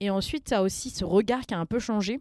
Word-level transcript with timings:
Et 0.00 0.10
ensuite, 0.10 0.44
tu 0.46 0.54
as 0.54 0.62
aussi 0.62 0.90
ce 0.90 1.04
regard 1.04 1.40
qui 1.46 1.54
a 1.54 1.58
un 1.58 1.66
peu 1.66 1.78
changé, 1.78 2.20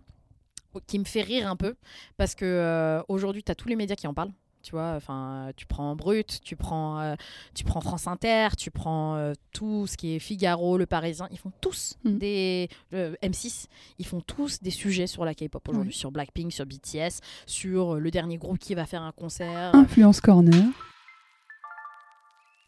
qui 0.88 1.00
me 1.00 1.06
fait 1.06 1.22
rire 1.22 1.50
un 1.50 1.56
peu, 1.56 1.76
parce 2.18 2.36
que 2.36 2.46
euh, 2.46 3.02
aujourd'hui, 3.08 3.44
tu 3.44 3.52
as 3.52 3.56
tous 3.56 3.68
les 3.68 3.76
médias 3.76 3.96
qui 3.96 4.08
en 4.08 4.14
parlent. 4.14 4.32
Tu 4.64 4.72
vois, 4.72 4.96
enfin, 4.98 5.52
tu 5.55 5.65
prends 5.65 5.96
Brut, 5.96 6.42
tu 6.44 6.58
prends, 6.58 7.00
euh, 7.00 7.16
tu 7.55 7.63
prends 7.63 7.79
France 7.79 8.05
Inter, 8.05 8.50
tu 8.58 8.70
prends 8.70 9.16
euh, 9.16 9.32
tout 9.54 9.88
ce 9.88 9.96
qui 9.96 10.13
est 10.16 10.20
Figaro, 10.20 10.78
Le 10.78 10.86
Parisien. 10.86 11.29
Ils 11.32 11.38
font 11.38 11.54
tous 11.62 11.96
Mm. 12.04 12.18
des 12.18 12.70
euh, 12.94 13.16
M6. 13.24 13.67
Ils 13.97 14.05
font 14.05 14.19
tous 14.19 14.62
des 14.62 14.71
sujets 14.71 15.07
sur 15.07 15.23
la 15.23 15.33
K-pop 15.35 15.65
aujourd'hui, 15.69 15.94
sur 15.94 16.12
Blackpink, 16.12 16.52
sur 16.52 16.66
BTS, 16.66 17.21
sur 17.45 17.95
le 17.95 18.12
dernier 18.12 18.38
groupe 18.38 18.57
qui 18.59 18.75
va 18.75 18.85
faire 18.85 19.03
un 19.03 19.13
concert. 19.13 19.73
Influence 19.73 20.20
Corner. 20.20 20.66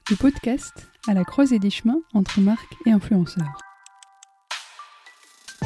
Le 0.10 0.16
podcast 0.16 0.88
à 1.08 1.14
la 1.14 1.26
croisée 1.26 1.60
des 1.60 1.70
chemins 1.70 2.00
entre 2.14 2.40
marques 2.40 2.76
et 2.86 2.92
influenceurs. 2.92 3.60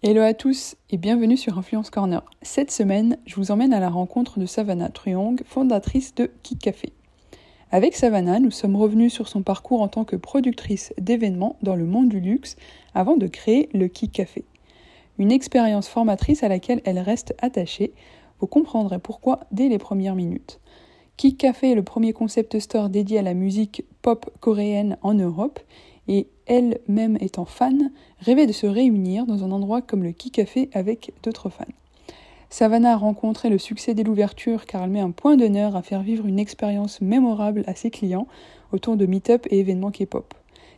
Hello 0.00 0.22
à 0.22 0.32
tous 0.32 0.76
et 0.90 0.96
bienvenue 0.96 1.36
sur 1.36 1.58
Influence 1.58 1.90
Corner. 1.90 2.22
Cette 2.40 2.70
semaine, 2.70 3.18
je 3.26 3.34
vous 3.34 3.50
emmène 3.50 3.72
à 3.72 3.80
la 3.80 3.90
rencontre 3.90 4.38
de 4.38 4.46
Savannah 4.46 4.90
Truong, 4.90 5.42
fondatrice 5.44 6.14
de 6.14 6.30
Kik 6.44 6.60
Café. 6.60 6.92
Avec 7.72 7.96
Savannah, 7.96 8.38
nous 8.38 8.52
sommes 8.52 8.76
revenus 8.76 9.12
sur 9.12 9.26
son 9.26 9.42
parcours 9.42 9.82
en 9.82 9.88
tant 9.88 10.04
que 10.04 10.14
productrice 10.14 10.92
d'événements 10.98 11.56
dans 11.62 11.74
le 11.74 11.84
monde 11.84 12.08
du 12.08 12.20
luxe 12.20 12.54
avant 12.94 13.16
de 13.16 13.26
créer 13.26 13.68
le 13.74 13.88
Kik 13.88 14.12
Café. 14.12 14.44
Une 15.18 15.32
expérience 15.32 15.88
formatrice 15.88 16.44
à 16.44 16.48
laquelle 16.48 16.80
elle 16.84 17.00
reste 17.00 17.34
attachée. 17.42 17.92
Vous 18.38 18.46
comprendrez 18.46 19.00
pourquoi 19.00 19.40
dès 19.50 19.68
les 19.68 19.78
premières 19.78 20.14
minutes. 20.14 20.60
Kik 21.16 21.38
Café 21.38 21.72
est 21.72 21.74
le 21.74 21.82
premier 21.82 22.12
concept 22.12 22.60
store 22.60 22.88
dédié 22.88 23.18
à 23.18 23.22
la 23.22 23.34
musique 23.34 23.82
pop 24.02 24.30
coréenne 24.38 24.96
en 25.02 25.14
Europe 25.14 25.58
et 26.08 26.26
elle-même 26.46 27.18
étant 27.20 27.44
fan, 27.44 27.92
rêvait 28.18 28.46
de 28.46 28.52
se 28.52 28.66
réunir 28.66 29.26
dans 29.26 29.44
un 29.44 29.52
endroit 29.52 29.82
comme 29.82 30.02
le 30.02 30.12
Kik 30.12 30.34
Café 30.34 30.70
avec 30.72 31.12
d'autres 31.22 31.50
fans. 31.50 31.64
Savannah 32.50 32.94
a 32.94 32.96
rencontré 32.96 33.50
le 33.50 33.58
succès 33.58 33.94
dès 33.94 34.02
l'ouverture 34.02 34.64
car 34.64 34.82
elle 34.82 34.90
met 34.90 35.00
un 35.00 35.10
point 35.10 35.36
d'honneur 35.36 35.76
à 35.76 35.82
faire 35.82 36.02
vivre 36.02 36.26
une 36.26 36.38
expérience 36.38 37.02
mémorable 37.02 37.62
à 37.66 37.74
ses 37.74 37.90
clients 37.90 38.26
autour 38.72 38.96
de 38.96 39.04
meet-up 39.04 39.46
et 39.50 39.60
événements 39.60 39.90
K-pop. 39.90 40.34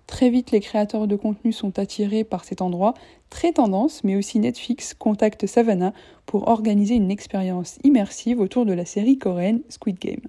Très 0.09 0.29
vite, 0.29 0.51
les 0.51 0.59
créateurs 0.59 1.07
de 1.07 1.15
contenu 1.15 1.53
sont 1.53 1.79
attirés 1.79 2.25
par 2.25 2.45
cet 2.45 2.63
endroit, 2.63 2.95
très 3.31 3.53
tendance, 3.53 4.03
mais 4.03 4.17
aussi 4.17 4.41
Netflix 4.41 4.93
contacte 4.95 5.47
Savannah 5.47 5.93
pour 6.27 6.49
organiser 6.49 6.97
une 6.97 7.13
expérience 7.13 7.79
immersive 7.85 8.41
autour 8.41 8.67
de 8.67 8.73
la 8.73 8.85
série 8.85 9.19
coréenne 9.19 9.61
Squid 9.69 10.01
Game. 10.01 10.23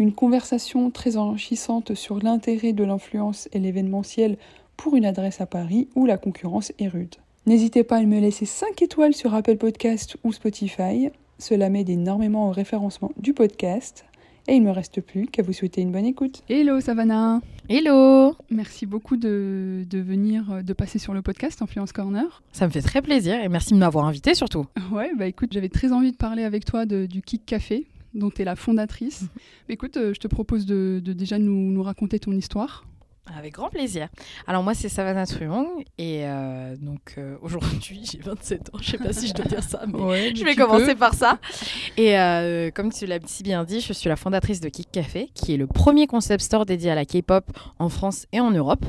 Une 0.00 0.12
conversation 0.14 0.90
très 0.90 1.18
enrichissante 1.18 1.94
sur 1.94 2.20
l'intérêt 2.22 2.72
de 2.72 2.84
l'influence 2.84 3.50
et 3.52 3.58
l'événementiel 3.58 4.38
pour 4.78 4.96
une 4.96 5.04
adresse 5.04 5.42
à 5.42 5.46
Paris 5.46 5.88
où 5.94 6.06
la 6.06 6.16
concurrence 6.16 6.72
est 6.78 6.88
rude. 6.88 7.16
N'hésitez 7.44 7.84
pas 7.84 7.98
à 7.98 8.02
me 8.02 8.18
laisser 8.18 8.46
5 8.46 8.80
étoiles 8.80 9.12
sur 9.12 9.34
Apple 9.34 9.56
Podcast 9.58 10.16
ou 10.24 10.32
Spotify, 10.32 11.10
cela 11.38 11.68
m'aide 11.68 11.90
énormément 11.90 12.48
au 12.48 12.50
référencement 12.50 13.12
du 13.18 13.34
podcast. 13.34 14.06
Et 14.48 14.54
il 14.54 14.62
ne 14.62 14.68
me 14.68 14.72
reste 14.72 15.02
plus 15.02 15.26
qu'à 15.26 15.42
vous 15.42 15.52
souhaiter 15.52 15.82
une 15.82 15.92
bonne 15.92 16.06
écoute. 16.06 16.44
Hello 16.48 16.80
Savannah 16.80 17.42
Hello 17.68 18.34
Merci 18.48 18.86
beaucoup 18.86 19.18
de, 19.18 19.84
de 19.88 19.98
venir, 19.98 20.64
de 20.64 20.72
passer 20.72 20.98
sur 20.98 21.12
le 21.12 21.20
podcast 21.20 21.60
Influence 21.60 21.92
Corner. 21.92 22.42
Ça 22.52 22.66
me 22.66 22.72
fait 22.72 22.80
très 22.80 23.02
plaisir 23.02 23.34
et 23.44 23.50
merci 23.50 23.74
de 23.74 23.78
m'avoir 23.78 24.06
invité 24.06 24.34
surtout. 24.34 24.64
Ouais, 24.90 25.10
bah 25.18 25.26
écoute, 25.26 25.50
j'avais 25.52 25.68
très 25.68 25.92
envie 25.92 26.10
de 26.12 26.16
parler 26.16 26.42
avec 26.42 26.64
toi 26.64 26.86
de- 26.86 27.04
du 27.04 27.20
Kik 27.20 27.44
Café, 27.44 27.86
dont 28.14 28.30
tu 28.30 28.42
es 28.42 28.44
la 28.44 28.56
fondatrice. 28.56 29.24
Écoute, 29.68 29.96
euh, 29.96 30.14
je 30.14 30.20
te 30.20 30.28
propose 30.28 30.66
de, 30.66 31.00
de 31.04 31.12
déjà 31.12 31.38
nous, 31.38 31.70
nous 31.70 31.82
raconter 31.82 32.18
ton 32.18 32.32
histoire. 32.32 32.84
Avec 33.36 33.54
grand 33.54 33.68
plaisir. 33.68 34.08
Alors 34.46 34.62
moi 34.62 34.74
c'est 34.74 34.88
Savannah 34.88 35.26
Truong 35.26 35.66
et 35.98 36.22
euh, 36.24 36.74
donc 36.76 37.14
euh, 37.16 37.36
aujourd'hui 37.42 38.02
j'ai 38.10 38.18
27 38.18 38.74
ans. 38.74 38.78
Je 38.80 38.90
sais 38.90 38.98
pas 38.98 39.12
si 39.12 39.28
je 39.28 39.34
dois 39.34 39.44
dire 39.44 39.62
ça, 39.62 39.82
mais 39.86 40.00
Ouais, 40.00 40.32
je 40.34 40.44
vais 40.44 40.56
commencer 40.56 40.94
par 40.94 41.14
ça. 41.14 41.38
Et 41.96 42.18
euh, 42.18 42.70
comme 42.70 42.92
tu 42.92 43.06
l'as 43.06 43.18
si 43.26 43.42
bien 43.42 43.64
dit, 43.64 43.80
je 43.80 43.92
suis 43.92 44.08
la 44.08 44.16
fondatrice 44.16 44.60
de 44.60 44.68
Kik 44.68 44.90
Café, 44.90 45.30
qui 45.34 45.54
est 45.54 45.56
le 45.56 45.66
premier 45.66 46.06
concept 46.06 46.42
store 46.42 46.66
dédié 46.66 46.90
à 46.90 46.94
la 46.94 47.04
K-pop 47.04 47.44
en 47.78 47.88
France 47.88 48.26
et 48.32 48.40
en 48.40 48.50
Europe. 48.50 48.84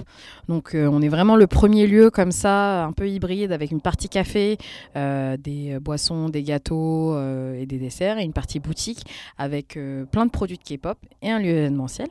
Donc 0.48 0.72
on 0.74 1.02
est 1.02 1.10
vraiment 1.10 1.36
le 1.36 1.48
premier 1.48 1.86
lieu 1.86 2.10
comme 2.10 2.32
ça, 2.32 2.86
un 2.86 2.94
peu 2.94 3.10
hybride, 3.10 3.52
avec 3.52 3.72
une 3.72 3.82
partie 3.82 4.10
café, 4.10 4.58
des 4.96 5.78
boissons, 5.82 6.30
des 6.30 6.44
gâteaux 6.44 7.18
et 7.54 7.66
des 7.66 7.78
desserts, 7.78 8.18
et 8.18 8.24
une 8.24 8.34
partie 8.34 8.60
boutique 8.60 9.06
avec 9.38 9.78
plein 10.12 10.26
de 10.26 10.32
produits 10.32 10.58
de 10.58 10.64
K-pop 10.64 10.98
et 11.22 11.30
un 11.30 11.40
lieu 11.40 11.50
événementiel. 11.50 12.08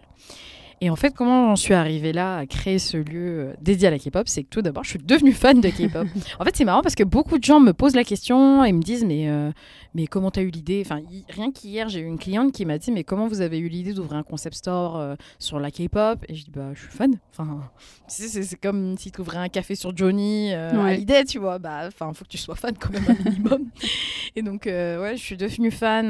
Et 0.83 0.89
en 0.89 0.97
fait, 0.97 1.15
comment 1.15 1.49
j'en 1.49 1.57
suis 1.57 1.75
arrivée 1.75 2.13
là 2.13 2.39
à 2.39 2.47
créer 2.47 2.79
ce 2.79 2.97
lieu 2.97 3.51
euh, 3.51 3.55
dédié 3.61 3.89
à 3.89 3.91
la 3.91 3.99
K-pop 3.99 4.27
C'est 4.27 4.45
que 4.45 4.49
tout 4.49 4.63
d'abord, 4.63 4.83
je 4.83 4.91
suis 4.91 4.99
devenue 4.99 5.35
fan 5.35 5.61
de 5.61 5.69
K-pop. 5.69 6.07
en 6.39 6.45
fait, 6.45 6.57
c'est 6.57 6.65
marrant 6.65 6.81
parce 6.81 6.95
que 6.95 7.05
beaucoup 7.05 7.37
de 7.37 7.45
gens 7.45 7.61
me 7.61 7.73
posent 7.73 7.95
la 7.95 8.05
question 8.05 8.65
et 8.65 8.73
me 8.73 8.81
disent 8.81 9.05
Mais, 9.05 9.29
euh, 9.29 9.51
mais 9.95 10.07
comment 10.07 10.31
t'as 10.31 10.41
eu 10.41 10.49
l'idée? 10.49 10.83
Enfin, 10.83 11.03
rien 11.29 11.53
qu'hier, 11.53 11.91
j'ai 11.91 12.01
eu 12.01 12.07
une 12.07 12.19
cliente 12.19 12.53
qui 12.53 12.65
m'a 12.65 12.79
dit 12.79 12.93
Mais 12.93 13.05
comment 13.05 13.29
vous 13.29 13.43
avez 13.43 13.59
eu 13.59 13.69
l'idée 13.69 13.93
d'ouvrir 13.93 14.17
un 14.17 14.23
concept 14.23 14.57
store 14.57 14.97
euh, 14.97 15.17
sur 15.39 15.61
la 15.61 15.71
K-pop? 15.71 16.25
Et 16.31 16.35
je 16.35 16.45
dis 16.45 16.51
Bah, 16.51 16.71
je 16.73 16.81
suis 16.81 16.91
fan. 16.91 17.19
Enfin, 17.33 17.61
c'est, 18.09 18.59
comme 18.59 18.97
si 18.97 19.13
tu 19.13 19.21
ouvrais 19.21 19.39
un 19.39 19.51
café 19.51 19.75
sur 19.75 19.95
Johnny 19.95 20.55
euh, 20.55 20.81
à 20.81 20.95
l'idée, 20.95 21.25
tu 21.27 21.39
vois. 21.39 21.59
Bah, 21.59 21.89
enfin, 21.89 22.11
faut 22.15 22.25
que 22.25 22.31
tu 22.31 22.39
sois 22.39 22.57
fan 22.57 22.75
quand 22.81 22.91
même 22.91 23.05
un 23.07 23.31
minimum. 23.31 23.67
et 24.35 24.41
donc, 24.41 24.63
ouais, 24.65 25.13
je 25.15 25.23
suis 25.23 25.37
devenue 25.37 25.71
fan 25.71 26.09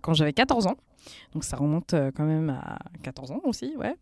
quand 0.00 0.14
j'avais 0.14 0.32
14 0.32 0.68
ans. 0.68 0.76
Donc, 1.32 1.44
ça 1.44 1.56
remonte 1.56 1.94
euh, 1.94 2.10
quand 2.14 2.24
même 2.24 2.50
à 2.50 2.78
14 3.02 3.32
ans 3.32 3.40
aussi, 3.44 3.74
ouais. 3.76 3.94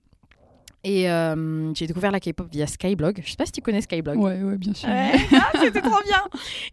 Et 0.86 1.10
euh, 1.10 1.72
j'ai 1.72 1.86
découvert 1.86 2.10
la 2.10 2.20
K-pop 2.20 2.46
via 2.52 2.66
Skyblog. 2.66 3.22
Je 3.24 3.30
sais 3.30 3.36
pas 3.36 3.46
si 3.46 3.52
tu 3.52 3.62
connais 3.62 3.80
Skyblog. 3.80 4.18
Ouais, 4.18 4.42
ouais, 4.42 4.58
bien 4.58 4.74
sûr. 4.74 4.90
Ouais, 4.90 5.12
ah, 5.32 5.50
c'était 5.58 5.80
trop 5.80 6.02
bien. 6.04 6.22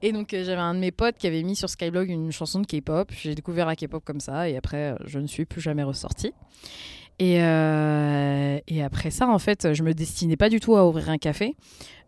Et 0.01 0.11
donc 0.11 0.33
euh, 0.33 0.43
j'avais 0.43 0.59
un 0.59 0.73
de 0.73 0.79
mes 0.79 0.91
potes 0.91 1.15
qui 1.17 1.27
avait 1.27 1.43
mis 1.43 1.55
sur 1.55 1.69
Skyblog 1.69 2.09
une 2.09 2.29
chanson 2.29 2.59
de 2.59 2.67
K-pop. 2.67 3.09
J'ai 3.13 3.35
découvert 3.35 3.65
la 3.65 3.77
K-pop 3.77 4.03
comme 4.03 4.19
ça 4.19 4.49
et 4.49 4.57
après 4.57 4.97
je 5.05 5.17
ne 5.17 5.27
suis 5.27 5.45
plus 5.45 5.61
jamais 5.61 5.83
ressortie. 5.83 6.33
Et, 7.19 7.41
euh, 7.41 8.59
et 8.67 8.83
après 8.83 9.11
ça, 9.11 9.27
en 9.27 9.37
fait, 9.37 9.73
je 9.73 9.83
me 9.83 9.93
destinais 9.93 10.37
pas 10.37 10.49
du 10.49 10.59
tout 10.59 10.75
à 10.75 10.87
ouvrir 10.87 11.09
un 11.09 11.19
café 11.19 11.55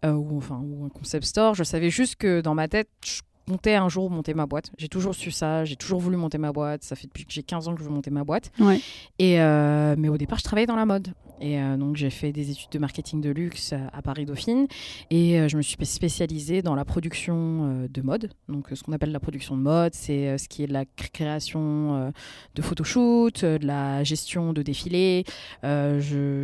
euh, 0.03 0.11
ou 0.11 0.37
enfin 0.37 0.59
ou 0.63 0.85
un 0.85 0.89
concept 0.89 1.25
store. 1.25 1.53
Je 1.53 1.63
savais 1.63 1.89
juste 1.89 2.15
que 2.15 2.41
dans 2.41 2.55
ma 2.55 2.67
tête, 2.67 2.89
je 3.05 3.21
comptais 3.47 3.75
un 3.75 3.89
jour 3.89 4.09
monter 4.09 4.33
ma 4.33 4.45
boîte. 4.45 4.71
J'ai 4.77 4.87
toujours 4.89 5.15
su 5.15 5.31
ça. 5.31 5.65
J'ai 5.65 5.75
toujours 5.75 5.99
voulu 5.99 6.17
monter 6.17 6.37
ma 6.37 6.51
boîte. 6.51 6.83
Ça 6.83 6.95
fait 6.95 7.07
depuis 7.07 7.25
que 7.25 7.31
j'ai 7.33 7.43
15 7.43 7.67
ans 7.67 7.73
que 7.75 7.79
je 7.79 7.85
veux 7.85 7.93
monter 7.93 8.11
ma 8.11 8.23
boîte. 8.23 8.51
Ouais. 8.59 8.79
Et 9.19 9.39
euh, 9.41 9.95
mais 9.97 10.09
au 10.09 10.17
départ, 10.17 10.39
je 10.39 10.43
travaillais 10.43 10.67
dans 10.67 10.75
la 10.75 10.85
mode. 10.85 11.09
Et 11.41 11.59
euh, 11.59 11.75
donc, 11.75 11.97
j'ai 11.97 12.09
fait 12.09 12.31
des 12.31 12.51
études 12.51 12.69
de 12.71 12.79
marketing 12.79 13.19
de 13.19 13.29
luxe 13.31 13.73
à 13.91 14.01
Paris 14.01 14.25
Dauphine. 14.25 14.67
Et 15.09 15.39
euh, 15.39 15.49
je 15.49 15.57
me 15.57 15.61
suis 15.61 15.73
spé- 15.73 15.83
spécialisée 15.85 16.61
dans 16.61 16.73
la 16.75 16.85
production 16.85 17.85
de 17.91 18.01
mode. 18.01 18.29
Donc, 18.47 18.67
ce 18.73 18.81
qu'on 18.81 18.93
appelle 18.93 19.11
la 19.11 19.19
production 19.19 19.57
de 19.57 19.61
mode, 19.61 19.93
c'est 19.93 20.37
ce 20.37 20.47
qui 20.47 20.63
est 20.63 20.67
de 20.67 20.73
la 20.73 20.85
cré- 20.85 21.09
création 21.11 22.13
de 22.55 22.61
photoshoot, 22.61 23.43
euh, 23.43 23.57
de 23.57 23.65
la 23.67 24.03
gestion 24.05 24.53
de 24.53 24.61
défilés. 24.61 25.25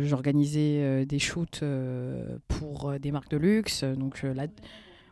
J'organisais 0.04 1.06
des 1.06 1.18
shoots 1.18 1.62
pour 2.48 2.92
des 3.00 3.10
marques 3.12 3.30
de 3.30 3.36
luxe. 3.36 3.84
Donc, 3.84 4.22
là. 4.22 4.46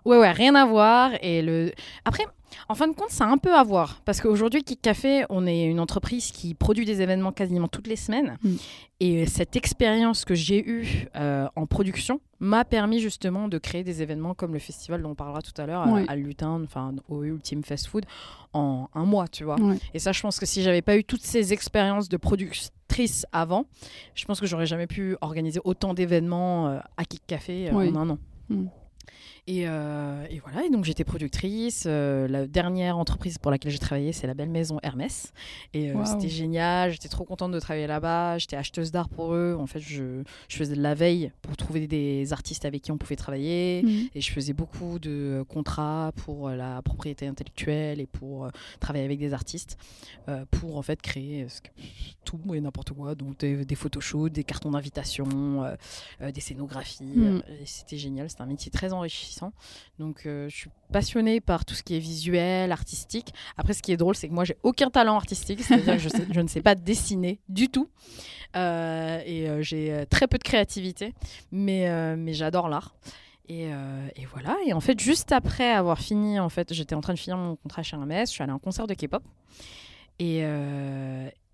Ouais, 0.08 0.18
ouais, 0.18 0.32
rien 0.32 0.54
à 0.54 0.64
voir. 0.64 1.10
Et 1.22 1.42
le... 1.42 1.70
Après, 2.04 2.24
en 2.70 2.74
fin 2.74 2.88
de 2.88 2.94
compte, 2.94 3.10
ça 3.10 3.24
a 3.24 3.28
un 3.28 3.36
peu 3.36 3.54
à 3.54 3.62
voir. 3.62 4.00
Parce 4.06 4.20
qu'aujourd'hui, 4.22 4.62
Kik 4.62 4.80
Café, 4.80 5.24
on 5.28 5.46
est 5.46 5.64
une 5.66 5.80
entreprise 5.80 6.30
qui 6.30 6.54
produit 6.54 6.86
des 6.86 7.02
événements 7.02 7.30
quasiment 7.32 7.68
toutes 7.68 7.86
les 7.86 7.96
semaines. 7.96 8.38
Mm. 8.42 8.54
Et 9.00 9.26
cette 9.26 9.54
expérience 9.54 10.24
que 10.24 10.34
j'ai 10.34 10.66
eue 10.66 11.06
euh, 11.16 11.46
en 11.56 11.66
production 11.66 12.20
m'a 12.40 12.64
permis 12.64 13.00
justement 13.00 13.48
de 13.48 13.58
créer 13.58 13.84
des 13.84 14.00
événements 14.00 14.32
comme 14.32 14.54
le 14.54 14.58
festival 14.58 15.02
dont 15.02 15.10
on 15.10 15.14
parlera 15.14 15.42
tout 15.42 15.52
à 15.60 15.66
l'heure 15.66 15.82
à- 15.82 15.88
Ouais. 15.92 16.04
à, 16.08 16.16
Lutin, 16.16 16.62
enfin 16.64 16.94
au 17.08 17.22
Ultime 17.24 17.62
Fast 17.62 17.86
Food, 17.88 18.06
en 18.54 18.88
un 18.94 19.04
mois, 19.04 19.28
tu 19.28 19.44
vois. 19.44 19.56
Et 19.92 19.98
ça, 19.98 20.12
je 20.12 20.20
pense 20.22 20.38
que 20.40 20.46
si 20.46 20.62
j'avais 20.62 20.82
pas 20.82 20.96
eu 20.96 21.04
toutes 21.04 21.22
ces 21.24 21.52
expériences 21.52 22.08
de 22.08 22.16
productrice 22.16 23.26
avant, 23.32 23.66
je 24.14 24.24
pense 24.24 24.40
que 24.40 24.46
j'aurais 24.46 24.66
jamais 24.66 24.86
pu 24.86 25.16
organiser 25.20 25.60
autant 25.64 25.92
d'événements 25.94 26.68
euh, 26.68 26.78
à 26.96 27.04
Kik 27.04 27.22
Café 27.26 27.68
euh, 27.68 27.72
Oui. 27.74 27.90
en 27.90 27.96
un 27.96 28.10
an. 28.10 28.18
Euh, 29.48 30.26
et, 30.30 30.40
voilà, 30.40 30.64
et 30.64 30.70
donc 30.70 30.84
j'étais 30.84 31.04
productrice. 31.04 31.84
Euh, 31.86 32.28
la 32.28 32.46
dernière 32.46 32.98
entreprise 32.98 33.38
pour 33.38 33.50
laquelle 33.50 33.72
j'ai 33.72 33.78
travaillé, 33.78 34.12
c'est 34.12 34.26
la 34.26 34.34
belle 34.34 34.50
maison 34.50 34.78
Hermès. 34.82 35.32
Et 35.72 35.90
euh, 35.90 36.04
c'était 36.04 36.28
génial, 36.28 36.92
j'étais 36.92 37.08
trop 37.08 37.24
contente 37.24 37.52
de 37.52 37.60
travailler 37.60 37.86
là-bas. 37.86 38.38
J'étais 38.38 38.56
acheteuse 38.56 38.90
d'art 38.90 39.08
pour 39.08 39.34
eux. 39.34 39.56
En 39.58 39.66
fait, 39.66 39.80
je, 39.80 40.22
je, 40.48 40.56
faisais 40.56 40.74
de 40.74 40.82
la 40.82 40.94
veille 40.94 41.32
pour 41.42 41.56
trouver 41.56 41.86
des 41.86 42.32
artistes 42.32 42.64
avec 42.64 42.82
qui 42.82 42.92
on 42.92 42.98
pouvait 42.98 43.16
travailler. 43.16 43.82
Mhm. 43.82 44.08
Et 44.14 44.20
je 44.20 44.30
faisais 44.30 44.52
beaucoup 44.52 44.98
de 44.98 45.44
contrats 45.48 46.12
pour 46.16 46.50
la 46.50 46.82
propriété 46.82 47.26
intellectuelle 47.26 48.00
et 48.00 48.06
pour 48.06 48.48
travailler 48.80 49.04
avec 49.04 49.18
des 49.18 49.32
artistes 49.32 49.78
pour 50.50 50.76
en 50.76 50.82
fait 50.82 51.00
créer 51.00 51.46
tout 52.24 52.40
et 52.54 52.60
n'importe 52.60 52.92
quoi. 52.92 53.14
Donc 53.14 53.38
des, 53.38 53.64
des 53.64 53.74
photoshoots, 53.74 54.32
des 54.32 54.44
cartons 54.44 54.72
d'invitation, 54.72 55.64
des 56.20 56.40
scénographies. 56.40 57.04
Mhm. 57.04 57.42
c'était 57.64 57.96
génial, 57.96 58.28
c'était 58.28 58.42
un 58.42 58.46
métier 58.46 58.70
très 58.70 58.92
enrichissant 58.92 59.37
donc, 59.98 60.22
euh, 60.26 60.48
je 60.48 60.56
suis 60.56 60.70
passionnée 60.92 61.40
par 61.40 61.64
tout 61.64 61.74
ce 61.74 61.82
qui 61.82 61.96
est 61.96 62.00
visuel, 62.00 62.72
artistique. 62.72 63.32
Après, 63.56 63.72
ce 63.72 63.82
qui 63.82 63.92
est 63.92 63.96
drôle, 63.96 64.14
c'est 64.14 64.28
que 64.28 64.32
moi, 64.32 64.44
j'ai 64.44 64.56
aucun 64.62 64.90
talent 64.90 65.16
artistique, 65.16 65.60
c'est-à-dire 65.62 65.96
que 65.96 66.32
je, 66.34 66.40
ne 66.40 66.48
sais 66.48 66.62
pas 66.62 66.74
dessiner 66.74 67.40
du 67.48 67.68
tout. 67.68 67.88
Euh, 68.56 69.20
et 69.26 69.48
euh, 69.48 69.62
j'ai 69.62 70.04
très 70.08 70.26
peu 70.26 70.38
de 70.38 70.44
créativité, 70.44 71.14
mais, 71.52 72.16
mais 72.16 72.32
j'adore 72.32 72.68
l'art. 72.68 72.94
Et, 73.48 73.70
voilà. 74.32 74.56
Et 74.66 74.72
en 74.72 74.80
fait, 74.80 75.00
juste 75.00 75.32
après 75.32 75.70
avoir 75.70 75.98
fini, 75.98 76.38
en 76.38 76.48
fait, 76.48 76.72
j'étais 76.72 76.94
en 76.94 77.00
train 77.00 77.14
de 77.14 77.18
finir 77.18 77.36
mon 77.36 77.56
contrat 77.56 77.82
chez 77.82 77.96
MS, 77.96 78.26
je 78.26 78.32
suis 78.32 78.42
allée 78.42 78.52
à 78.52 78.54
un 78.54 78.58
concert 78.58 78.86
de 78.86 78.94
K-pop. 78.94 79.22
Et 80.18 80.40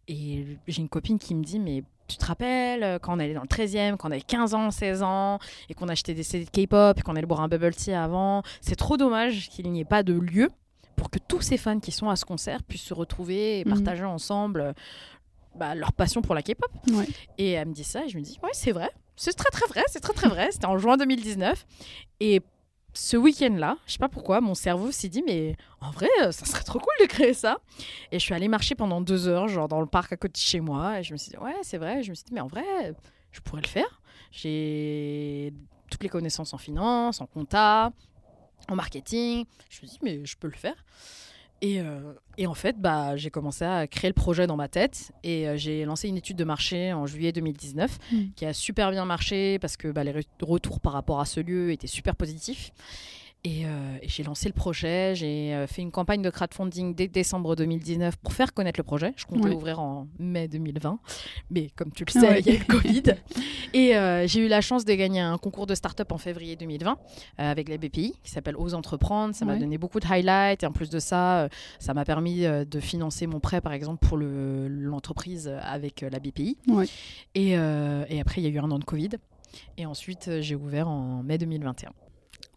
j'ai 0.08 0.80
une 0.80 0.88
copine 0.88 1.18
qui 1.18 1.34
me 1.34 1.44
dit, 1.44 1.58
mais 1.58 1.84
tu 2.06 2.16
te 2.16 2.26
rappelles 2.26 2.82
euh, 2.82 2.98
quand 2.98 3.16
on 3.16 3.18
allait 3.18 3.34
dans 3.34 3.42
le 3.42 3.48
13e, 3.48 3.96
quand 3.96 4.08
on 4.08 4.12
avait 4.12 4.20
15 4.20 4.54
ans, 4.54 4.70
16 4.70 5.02
ans, 5.02 5.38
et 5.68 5.74
qu'on 5.74 5.88
achetait 5.88 6.14
des 6.14 6.22
CD 6.22 6.44
de 6.44 6.50
K-pop, 6.50 6.98
et 6.98 7.02
qu'on 7.02 7.16
allait 7.16 7.26
boire 7.26 7.40
un 7.40 7.48
bubble 7.48 7.74
tea 7.74 7.92
avant 7.92 8.42
C'est 8.60 8.76
trop 8.76 8.96
dommage 8.96 9.48
qu'il 9.48 9.70
n'y 9.70 9.80
ait 9.80 9.84
pas 9.84 10.02
de 10.02 10.14
lieu 10.14 10.48
pour 10.96 11.10
que 11.10 11.18
tous 11.18 11.40
ces 11.40 11.56
fans 11.56 11.80
qui 11.80 11.92
sont 11.92 12.08
à 12.08 12.16
ce 12.16 12.24
concert 12.24 12.62
puissent 12.62 12.82
se 12.82 12.94
retrouver 12.94 13.60
et 13.60 13.64
mhm. 13.64 13.72
partager 13.72 14.04
ensemble 14.04 14.60
euh, 14.60 14.72
bah, 15.54 15.74
leur 15.74 15.92
passion 15.92 16.22
pour 16.22 16.34
la 16.34 16.42
K-pop. 16.42 16.70
Et 17.38 17.52
elle 17.52 17.68
me 17.68 17.74
dit 17.74 17.84
ça, 17.84 18.04
et 18.04 18.08
je 18.08 18.18
me 18.18 18.22
dis, 18.22 18.38
ouais, 18.42 18.50
c'est 18.52 18.72
vrai. 18.72 18.90
C'est 19.16 19.34
très 19.34 19.50
très 19.50 19.66
vrai, 19.68 19.82
c'est 19.88 20.00
très 20.00 20.12
très 20.12 20.28
vrai. 20.28 20.48
C'était 20.50 20.66
en 20.66 20.76
juin 20.76 20.96
2019. 20.96 21.66
Et 22.20 22.40
ce 22.94 23.16
week-end-là, 23.16 23.76
je 23.86 23.92
sais 23.92 23.98
pas 23.98 24.08
pourquoi, 24.08 24.40
mon 24.40 24.54
cerveau 24.54 24.92
s'est 24.92 25.08
dit, 25.08 25.22
mais 25.26 25.56
en 25.80 25.90
vrai, 25.90 26.08
euh, 26.22 26.32
ça 26.32 26.46
serait 26.46 26.62
trop 26.62 26.78
cool 26.78 26.92
de 27.00 27.06
créer 27.06 27.34
ça. 27.34 27.58
Et 28.12 28.18
je 28.18 28.24
suis 28.24 28.34
allée 28.34 28.48
marcher 28.48 28.74
pendant 28.76 29.00
deux 29.00 29.26
heures, 29.26 29.48
genre 29.48 29.68
dans 29.68 29.80
le 29.80 29.86
parc 29.86 30.12
à 30.12 30.16
côté 30.16 30.32
de 30.32 30.36
chez 30.38 30.60
moi. 30.60 31.00
Et 31.00 31.02
je 31.02 31.12
me 31.12 31.18
suis 31.18 31.30
dit, 31.30 31.36
ouais, 31.38 31.56
c'est 31.62 31.78
vrai. 31.78 32.02
Je 32.02 32.10
me 32.10 32.14
suis 32.14 32.24
dit, 32.24 32.32
mais 32.32 32.40
en 32.40 32.46
vrai, 32.46 32.94
je 33.32 33.40
pourrais 33.40 33.62
le 33.62 33.68
faire. 33.68 34.00
J'ai 34.30 35.52
toutes 35.90 36.02
les 36.02 36.08
connaissances 36.08 36.54
en 36.54 36.58
finance, 36.58 37.20
en 37.20 37.26
compta, 37.26 37.92
en 38.68 38.76
marketing. 38.76 39.44
Je 39.68 39.82
me 39.82 39.88
suis 39.88 39.98
dit, 39.98 39.98
mais 40.02 40.24
je 40.24 40.36
peux 40.36 40.48
le 40.48 40.56
faire. 40.56 40.84
Euh, 41.64 42.12
et, 42.36 42.46
en 42.46 42.54
fait, 42.54 42.80
bah, 42.80 43.16
j'ai 43.16 43.30
commencé 43.30 43.64
à 43.64 43.86
créer 43.86 44.10
le 44.10 44.14
projet 44.14 44.46
dans 44.46 44.56
ma 44.56 44.68
tête 44.68 45.12
et 45.22 45.48
euh, 45.48 45.56
j'ai 45.56 45.84
lancé 45.84 46.08
une 46.08 46.16
étude 46.16 46.36
de 46.36 46.44
marché 46.44 46.92
en 46.92 47.06
juillet 47.06 47.32
2019 47.32 47.98
mmh. 48.12 48.16
qui 48.36 48.46
a 48.46 48.52
super 48.52 48.90
bien 48.90 49.04
marché 49.04 49.58
parce 49.58 49.76
que 49.76 49.88
bah, 49.88 50.04
les 50.04 50.14
retours 50.42 50.80
par 50.80 50.92
rapport 50.92 51.20
à 51.20 51.24
ce 51.24 51.40
lieu 51.40 51.72
étaient 51.72 51.86
super 51.86 52.16
positifs. 52.16 52.72
Euh, 53.46 53.98
et, 54.00 54.08
j'ai 54.08 54.22
lancé 54.22 54.48
le 54.48 54.54
projet, 54.54 55.14
j'ai 55.14 55.54
euh, 55.54 55.66
fait 55.66 55.82
une 55.82 55.90
campagne 55.90 56.22
de 56.22 56.30
crowdfunding 56.30 56.94
dès 56.94 57.08
décembre 57.08 57.56
2019 57.56 58.16
pour 58.16 58.32
faire 58.32 58.54
connaître 58.54 58.80
le 58.80 58.84
projet. 58.84 59.12
Je 59.16 59.26
comptais 59.26 59.50
ouvrir 59.50 59.80
en 59.80 60.08
mai 60.18 60.48
2020, 60.48 60.98
mais 61.50 61.68
comme 61.76 61.92
tu 61.92 62.04
le 62.06 62.12
sais, 62.12 62.40
il 62.40 62.46
y 62.46 62.50
a 62.50 62.54
eu 62.54 62.58
le 62.58 62.64
Covid. 62.64 63.02
et 63.74 63.96
euh, 63.96 64.26
j'ai 64.26 64.40
eu 64.40 64.48
la 64.48 64.62
chance 64.62 64.86
de 64.86 64.94
gagner 64.94 65.20
un 65.20 65.36
concours 65.36 65.66
de 65.66 65.74
start-up 65.74 66.10
en 66.12 66.18
février 66.18 66.56
2020 66.56 66.96
avec 67.36 67.68
la 67.68 67.76
BPI 67.76 68.14
qui 68.22 68.30
s'appelle 68.30 68.56
Ose 68.56 68.74
Entreprendre. 68.74 69.34
Ça 69.34 69.44
m'a 69.44 69.56
donné 69.56 69.76
beaucoup 69.76 70.00
de 70.00 70.06
highlights 70.06 70.62
et 70.62 70.66
en 70.66 70.72
plus 70.72 70.88
de 70.88 70.98
ça, 70.98 71.48
ça 71.78 71.92
m'a 71.92 72.04
permis 72.04 72.44
de 72.44 72.80
financer 72.80 73.26
mon 73.26 73.40
prêt 73.40 73.60
par 73.60 73.72
exemple 73.72 74.06
pour 74.06 74.16
l'entreprise 74.16 75.52
avec 75.62 76.00
la 76.00 76.18
BPI. 76.18 76.56
Et, 77.34 77.50
et 77.50 78.20
après, 78.20 78.40
il 78.40 78.44
y 78.44 78.46
a 78.46 78.50
eu 78.50 78.58
un 78.58 78.70
an 78.70 78.78
de 78.78 78.84
Covid. 78.84 79.10
Et 79.76 79.86
ensuite, 79.86 80.30
j'ai 80.40 80.56
ouvert 80.56 80.88
en 80.88 81.22
mai 81.22 81.38
2021. 81.38 81.90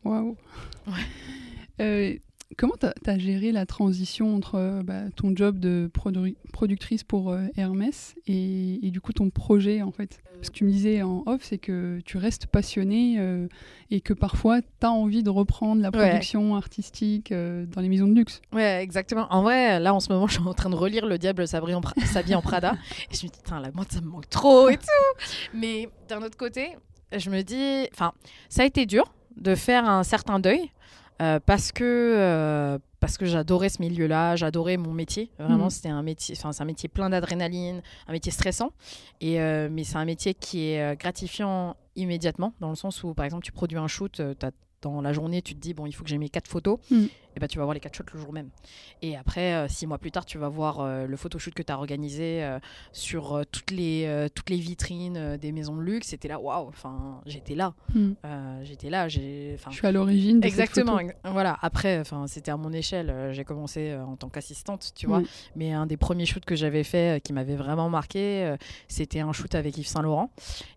Waouh. 0.07 0.37
Euh, 1.79 2.15
comment 2.57 2.73
tu 2.79 3.09
as, 3.09 3.17
géré 3.19 3.51
la 3.51 3.65
transition 3.65 4.35
entre 4.35 4.55
euh, 4.55 4.81
bah, 4.81 5.11
ton 5.15 5.35
job 5.35 5.59
de 5.59 5.91
productrice 6.53 7.03
pour 7.03 7.31
euh, 7.31 7.45
Hermès 7.55 8.15
et, 8.25 8.79
du 8.89 9.01
coup 9.01 9.13
ton 9.13 9.29
projet 9.29 9.81
en 9.81 9.91
fait? 9.91 10.21
Ce 10.41 10.49
que 10.49 10.55
tu 10.55 10.63
me 10.63 10.71
disais 10.71 11.01
en 11.01 11.23
off, 11.25 11.41
c'est 11.43 11.57
que 11.57 11.99
tu 12.05 12.17
restes 12.17 12.45
passionné 12.45 13.19
et 13.89 14.01
que 14.01 14.13
parfois 14.13 14.61
tu 14.61 14.67
as 14.81 14.91
envie 14.91 15.23
de 15.23 15.31
reprendre 15.31 15.81
la 15.81 15.91
production 15.91 16.55
artistique 16.55 17.33
dans 17.33 17.81
les 17.81 17.89
maisons 17.89 18.07
de 18.07 18.13
luxe. 18.13 18.41
Ouais, 18.53 18.83
exactement. 18.83 19.25
En 19.31 19.41
vrai, 19.41 19.79
là 19.79 19.95
en 19.95 19.99
ce 19.99 20.13
moment, 20.13 20.27
je 20.27 20.33
suis 20.33 20.47
en 20.47 20.53
train 20.53 20.69
de 20.69 20.75
relire 20.75 21.07
Le 21.07 21.17
Diable 21.17 21.47
s'habille 21.47 21.73
en, 21.73 21.81
en 21.81 22.41
Prada 22.41 22.77
et 23.11 23.15
je 23.15 23.25
me 23.25 23.31
dis, 23.31 23.39
la 23.49 23.71
mode 23.71 23.91
ça 23.91 23.99
me 23.99 24.07
manque 24.07 24.29
trop 24.29 24.69
et 24.69 24.77
tout. 24.77 25.25
Mais 25.55 25.89
d'un 26.07 26.21
autre 26.21 26.37
côté, 26.37 26.75
je 27.15 27.29
me 27.31 27.41
dis, 27.41 27.87
enfin, 27.93 28.13
ça 28.49 28.61
a 28.61 28.65
été 28.65 28.85
dur 28.85 29.11
de 29.37 29.55
faire 29.55 29.87
un 29.87 30.03
certain 30.03 30.39
deuil 30.39 30.71
euh, 31.21 31.39
parce 31.43 31.71
que 31.71 31.83
euh, 31.83 32.77
parce 32.99 33.17
que 33.17 33.25
j'adorais 33.25 33.69
ce 33.69 33.81
milieu-là, 33.81 34.35
j'adorais 34.35 34.77
mon 34.77 34.93
métier. 34.93 35.31
Vraiment, 35.39 35.67
mm. 35.67 35.69
c'était 35.71 35.89
un 35.89 36.03
métier, 36.03 36.35
enfin 36.37 36.51
c'est 36.51 36.63
un 36.63 36.65
métier 36.65 36.89
plein 36.89 37.09
d'adrénaline, 37.09 37.81
un 38.07 38.11
métier 38.11 38.31
stressant. 38.31 38.71
Et 39.21 39.39
euh, 39.39 39.69
mais 39.71 39.83
c'est 39.83 39.97
un 39.97 40.05
métier 40.05 40.33
qui 40.33 40.69
est 40.69 40.99
gratifiant 40.99 41.75
immédiatement, 41.95 42.53
dans 42.59 42.69
le 42.69 42.75
sens 42.75 43.03
où 43.03 43.13
par 43.13 43.25
exemple 43.25 43.43
tu 43.43 43.51
produis 43.51 43.77
un 43.77 43.87
shoot, 43.87 44.21
dans 44.81 45.01
la 45.01 45.13
journée 45.13 45.41
tu 45.41 45.55
te 45.55 45.59
dis 45.59 45.73
bon 45.73 45.85
il 45.85 45.93
faut 45.93 46.03
que 46.03 46.09
j'ai 46.09 46.17
mes 46.17 46.29
quatre 46.29 46.47
photos. 46.47 46.79
Mm 46.91 47.05
et 47.37 47.39
bah, 47.39 47.47
tu 47.47 47.59
vas 47.59 47.65
voir 47.65 47.75
les 47.75 47.79
quatre 47.79 47.95
shots 47.95 48.03
le 48.13 48.19
jour 48.19 48.33
même. 48.33 48.49
Et 49.03 49.15
après, 49.15 49.53
euh, 49.53 49.67
six 49.67 49.85
mois 49.85 49.99
plus 49.99 50.09
tard, 50.09 50.25
tu 50.25 50.39
vas 50.39 50.49
voir 50.49 50.79
euh, 50.79 51.05
le 51.05 51.15
photoshoot 51.17 51.53
que 51.53 51.61
tu 51.61 51.71
as 51.71 51.77
organisé 51.77 52.43
euh, 52.43 52.57
sur 52.93 53.43
toutes, 53.51 53.69
les, 53.69 54.27
toutes 54.33 54.49
les 54.49 54.57
vitrines 54.57 55.37
des 55.37 55.51
maisons 55.51 55.75
de 55.75 55.83
luxe. 55.83 56.07
C'était 56.07 56.27
là, 56.27 56.39
waouh, 56.39 56.67
enfin, 56.67 57.21
j'étais 57.27 57.53
là. 57.53 57.75
Hmm. 57.93 58.13
j'étais 58.63 58.89
là. 58.89 59.07
Je 59.07 59.55
suis 59.69 59.85
à 59.87 59.91
l'origine 59.91 60.43
Exactement. 60.43 60.99
Voilà. 61.25 61.59
Après, 61.61 62.01
c'était 62.25 62.49
à 62.49 62.57
mon 62.57 62.73
échelle. 62.73 63.29
j'ai 63.33 63.43
commencé 63.43 63.95
en 63.95 64.15
tant 64.15 64.29
qu'assistante, 64.29 64.93
tu 64.95 65.05
vois. 65.05 65.21
Mais 65.55 65.73
un 65.73 65.85
des 65.85 65.97
premiers 65.97 66.25
shoots 66.25 66.45
que 66.45 66.55
j'avais 66.55 66.83
fait 66.83 67.21
qui 67.23 67.33
m'avait 67.33 67.55
vraiment 67.55 67.89
marqué, 67.89 68.55
c'était 68.87 69.19
un 69.19 69.31
shoot 69.31 69.53
avec 69.53 69.77
Yves 69.77 69.87
Saint 69.87 70.01
Laurent. 70.01 70.31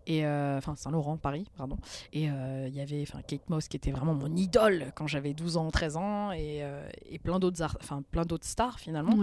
Et 0.05 0.27
enfin, 0.27 0.75
Saint 0.75 0.91
Laurent, 0.91 1.17
Paris, 1.17 1.47
pardon. 1.57 1.77
Et 2.13 2.25
il 2.25 2.75
y 2.75 2.81
avait 2.81 3.03
Kate 3.27 3.49
Moss 3.49 3.67
qui 3.67 3.77
était 3.77 3.90
vraiment 3.91 4.13
mon 4.13 4.35
idole 4.35 4.91
quand 4.95 5.07
j'avais 5.07 5.33
12 5.33 5.57
ans, 5.57 5.69
13 5.71 5.97
ans. 5.97 6.31
Et 6.31 6.63
euh, 6.63 6.87
et, 7.09 7.19
plein 7.19 7.39
d'autres 7.39 7.63
enfin 7.81 8.03
plein 8.11 8.25
d'autres 8.25 8.47
stars 8.47 8.79
finalement. 8.79 9.17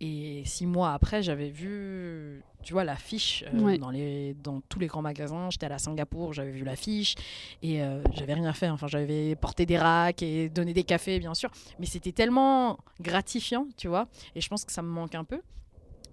Et 0.00 0.42
six 0.44 0.66
mois 0.66 0.92
après, 0.92 1.22
j'avais 1.22 1.50
vu, 1.50 2.42
tu 2.62 2.72
vois, 2.72 2.82
l'affiche 2.82 3.44
euh, 3.54 3.78
dans 3.78 3.90
les 3.90 4.34
dans 4.34 4.60
tous 4.62 4.78
les 4.78 4.86
grands 4.86 5.02
magasins. 5.02 5.50
J'étais 5.50 5.66
à 5.66 5.78
Singapour, 5.78 6.32
j'avais 6.32 6.50
vu 6.50 6.64
l'affiche 6.64 7.14
et 7.62 7.82
euh, 7.82 8.02
j'avais 8.12 8.34
rien 8.34 8.52
fait. 8.52 8.68
Enfin, 8.68 8.88
j'avais 8.88 9.36
porté 9.36 9.66
des 9.66 9.78
racks 9.78 10.22
et 10.22 10.48
donné 10.48 10.72
des 10.72 10.84
cafés, 10.84 11.18
bien 11.18 11.34
sûr. 11.34 11.50
Mais 11.78 11.86
c'était 11.86 12.12
tellement 12.12 12.78
gratifiant, 13.00 13.66
tu 13.76 13.88
vois. 13.88 14.08
Et 14.34 14.40
je 14.40 14.48
pense 14.48 14.64
que 14.64 14.72
ça 14.72 14.82
me 14.82 14.88
manque 14.88 15.14
un 15.14 15.24
peu. 15.24 15.40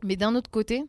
Mais 0.04 0.16
d'un 0.16 0.36
autre 0.36 0.50
côté, 0.50 0.86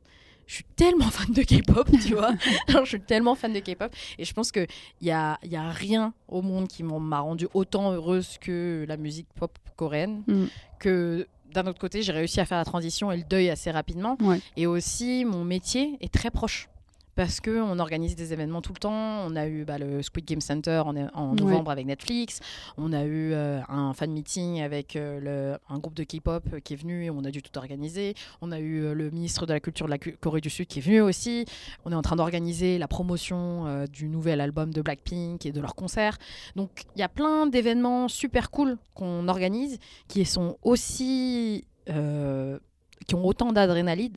je 0.50 0.56
suis 0.56 0.64
tellement 0.74 1.10
fan 1.10 1.32
de 1.32 1.42
K-pop, 1.42 1.88
tu 2.04 2.14
vois. 2.16 2.32
je 2.68 2.84
suis 2.84 3.00
tellement 3.00 3.36
fan 3.36 3.52
de 3.52 3.60
K-pop. 3.60 3.94
Et 4.18 4.24
je 4.24 4.34
pense 4.34 4.50
qu'il 4.50 4.66
n'y 5.00 5.12
a, 5.12 5.38
y 5.44 5.54
a 5.54 5.68
rien 5.70 6.12
au 6.26 6.42
monde 6.42 6.66
qui 6.66 6.82
m'a 6.82 7.20
rendue 7.20 7.46
autant 7.54 7.92
heureuse 7.92 8.36
que 8.40 8.84
la 8.88 8.96
musique 8.96 9.28
pop 9.36 9.56
coréenne. 9.76 10.24
Mm. 10.26 10.46
Que 10.80 11.28
d'un 11.54 11.68
autre 11.68 11.78
côté, 11.78 12.02
j'ai 12.02 12.10
réussi 12.10 12.40
à 12.40 12.46
faire 12.46 12.58
la 12.58 12.64
transition 12.64 13.12
et 13.12 13.16
le 13.18 13.22
deuil 13.22 13.48
assez 13.48 13.70
rapidement. 13.70 14.18
Et 14.56 14.66
aussi, 14.66 15.24
mon 15.24 15.44
métier 15.44 15.96
est 16.00 16.12
très 16.12 16.32
proche 16.32 16.68
parce 17.14 17.40
qu'on 17.40 17.78
organise 17.78 18.16
des 18.16 18.32
événements 18.32 18.62
tout 18.62 18.72
le 18.72 18.78
temps. 18.78 19.24
On 19.26 19.36
a 19.36 19.46
eu 19.46 19.64
bah, 19.64 19.78
le 19.78 20.02
Squid 20.02 20.24
Game 20.24 20.40
Center 20.40 20.82
en, 20.84 20.96
en 20.96 21.34
novembre 21.34 21.70
avec 21.70 21.86
Netflix. 21.86 22.40
On 22.76 22.92
a 22.92 23.04
eu 23.04 23.32
euh, 23.32 23.60
un 23.68 23.92
fan 23.92 24.10
meeting 24.10 24.60
avec 24.60 24.96
euh, 24.96 25.20
le, 25.20 25.58
un 25.68 25.78
groupe 25.78 25.94
de 25.94 26.04
K-pop 26.04 26.60
qui 26.60 26.74
est 26.74 26.76
venu 26.76 27.04
et 27.04 27.10
on 27.10 27.24
a 27.24 27.30
dû 27.30 27.42
tout 27.42 27.56
organiser. 27.58 28.14
On 28.40 28.52
a 28.52 28.58
eu 28.58 28.82
euh, 28.82 28.94
le 28.94 29.10
ministre 29.10 29.46
de 29.46 29.52
la 29.52 29.60
Culture 29.60 29.86
de 29.86 29.90
la 29.90 29.98
Corée 29.98 30.40
du 30.40 30.50
Sud 30.50 30.66
qui 30.66 30.78
est 30.78 30.82
venu 30.82 31.00
aussi. 31.00 31.44
On 31.84 31.92
est 31.92 31.96
en 31.96 32.02
train 32.02 32.16
d'organiser 32.16 32.78
la 32.78 32.88
promotion 32.88 33.84
du 33.92 34.08
nouvel 34.08 34.40
album 34.40 34.72
de 34.72 34.82
Blackpink 34.82 35.44
et 35.46 35.52
de 35.52 35.60
leur 35.60 35.74
concert. 35.74 36.16
Donc 36.56 36.84
il 36.96 37.00
y 37.00 37.02
a 37.02 37.08
plein 37.08 37.46
d'événements 37.46 38.08
super 38.08 38.50
cool 38.50 38.78
qu'on 38.94 39.28
organise 39.28 39.78
qui 40.08 40.24
sont 40.24 40.56
aussi... 40.62 41.64
qui 41.86 43.14
ont 43.14 43.24
autant 43.24 43.52
d'adrénaline 43.52 44.14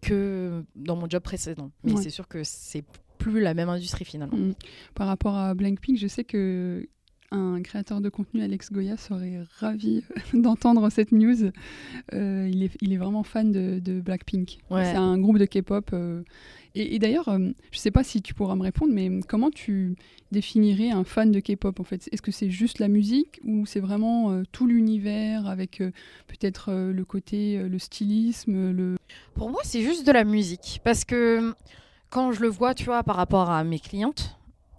que 0.00 0.64
dans 0.76 0.96
mon 0.96 1.08
job 1.08 1.22
précédent. 1.22 1.70
Mais 1.84 1.96
c'est 1.96 2.10
sûr 2.10 2.28
que 2.28 2.42
c'est 2.44 2.84
plus 3.18 3.40
la 3.40 3.54
même 3.54 3.68
industrie 3.68 4.04
finalement. 4.04 4.36
Mm. 4.36 4.54
Par 4.94 5.06
rapport 5.06 5.36
à 5.36 5.54
Blackpink, 5.54 5.98
je 5.98 6.06
sais 6.06 6.24
que 6.24 6.88
un 7.30 7.60
créateur 7.60 8.00
de 8.00 8.08
contenu, 8.08 8.42
Alex 8.42 8.72
Goya, 8.72 8.96
serait 8.96 9.42
ravi 9.58 10.02
d'entendre 10.32 10.88
cette 10.90 11.12
news. 11.12 11.50
Euh, 12.14 12.48
il, 12.50 12.62
est, 12.62 12.70
il, 12.80 12.92
est, 12.92 12.96
vraiment 12.96 13.22
fan 13.22 13.52
de, 13.52 13.80
de 13.80 14.00
Blackpink. 14.00 14.58
C'est 14.70 14.96
un 14.96 15.18
groupe 15.18 15.38
de 15.38 15.44
K-pop. 15.44 15.90
Euh, 15.92 16.22
et, 16.74 16.98
d'ailleurs, 16.98 17.24
je 17.26 17.38
ne 17.38 17.52
sais 17.72 17.90
pas 17.90 18.04
si 18.04 18.22
tu 18.22 18.34
pourras 18.34 18.56
me 18.56 18.62
répondre, 18.62 18.92
mais 18.92 19.10
comment 19.28 19.50
tu 19.50 19.96
définirais 20.30 20.90
un 20.90 21.04
fan 21.04 21.32
de 21.32 21.40
K-pop 21.40 21.80
en 21.80 21.84
fait? 21.84 22.08
Est-ce 22.12 22.22
que 22.22 22.32
c'est 22.32 22.50
juste 22.50 22.78
la 22.78 22.88
musique 22.88 23.40
ou 23.44 23.66
c'est 23.66 23.80
vraiment 23.80 24.42
tout 24.52 24.66
l'univers 24.66 25.46
avec 25.46 25.78
peut-être 25.78 26.72
le 26.72 27.04
côté, 27.04 27.58
le 27.58 27.78
stylisme 27.78 28.70
le... 28.70 28.96
Pour 29.34 29.50
moi, 29.50 29.60
c'est 29.64 29.82
juste 29.82 30.06
de 30.06 30.12
la 30.12 30.24
musique. 30.24 30.80
Parce 30.84 31.04
que 31.04 31.54
quand 32.10 32.32
je 32.32 32.40
le 32.40 32.48
vois, 32.48 32.74
tu 32.74 32.84
vois, 32.84 33.02
par 33.02 33.16
rapport 33.16 33.50
à 33.50 33.64
mes 33.64 33.78
clientes, 33.78 34.37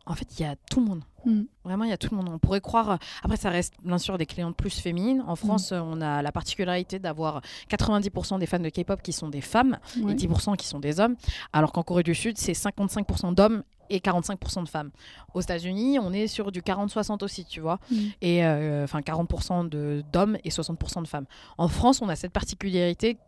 en 0.09 0.15
fait, 0.15 0.27
il 0.39 0.41
y 0.41 0.45
a 0.45 0.55
tout 0.69 0.79
le 0.79 0.87
monde. 0.87 1.03
Mm. 1.23 1.41
Vraiment, 1.63 1.83
il 1.83 1.91
y 1.91 1.93
a 1.93 1.97
tout 1.97 2.09
le 2.11 2.17
monde. 2.17 2.29
On 2.33 2.39
pourrait 2.39 2.61
croire. 2.61 2.97
Après, 3.23 3.37
ça 3.37 3.51
reste 3.51 3.75
bien 3.83 3.99
sûr 3.99 4.17
des 4.17 4.25
clientes 4.25 4.55
plus 4.55 4.79
féminines. 4.79 5.23
En 5.27 5.35
France, 5.35 5.71
mm. 5.71 5.75
on 5.75 6.01
a 6.01 6.21
la 6.23 6.31
particularité 6.31 6.97
d'avoir 6.97 7.41
90% 7.69 8.39
des 8.39 8.47
fans 8.47 8.59
de 8.59 8.69
K-pop 8.69 9.01
qui 9.03 9.13
sont 9.13 9.29
des 9.29 9.41
femmes 9.41 9.77
et 9.95 10.15
10% 10.15 10.57
qui 10.57 10.67
sont 10.67 10.79
des 10.79 10.99
hommes. 10.99 11.15
Alors 11.53 11.71
qu'en 11.71 11.83
Corée 11.83 12.03
du 12.03 12.15
Sud, 12.15 12.39
c'est 12.39 12.53
55% 12.53 13.35
d'hommes 13.35 13.63
et 13.91 13.99
45% 13.99 14.63
de 14.63 14.69
femmes. 14.69 14.89
Aux 15.35 15.41
États-Unis, 15.41 15.99
on 15.99 16.11
est 16.11 16.27
sur 16.27 16.51
du 16.51 16.61
40-60 16.61 17.23
aussi, 17.23 17.45
tu 17.45 17.59
vois. 17.59 17.79
Mm. 17.91 17.95
Et 18.21 18.45
euh, 18.45 18.83
enfin, 18.83 19.01
40% 19.01 19.69
d'hommes 20.11 20.37
et 20.43 20.49
60% 20.49 21.03
de 21.03 21.07
femmes. 21.07 21.25
En 21.59 21.67
France, 21.67 22.01
on 22.01 22.09
a 22.09 22.15
cette 22.15 22.33
particularité 22.33 23.19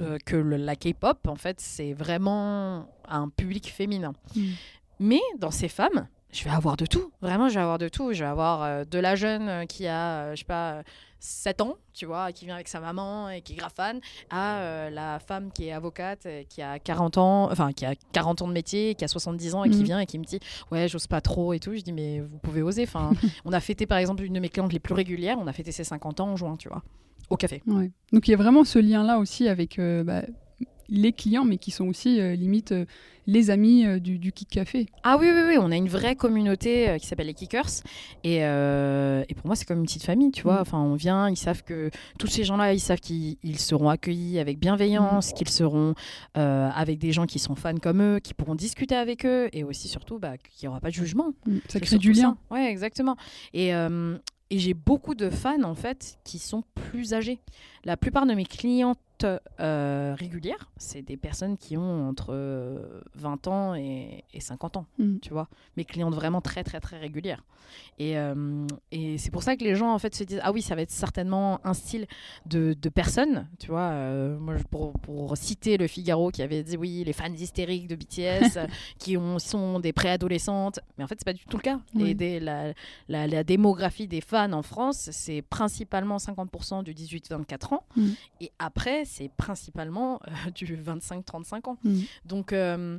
euh, 0.00 0.18
que 0.24 0.36
la 0.36 0.76
K-pop, 0.76 1.26
en 1.26 1.36
fait, 1.36 1.60
c'est 1.60 1.92
vraiment 1.92 2.88
un 3.08 3.28
public 3.28 3.70
féminin. 3.70 4.14
Mais 5.00 5.20
dans 5.38 5.50
ces 5.50 5.68
femmes, 5.68 6.06
je 6.32 6.44
vais 6.44 6.50
avoir 6.50 6.78
de 6.78 6.86
tout. 6.86 7.12
Vraiment, 7.20 7.50
je 7.50 7.54
vais 7.54 7.60
avoir 7.60 7.78
de 7.78 7.88
tout. 7.88 8.14
Je 8.14 8.24
vais 8.24 8.30
avoir 8.30 8.62
euh, 8.62 8.84
de 8.84 8.98
la 8.98 9.14
jeune 9.16 9.48
euh, 9.48 9.64
qui 9.66 9.86
a, 9.86 10.22
euh, 10.22 10.30
je 10.34 10.40
sais 10.40 10.44
pas, 10.46 10.82
7 11.20 11.60
ans, 11.60 11.76
tu 11.92 12.06
vois, 12.06 12.32
qui 12.32 12.46
vient 12.46 12.54
avec 12.54 12.68
sa 12.68 12.80
maman 12.80 13.28
et 13.28 13.42
qui 13.42 13.52
est 13.52 13.56
grave 13.56 13.72
fan, 13.76 14.00
à 14.30 14.90
la 14.90 15.20
femme 15.20 15.52
qui 15.52 15.68
est 15.68 15.72
avocate, 15.72 16.26
qui 16.48 16.62
a 16.62 16.80
40 16.80 17.18
ans, 17.18 17.48
enfin, 17.52 17.72
qui 17.72 17.84
a 17.84 17.94
40 18.12 18.42
ans 18.42 18.48
de 18.48 18.52
métier, 18.52 18.96
qui 18.96 19.04
a 19.04 19.08
70 19.08 19.54
ans 19.54 19.62
et 19.62 19.70
qui 19.70 19.78
mhm. 19.78 19.84
vient 19.84 20.00
et 20.00 20.06
qui 20.06 20.18
me 20.18 20.24
dit, 20.24 20.40
ouais, 20.72 20.88
j'ose 20.88 21.06
pas 21.06 21.20
trop 21.20 21.52
et 21.52 21.60
tout. 21.60 21.76
Je 21.76 21.82
dis, 21.82 21.92
mais 21.92 22.18
vous 22.20 22.38
pouvez 22.38 22.62
oser. 22.62 22.82
Enfin, 22.82 23.12
on 23.44 23.52
a 23.52 23.60
fêté, 23.60 23.86
par 23.86 23.98
exemple, 23.98 24.24
une 24.24 24.32
de 24.32 24.40
mes 24.40 24.48
clientes 24.48 24.72
les 24.72 24.80
plus 24.80 24.94
régulières, 24.94 25.36
on 25.38 25.46
a 25.46 25.52
fêté 25.52 25.70
ses 25.70 25.84
50 25.84 26.18
ans 26.18 26.30
en 26.30 26.36
juin, 26.36 26.56
tu 26.56 26.68
vois, 26.68 26.82
au 27.30 27.36
café. 27.36 27.62
Donc, 27.66 28.26
il 28.26 28.30
y 28.32 28.34
a 28.34 28.38
vraiment 28.38 28.64
ce 28.64 28.80
lien-là 28.80 29.18
aussi 29.18 29.46
avec 29.48 29.78
bah, 29.78 30.22
les 30.92 31.12
clients, 31.12 31.44
mais 31.44 31.56
qui 31.56 31.70
sont 31.70 31.88
aussi 31.88 32.20
euh, 32.20 32.34
limite 32.34 32.72
euh, 32.72 32.84
les 33.26 33.50
amis 33.50 33.86
euh, 33.86 33.98
du, 33.98 34.18
du 34.18 34.30
Kick 34.30 34.48
Café. 34.50 34.86
Ah 35.04 35.16
oui, 35.18 35.26
oui, 35.32 35.40
oui, 35.46 35.56
on 35.58 35.70
a 35.72 35.76
une 35.76 35.88
vraie 35.88 36.16
communauté 36.16 36.96
qui 37.00 37.06
s'appelle 37.06 37.28
les 37.28 37.34
Kickers. 37.34 37.82
Et, 38.24 38.38
et 38.38 39.34
pour 39.34 39.46
moi, 39.46 39.56
c'est 39.56 39.64
comme 39.64 39.78
une 39.78 39.86
petite 39.86 40.02
famille, 40.02 40.32
tu 40.32 40.42
vois. 40.42 40.58
Mm. 40.58 40.62
Enfin, 40.62 40.80
on 40.80 40.94
vient, 40.94 41.30
ils 41.30 41.36
savent 41.36 41.62
que 41.62 41.90
tous 42.18 42.26
ces 42.26 42.44
gens-là, 42.44 42.74
ils 42.74 42.80
savent 42.80 43.00
qu'ils 43.00 43.58
seront 43.58 43.88
accueillis 43.88 44.38
avec 44.38 44.58
bienveillance, 44.58 45.30
mm. 45.30 45.34
qu'ils 45.34 45.48
seront 45.48 45.94
avec 46.34 46.98
des 46.98 47.12
gens 47.12 47.26
qui 47.26 47.38
sont 47.38 47.54
fans 47.54 47.76
comme 47.76 48.02
eux, 48.02 48.18
qui 48.18 48.34
pourront 48.34 48.56
discuter 48.56 48.96
avec 48.96 49.24
eux, 49.24 49.48
et 49.52 49.62
aussi, 49.64 49.88
surtout, 49.88 50.18
bah, 50.18 50.36
qu'il 50.36 50.66
n'y 50.66 50.68
aura 50.68 50.80
pas 50.80 50.88
de 50.88 50.94
jugement. 50.94 51.32
Mm. 51.46 51.58
Ça 51.68 51.80
crée 51.80 51.98
du 51.98 52.12
lien. 52.12 52.36
Oui, 52.50 52.60
exactement. 52.60 53.16
Et, 53.54 53.68
et 53.68 54.58
j'ai 54.58 54.74
beaucoup 54.74 55.14
de 55.14 55.30
fans, 55.30 55.62
en 55.62 55.74
fait, 55.76 56.18
qui 56.24 56.38
sont 56.40 56.64
plus 56.74 57.14
âgés. 57.14 57.38
La 57.84 57.96
plupart 57.96 58.26
de 58.26 58.34
mes 58.34 58.44
clientes 58.44 58.98
euh, 59.60 60.14
régulières, 60.18 60.70
c'est 60.76 61.02
des 61.02 61.16
personnes 61.16 61.56
qui 61.56 61.76
ont 61.76 62.08
entre 62.08 62.34
20 63.14 63.46
ans 63.46 63.74
et, 63.74 64.24
50 64.38 64.76
ans, 64.76 64.86
mm. 64.98 65.18
tu 65.20 65.30
vois. 65.32 65.48
Mes 65.76 65.84
clientes 65.84 66.14
vraiment 66.14 66.40
très, 66.40 66.64
très, 66.64 66.80
très 66.80 66.98
régulières. 66.98 67.42
Et, 67.98 68.18
euh, 68.18 68.66
et 68.90 69.18
c'est 69.18 69.30
pour 69.30 69.42
ça 69.42 69.56
que 69.56 69.64
les 69.64 69.74
gens, 69.74 69.92
en 69.92 69.98
fait, 69.98 70.14
se 70.14 70.24
disent 70.24 70.40
Ah 70.42 70.52
oui, 70.52 70.62
ça 70.62 70.74
va 70.74 70.82
être 70.82 70.90
certainement 70.90 71.60
un 71.64 71.74
style 71.74 72.06
de, 72.46 72.74
de 72.80 72.88
personne, 72.88 73.48
tu 73.58 73.68
vois. 73.68 73.90
Euh, 73.90 74.38
moi, 74.38 74.54
pour, 74.70 74.92
pour, 75.00 75.36
citer 75.36 75.76
le 75.76 75.86
Figaro 75.86 76.30
qui 76.30 76.42
avait 76.42 76.62
dit 76.62 76.76
Oui, 76.76 77.02
les 77.04 77.12
fans 77.12 77.32
hystériques 77.32 77.88
de 77.88 77.96
BTS 77.96 78.58
qui 78.98 79.16
ont, 79.16 79.38
sont 79.38 79.80
des 79.80 79.92
préadolescentes. 79.92 80.80
Mais 80.98 81.04
en 81.04 81.06
fait, 81.06 81.16
c'est 81.18 81.24
pas 81.24 81.32
du 81.32 81.44
tout 81.44 81.56
le 81.56 81.62
cas. 81.62 81.80
Et 81.98 82.14
des, 82.14 82.40
la, 82.40 82.72
la, 83.08 83.26
la, 83.26 83.44
démographie 83.44 84.08
des 84.08 84.20
fans 84.20 84.52
en 84.52 84.62
France, 84.62 85.08
c'est 85.12 85.42
principalement 85.42 86.16
50% 86.16 86.82
du 86.82 86.94
18-24 86.94 87.71
ans. 87.72 87.84
Mm. 87.96 88.10
Et 88.40 88.52
après, 88.58 89.04
c'est 89.04 89.30
principalement 89.36 90.20
euh, 90.26 90.50
du 90.54 90.76
25-35 90.76 91.68
ans. 91.68 91.78
Mm. 91.84 92.00
Donc, 92.24 92.52
euh, 92.52 92.98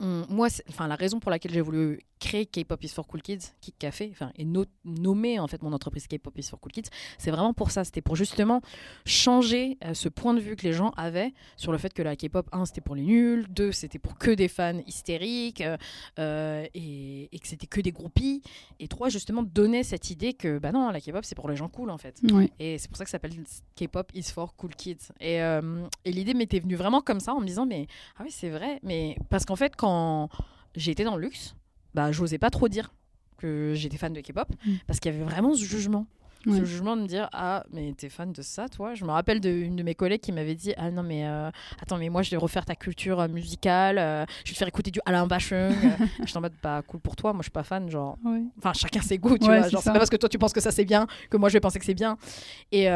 moi, 0.00 0.48
enfin, 0.68 0.88
la 0.88 0.96
raison 0.96 1.20
pour 1.20 1.30
laquelle 1.30 1.52
j'ai 1.52 1.60
voulu 1.60 2.00
créer 2.22 2.46
K-pop 2.46 2.82
is 2.84 2.88
for 2.88 3.06
cool 3.06 3.20
kids, 3.20 3.52
Kick 3.60 3.76
Café, 3.78 4.08
enfin, 4.12 4.30
et 4.36 4.46
nommer 4.84 5.40
en 5.40 5.48
fait 5.48 5.60
mon 5.62 5.72
entreprise 5.72 6.06
K-pop 6.06 6.38
is 6.38 6.44
for 6.44 6.60
cool 6.60 6.70
kids, 6.70 6.88
c'est 7.18 7.32
vraiment 7.32 7.52
pour 7.52 7.70
ça. 7.72 7.84
C'était 7.84 8.00
pour 8.00 8.14
justement 8.14 8.62
changer 9.04 9.76
euh, 9.84 9.92
ce 9.94 10.08
point 10.08 10.32
de 10.32 10.40
vue 10.40 10.54
que 10.54 10.62
les 10.62 10.72
gens 10.72 10.90
avaient 10.96 11.32
sur 11.56 11.72
le 11.72 11.78
fait 11.78 11.92
que 11.92 12.02
la 12.02 12.14
K-pop, 12.14 12.48
un, 12.52 12.64
c'était 12.64 12.80
pour 12.80 12.94
les 12.94 13.02
nuls, 13.02 13.46
deux, 13.50 13.72
c'était 13.72 13.98
pour 13.98 14.18
que 14.18 14.30
des 14.30 14.48
fans 14.48 14.80
hystériques, 14.86 15.62
euh, 15.62 15.76
euh, 16.20 16.64
et, 16.74 17.28
que 17.42 17.48
c'était 17.48 17.66
que 17.66 17.80
des 17.80 17.90
groupies, 17.90 18.40
et 18.78 18.86
trois, 18.86 19.08
justement, 19.08 19.42
donner 19.42 19.82
cette 19.82 20.10
idée 20.10 20.32
que, 20.32 20.58
bah 20.58 20.70
non, 20.70 20.90
la 20.90 21.00
K-pop, 21.00 21.24
c'est 21.24 21.34
pour 21.34 21.48
les 21.48 21.56
gens 21.56 21.68
cool 21.68 21.90
en 21.90 21.98
fait. 21.98 22.20
Et 22.60 22.78
c'est 22.78 22.88
pour 22.88 22.96
ça 22.96 23.04
que 23.04 23.10
ça 23.10 23.16
s'appelle 23.16 23.34
K-pop 23.76 24.12
is 24.14 24.30
for 24.32 24.54
cool 24.54 24.74
kids. 24.76 25.08
Et, 25.20 25.38
et 25.38 26.12
l'idée 26.12 26.34
m'était 26.34 26.60
venue 26.60 26.76
vraiment 26.76 27.00
comme 27.00 27.18
ça, 27.18 27.34
en 27.34 27.40
me 27.40 27.46
disant, 27.46 27.66
mais 27.66 27.88
ah 28.16 28.22
oui, 28.24 28.30
c'est 28.30 28.50
vrai, 28.50 28.78
mais 28.84 29.16
parce 29.28 29.44
qu'en 29.44 29.56
fait, 29.56 29.74
quand 29.74 29.91
j'étais 30.74 31.04
dans 31.04 31.16
le 31.16 31.22
luxe, 31.22 31.54
bah, 31.94 32.12
j'osais 32.12 32.38
pas 32.38 32.50
trop 32.50 32.68
dire 32.68 32.92
que 33.38 33.72
j'étais 33.74 33.96
fan 33.96 34.12
de 34.12 34.20
K-pop 34.20 34.48
mm. 34.64 34.74
parce 34.86 35.00
qu'il 35.00 35.12
y 35.12 35.14
avait 35.14 35.24
vraiment 35.24 35.54
ce 35.54 35.64
jugement. 35.64 36.06
Ce 36.44 36.64
jugement 36.64 36.96
de 36.96 37.02
me 37.02 37.06
dire 37.06 37.28
ah 37.32 37.64
mais 37.72 37.92
t'es 37.96 38.08
fan 38.08 38.32
de 38.32 38.42
ça 38.42 38.68
toi? 38.68 38.94
Je 38.94 39.04
me 39.04 39.10
rappelle 39.10 39.40
d'une 39.40 39.76
de, 39.76 39.82
mes 39.82 39.94
collègues 39.94 40.20
qui 40.20 40.32
m'avait 40.32 40.54
dit 40.54 40.74
ah 40.76 40.90
non 40.90 41.02
mais 41.02 41.26
euh, 41.26 41.50
attends 41.80 41.98
mais 41.98 42.08
moi 42.08 42.22
je 42.22 42.30
vais 42.30 42.36
refaire 42.36 42.64
ta 42.64 42.74
culture 42.74 43.20
euh, 43.20 43.28
musicale 43.28 43.98
euh, 43.98 44.24
je 44.44 44.50
vais 44.50 44.54
te 44.54 44.58
faire 44.58 44.68
écouter 44.68 44.90
du 44.90 45.00
Alain 45.06 45.26
Bachung. 45.26 45.72
Je 46.20 46.26
suis 46.26 46.36
en 46.36 46.40
mode 46.40 46.54
pas 46.54 46.78
bah, 46.78 46.82
cool 46.86 47.00
pour 47.00 47.14
toi. 47.14 47.32
Moi 47.32 47.42
je 47.42 47.44
suis 47.44 47.52
pas 47.52 47.62
fan 47.62 47.88
genre. 47.88 48.18
Enfin 48.58 48.72
chacun 48.72 49.00
ses 49.00 49.18
goûts 49.18 49.38
tu 49.38 49.44
vois. 49.44 49.68
genre 49.68 49.82
c'est 49.82 49.92
pas 49.92 49.98
parce 49.98 50.10
que 50.10 50.16
toi 50.16 50.28
tu 50.28 50.38
penses 50.38 50.52
que 50.52 50.60
ça 50.60 50.72
c'est 50.72 50.84
bien 50.84 51.06
que 51.30 51.36
moi 51.36 51.48
je 51.48 51.54
vais 51.54 51.60
penser 51.60 51.78
que 51.78 51.84
c'est 51.84 51.94
bien. 51.94 52.16
Et 52.72 52.86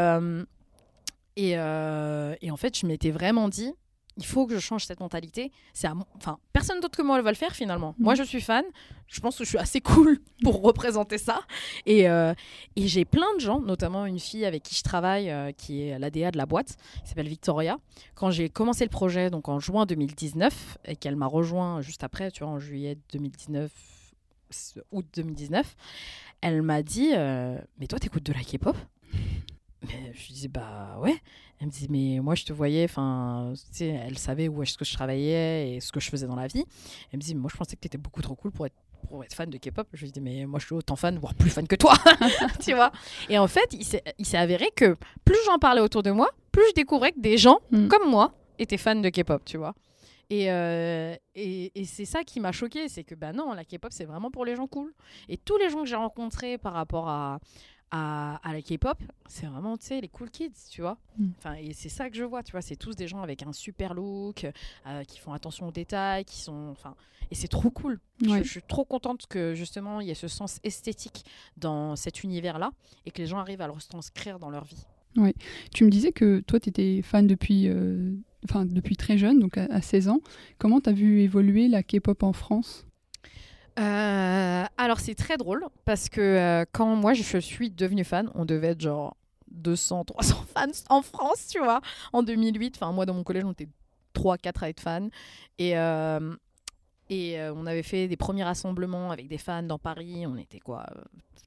et, 1.37 1.51
et 1.51 2.51
en 2.51 2.57
fait 2.57 2.79
je 2.79 2.87
m'étais 2.87 3.11
vraiment 3.11 3.49
dit 3.49 3.73
il 4.17 4.25
faut 4.25 4.47
que 4.47 4.55
je 4.55 4.61
change 4.61 4.85
cette 4.85 5.01
mentalité. 5.01 5.53
C'est 5.73 5.89
enfin 6.17 6.39
personne 6.53 6.81
d'autre 6.81 6.97
que 6.97 7.03
moi 7.03 7.21
va 7.21 7.31
le 7.31 7.37
faire 7.37 7.55
finalement. 7.55 7.95
Moi 7.99 8.15
mm. 8.15 8.17
je 8.17 8.23
suis 8.23 8.41
fan, 8.41 8.65
je 9.07 9.21
pense 9.21 9.37
que 9.39 9.45
je 9.45 9.49
suis 9.49 9.59
assez 9.59 9.81
cool 9.81 10.19
pour 10.43 10.63
représenter 10.63 11.19
ça 11.19 11.41
et, 11.85 12.09
euh, 12.09 12.35
et 12.77 12.89
j'ai 12.89 13.05
plein 13.05 13.35
de 13.35 13.41
gens, 13.41 13.61
notamment 13.61 14.07
une 14.07 14.19
fille 14.19 14.45
avec 14.45 14.63
qui 14.63 14.75
je 14.75 14.83
travaille 14.83 15.31
euh, 15.31 15.53
qui 15.53 15.83
est 15.83 15.99
l'ADA 15.99 16.31
de 16.31 16.39
la 16.39 16.47
boîte, 16.47 16.77
qui 17.03 17.09
s'appelle 17.09 17.29
Victoria. 17.29 17.79
Quand 18.15 18.31
j'ai 18.31 18.49
commencé 18.49 18.85
le 18.85 18.91
projet 18.91 19.31
donc 19.31 19.49
en 19.49 19.61
juin 19.61 19.87
2019 19.87 20.79
et 20.87 20.97
qu'elle 20.97 21.17
m'a 21.17 21.27
rejoint 21.27 21.81
juste 21.81 22.05
après, 22.05 22.31
tu 22.31 22.43
vois 22.45 22.53
en 22.53 22.59
juillet 22.59 22.99
2019 23.13 23.71
août 24.93 25.07
2019, 25.15 25.77
elle 26.41 26.63
m'a 26.63 26.83
dit 26.83 27.11
euh, 27.15 27.59
mais 27.79 27.87
toi 27.87 27.99
t'écoutes 27.99 28.25
de 28.25 28.33
la 28.33 28.41
K-pop? 28.41 28.77
Mais 29.87 30.13
je 30.15 30.27
lui 30.27 30.35
disais 30.35 30.49
bah 30.49 30.99
ouais 31.01 31.21
elle 31.61 31.69
me 31.69 31.73
disait, 31.73 31.87
mais 31.89 32.21
moi, 32.21 32.35
je 32.35 32.45
te 32.45 32.53
voyais, 32.53 32.85
enfin, 32.85 33.53
tu 33.55 33.79
sais, 33.79 33.87
elle 33.87 34.19
savait 34.19 34.49
où 34.49 34.63
est-ce 34.63 34.77
que 34.77 34.85
je 34.85 34.93
travaillais 34.93 35.77
et 35.77 35.81
ce 35.81 35.91
que 35.91 36.01
je 36.01 36.11
faisais 36.11 36.27
dans 36.27 36.37
la 36.37 36.47
vie. 36.47 36.65
Elle 37.13 37.19
me 37.19 37.23
dit, 37.23 37.35
moi, 37.35 37.51
je 37.53 37.57
pensais 37.57 37.77
que 37.77 37.81
tu 37.81 37.87
étais 37.87 37.99
beaucoup 37.99 38.21
trop 38.21 38.35
cool 38.35 38.51
pour 38.51 38.67
être, 38.67 38.75
pour 39.09 39.25
être 39.25 39.35
fan 39.35 39.49
de 39.49 39.57
K-pop. 39.57 39.89
Je 39.95 40.05
lui 40.05 40.13
dis, 40.13 40.21
mais 40.21 40.45
moi, 40.45 40.61
je 40.61 40.67
suis 40.67 40.75
autant 40.75 40.97
fan, 40.97 41.19
voire 41.19 41.35
plus 41.35 41.49
fan 41.49 41.67
que 41.67 41.77
toi, 41.77 41.95
tu 42.61 42.75
vois. 42.75 42.93
Et 43.31 43.39
en 43.39 43.49
fait, 43.49 43.73
il 43.73 43.85
s'est 44.27 44.37
avéré 44.37 44.71
que 44.77 44.97
plus 45.25 45.39
j'en 45.47 45.59
parlais 45.59 45.81
autour 45.81 46.03
de 46.03 46.11
moi, 46.11 46.29
plus 46.53 46.65
je 46.69 46.75
découvrais 46.75 47.13
que 47.13 47.21
des 47.21 47.39
gens 47.39 47.61
mm. 47.71 47.89
comme 47.89 48.11
moi 48.11 48.35
étaient 48.59 48.77
fans 48.77 48.95
de 48.95 49.09
K-pop, 49.09 49.43
tu 49.45 49.57
vois. 49.57 49.75
Et, 50.29 50.51
euh, 50.51 51.15
et, 51.37 51.71
et 51.81 51.85
c'est 51.85 52.05
ça 52.05 52.25
qui 52.25 52.41
m'a 52.41 52.51
choqué, 52.51 52.89
c'est 52.89 53.05
que 53.05 53.15
bah 53.15 53.33
non, 53.33 53.53
la 53.53 53.65
K-pop 53.65 53.93
c'est 53.93 54.07
vraiment 54.07 54.33
pour 54.33 54.45
les 54.45 54.57
gens 54.57 54.67
cool. 54.67 54.93
Et 55.29 55.37
tous 55.37 55.57
les 55.57 55.71
gens 55.71 55.83
que 55.83 55.89
j'ai 55.89 55.95
rencontrés 55.95 56.59
par 56.59 56.73
rapport 56.73 57.09
à, 57.09 57.39
à, 57.91 58.41
la 58.45 58.63
K-pop, 58.63 58.99
c'est 59.29 59.47
vraiment, 59.47 59.77
tu 59.77 59.87
sais, 59.87 60.01
les 60.01 60.09
cool 60.09 60.31
kids, 60.31 60.53
tu 60.71 60.81
vois. 60.81 60.99
Mm. 61.19 61.29
Enfin, 61.39 61.55
et 61.55 61.73
c'est 61.73 61.89
ça 61.89 62.11
que 62.11 62.17
je 62.17 62.25
vois, 62.25 62.43
tu 62.43 62.53
vois. 62.53 62.63
C'est 62.63 62.77
tous 62.77 62.97
des 62.97 63.09
gens 63.09 63.23
avec 63.23 63.43
un 63.43 63.53
super 63.53 63.95
look, 63.95 64.47
euh, 64.87 65.05
qui 65.05 65.19
font 65.19 65.33
attention 65.33 65.69
aux 65.69 65.73
détails, 65.73 66.25
qui 66.25 66.39
sont, 66.39 66.69
enfin, 66.71 66.95
et 67.31 67.35
c'est 67.35 67.49
trop 67.49 67.71
cool. 67.71 68.01
Je, 68.23 68.43
suis 68.43 68.63
trop 68.63 68.85
contente 68.85 69.27
que 69.27 69.55
justement 69.55 70.01
il 70.01 70.09
y 70.09 70.11
ait 70.11 70.15
ce 70.15 70.29
sens 70.29 70.59
esthétique 70.65 71.25
dans 71.57 71.97
cet 71.97 72.23
univers-là 72.23 72.71
et 73.05 73.11
que 73.11 73.21
les 73.21 73.27
gens 73.27 73.39
arrivent 73.39 73.61
à 73.61 73.67
le 73.67 73.73
retranscrire 73.73 74.39
dans 74.39 74.51
leur 74.51 74.65
vie. 74.65 74.87
Oui. 75.17 75.33
Tu 75.73 75.85
me 75.85 75.91
disais 75.91 76.13
que 76.13 76.41
toi, 76.41 76.61
tu 76.61 76.69
étais 76.69 77.01
fan 77.03 77.27
depuis, 77.27 77.69
euh, 77.69 78.13
enfin, 78.45 78.67
depuis 78.67 78.97
très 78.97 79.17
jeune, 79.17 79.39
donc 79.39 79.57
à, 79.57 79.65
à 79.65 79.81
16 79.81 80.09
ans. 80.09 80.21
Comment 80.59 80.81
tu 80.81 80.91
as 80.91 80.93
vu 80.93 81.21
évoluer 81.21 81.69
la 81.69 81.83
K-pop 81.83 82.23
en 82.23 82.33
France? 82.33 82.86
Euh, 83.79 84.65
alors 84.77 85.01
c'est 85.01 85.15
très 85.15 85.37
drôle 85.37 85.67
parce 85.85 86.09
que 86.09 86.21
euh, 86.21 86.65
quand 86.73 86.97
moi 86.97 87.13
je 87.15 87.39
suis 87.39 87.71
devenue 87.71 88.05
fan, 88.05 88.31
on 88.35 88.45
devait 88.45 88.69
être 88.69 88.81
genre 88.81 89.17
200, 89.51 90.05
300 90.05 90.45
fans 90.55 90.67
en 90.89 91.03
France, 91.03 91.49
tu 91.49 91.59
vois, 91.59 91.81
en 92.13 92.23
2008. 92.23 92.77
Enfin 92.77 92.93
moi 92.93 93.07
dans 93.07 93.15
mon 93.15 93.23
collège 93.25 93.45
on 93.45 93.53
était 93.53 93.69
3, 94.15 94.39
4 94.39 94.63
à 94.65 94.69
être 94.71 94.81
fans. 94.81 95.09
Et, 95.59 95.77
euh, 95.79 96.35
Et 97.09 97.39
on 97.55 97.67
avait 97.67 97.83
fait 97.85 98.09
des 98.09 98.17
premiers 98.17 98.45
rassemblements 98.45 99.11
avec 99.13 99.29
des 99.29 99.39
fans 99.39 99.63
dans 99.63 99.79
Paris. 99.79 100.27
On 100.27 100.37
était 100.37 100.59
quoi 100.61 100.85
euh, 100.97 101.03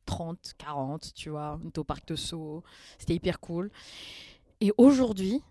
30, 0.06 0.54
40, 0.58 1.14
tu 1.14 1.30
vois. 1.30 1.60
Au 1.78 1.84
parc 1.84 2.08
de 2.08 2.16
Sceaux. 2.16 2.64
C'était 2.98 3.16
hyper 3.16 3.40
cool. 3.40 3.70
Et 4.62 4.72
aujourd'hui, 4.78 5.42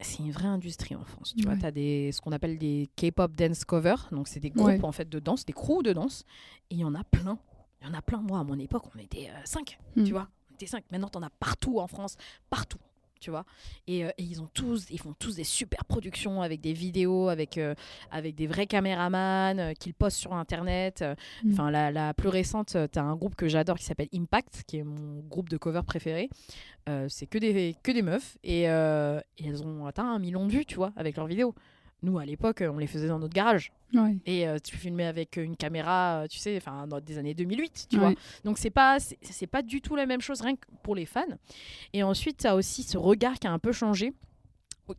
c'est 0.00 0.18
une 0.22 0.30
vraie 0.30 0.48
industrie 0.48 0.94
en 0.94 1.04
France. 1.04 1.34
Tu 1.36 1.44
vois, 1.44 1.56
tu 1.56 1.64
as 1.64 1.70
des, 1.70 2.12
ce 2.12 2.20
qu'on 2.20 2.32
appelle 2.32 2.58
des 2.58 2.88
K-pop 2.96 3.32
dance 3.34 3.64
covers. 3.64 4.08
Donc, 4.12 4.28
c'est 4.28 4.40
des 4.40 4.50
groupes 4.50 4.66
Ouais. 4.66 4.84
en 4.84 4.92
fait 4.92 5.08
de 5.08 5.18
danse, 5.18 5.44
des 5.46 5.52
crews 5.52 5.82
de 5.82 5.92
danse. 5.92 6.24
Et 6.70 6.74
il 6.74 6.80
y 6.80 6.84
en 6.84 6.94
a 6.94 7.04
plein. 7.04 7.38
Il 7.80 7.86
y 7.86 7.90
en 7.90 7.94
a 7.94 8.02
plein. 8.02 8.18
Moi, 8.18 8.38
à 8.38 8.44
mon 8.44 8.58
époque, 8.58 8.84
on 8.94 8.98
était 8.98 9.30
5. 9.44 9.78
Mm. 9.96 10.04
Tu 10.04 10.12
vois, 10.12 10.28
on 10.50 10.54
était 10.54 10.66
5. 10.66 10.84
Maintenant, 10.90 11.08
tu 11.08 11.18
en 11.18 11.22
as 11.22 11.30
partout 11.30 11.78
en 11.78 11.86
France. 11.86 12.16
Partout. 12.50 12.78
Tu 13.18 13.30
vois, 13.30 13.44
et, 13.86 14.04
euh, 14.04 14.10
et 14.18 14.22
ils 14.22 14.42
ont 14.42 14.48
tous, 14.52 14.86
ils 14.90 15.00
font 15.00 15.14
tous 15.18 15.36
des 15.36 15.44
super 15.44 15.84
productions 15.86 16.42
avec 16.42 16.60
des 16.60 16.74
vidéos, 16.74 17.28
avec 17.28 17.56
euh, 17.56 17.74
avec 18.10 18.34
des 18.34 18.46
vrais 18.46 18.66
caméramans 18.66 19.58
euh, 19.58 19.72
qu'ils 19.72 19.94
postent 19.94 20.18
sur 20.18 20.34
internet. 20.34 21.02
Mm. 21.42 21.52
Enfin, 21.52 21.70
la, 21.70 21.90
la 21.90 22.12
plus 22.12 22.28
récente, 22.28 22.76
tu 22.92 22.98
as 22.98 23.02
un 23.02 23.16
groupe 23.16 23.34
que 23.34 23.48
j'adore 23.48 23.78
qui 23.78 23.84
s'appelle 23.84 24.08
Impact, 24.12 24.64
qui 24.66 24.78
est 24.78 24.84
mon 24.84 25.20
groupe 25.20 25.48
de 25.48 25.56
cover 25.56 25.82
préféré. 25.86 26.28
C'est 27.08 27.26
que 27.26 27.38
des, 27.38 27.74
que 27.82 27.90
des 27.90 28.02
meufs 28.02 28.38
et, 28.44 28.62
et 28.62 29.44
elles 29.44 29.62
ont 29.64 29.86
atteint 29.86 30.08
un 30.08 30.20
million 30.20 30.46
de 30.46 30.52
vues, 30.52 30.64
tu 30.64 30.76
vois, 30.76 30.92
avec 30.94 31.16
leurs 31.16 31.26
vidéos. 31.26 31.52
Nous, 32.06 32.18
à 32.20 32.24
l'époque, 32.24 32.62
on 32.64 32.78
les 32.78 32.86
faisait 32.86 33.08
dans 33.08 33.18
notre 33.18 33.34
garage. 33.34 33.72
Ouais. 33.92 34.16
Et 34.26 34.46
euh, 34.46 34.58
tu 34.62 34.76
filmais 34.76 35.06
avec 35.06 35.36
une 35.36 35.56
caméra, 35.56 36.22
euh, 36.22 36.26
tu 36.28 36.38
sais, 36.38 36.56
enfin, 36.56 36.86
dans 36.86 37.00
des 37.00 37.18
années 37.18 37.34
2008, 37.34 37.86
tu 37.90 37.98
vois. 37.98 38.10
Donc, 38.44 38.58
c'est 38.58 38.70
pas, 38.70 38.98
c'est- 39.00 39.46
pas 39.48 39.60
du 39.62 39.80
tout 39.80 39.96
la 39.96 40.06
même 40.06 40.20
chose, 40.20 40.40
rien 40.40 40.54
que 40.54 40.66
pour 40.84 40.94
les 40.94 41.04
fans. 41.04 41.24
Et 41.92 42.04
ensuite, 42.04 42.38
tu 42.38 42.46
as 42.46 42.54
aussi 42.54 42.84
ce 42.84 42.96
regard 42.96 43.34
qui 43.40 43.48
a 43.48 43.52
un 43.52 43.58
peu 43.58 43.72
changé, 43.72 44.12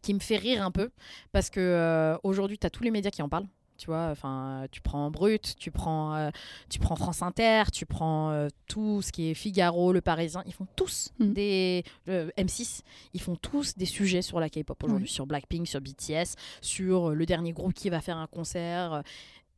qui 0.02 0.14
me 0.14 0.20
fait 0.20 0.36
rire 0.36 0.62
un 0.66 0.72
peu, 0.72 0.90
parce 1.32 1.50
que 1.50 1.62
euh, 1.62 2.18
aujourd'hui, 2.24 2.58
tu 2.58 2.68
as 2.68 2.70
tous 2.70 2.84
les 2.84 2.92
médias 2.92 3.10
qui 3.10 3.22
en 3.22 3.30
parlent. 3.30 3.48
Tu 3.78 3.88
vois, 3.88 4.10
enfin, 4.12 4.66
tu 4.72 4.82
prends 4.82 5.12
Brut, 5.12 5.56
tu 5.58 5.72
prends, 5.72 6.16
euh, 6.16 6.30
tu 6.70 6.80
prends 6.80 6.96
France 6.96 7.22
Inter, 7.22 7.64
tu 7.72 7.86
prends 7.86 8.32
euh, 8.32 8.48
tout 8.68 9.02
ce 9.02 9.12
qui 9.12 9.30
est 9.30 9.34
Figaro, 9.34 9.94
Le 9.94 10.02
Parisien, 10.02 10.44
ils 10.46 10.54
font 10.54 10.68
tous 10.76 11.10
Mm. 11.20 11.34
des 11.34 11.84
euh, 12.10 12.30
M6, 12.38 12.82
ils 13.14 13.22
font 13.22 13.36
tous 13.36 13.76
des 13.78 13.86
sujets 13.86 14.22
sur 14.22 14.40
la 14.40 14.50
K-pop 14.50 14.84
aujourd'hui, 14.84 15.08
sur 15.08 15.26
Blackpink, 15.28 15.68
sur 15.68 15.80
BTS, 15.82 16.36
sur 16.62 17.12
le 17.12 17.26
dernier 17.26 17.54
groupe 17.54 17.74
qui 17.74 17.90
va 17.90 18.02
faire 18.02 18.18
un 18.18 18.28
concert, 18.28 19.04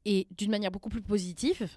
et 0.05 0.27
d'une 0.37 0.51
manière 0.51 0.71
beaucoup 0.71 0.89
plus 0.89 1.01
positive. 1.01 1.67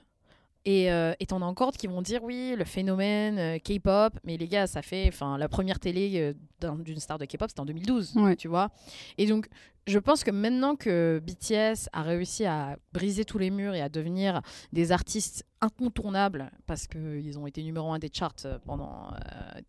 Et 0.65 0.93
euh, 0.93 1.13
t'en 1.27 1.43
as 1.43 1.45
encore 1.47 1.73
qui 1.73 1.89
vont 1.89 2.03
dire 2.03 2.23
oui, 2.23 2.55
le 2.57 2.65
phénomène 2.65 3.39
euh, 3.39 3.59
K-pop, 3.59 4.13
mais 4.25 4.37
les 4.37 4.47
gars, 4.47 4.67
ça 4.69 4.81
fait, 4.81 5.09
enfin, 5.09 5.37
la 5.37 5.49
première 5.49 5.81
télé 5.81 6.13
euh, 6.21 6.35
d'un- 6.61 6.77
d'une 6.77 7.01
star 7.01 7.19
de 7.19 7.25
K-pop, 7.25 7.49
c'était 7.49 7.61
en 7.61 7.65
2012, 7.65 8.15
Ouais. 8.17 8.37
tu 8.37 8.47
vois. 8.47 8.71
Et 9.19 9.27
donc, 9.27 9.49
je 9.89 9.99
pense 9.99 10.23
que 10.23 10.31
maintenant 10.31 10.77
que 10.77 11.21
BTS 11.27 11.89
a 11.93 12.03
réussi 12.03 12.45
à 12.45 12.77
briser 12.93 13.25
tous 13.25 13.39
les 13.39 13.51
murs 13.51 13.75
et 13.75 13.81
à 13.81 13.89
devenir 13.89 14.41
des 14.73 14.93
artistes 14.93 15.45
incontournables, 15.61 16.53
parce 16.67 16.87
qu'ils 16.87 17.37
ont 17.41 17.49
été 17.49 17.61
numéro 17.65 17.93
un 17.93 17.99
des 17.99 18.11
charts 18.13 18.37
euh, 18.45 18.59
pendant 18.65 19.13
euh, 19.15 19.61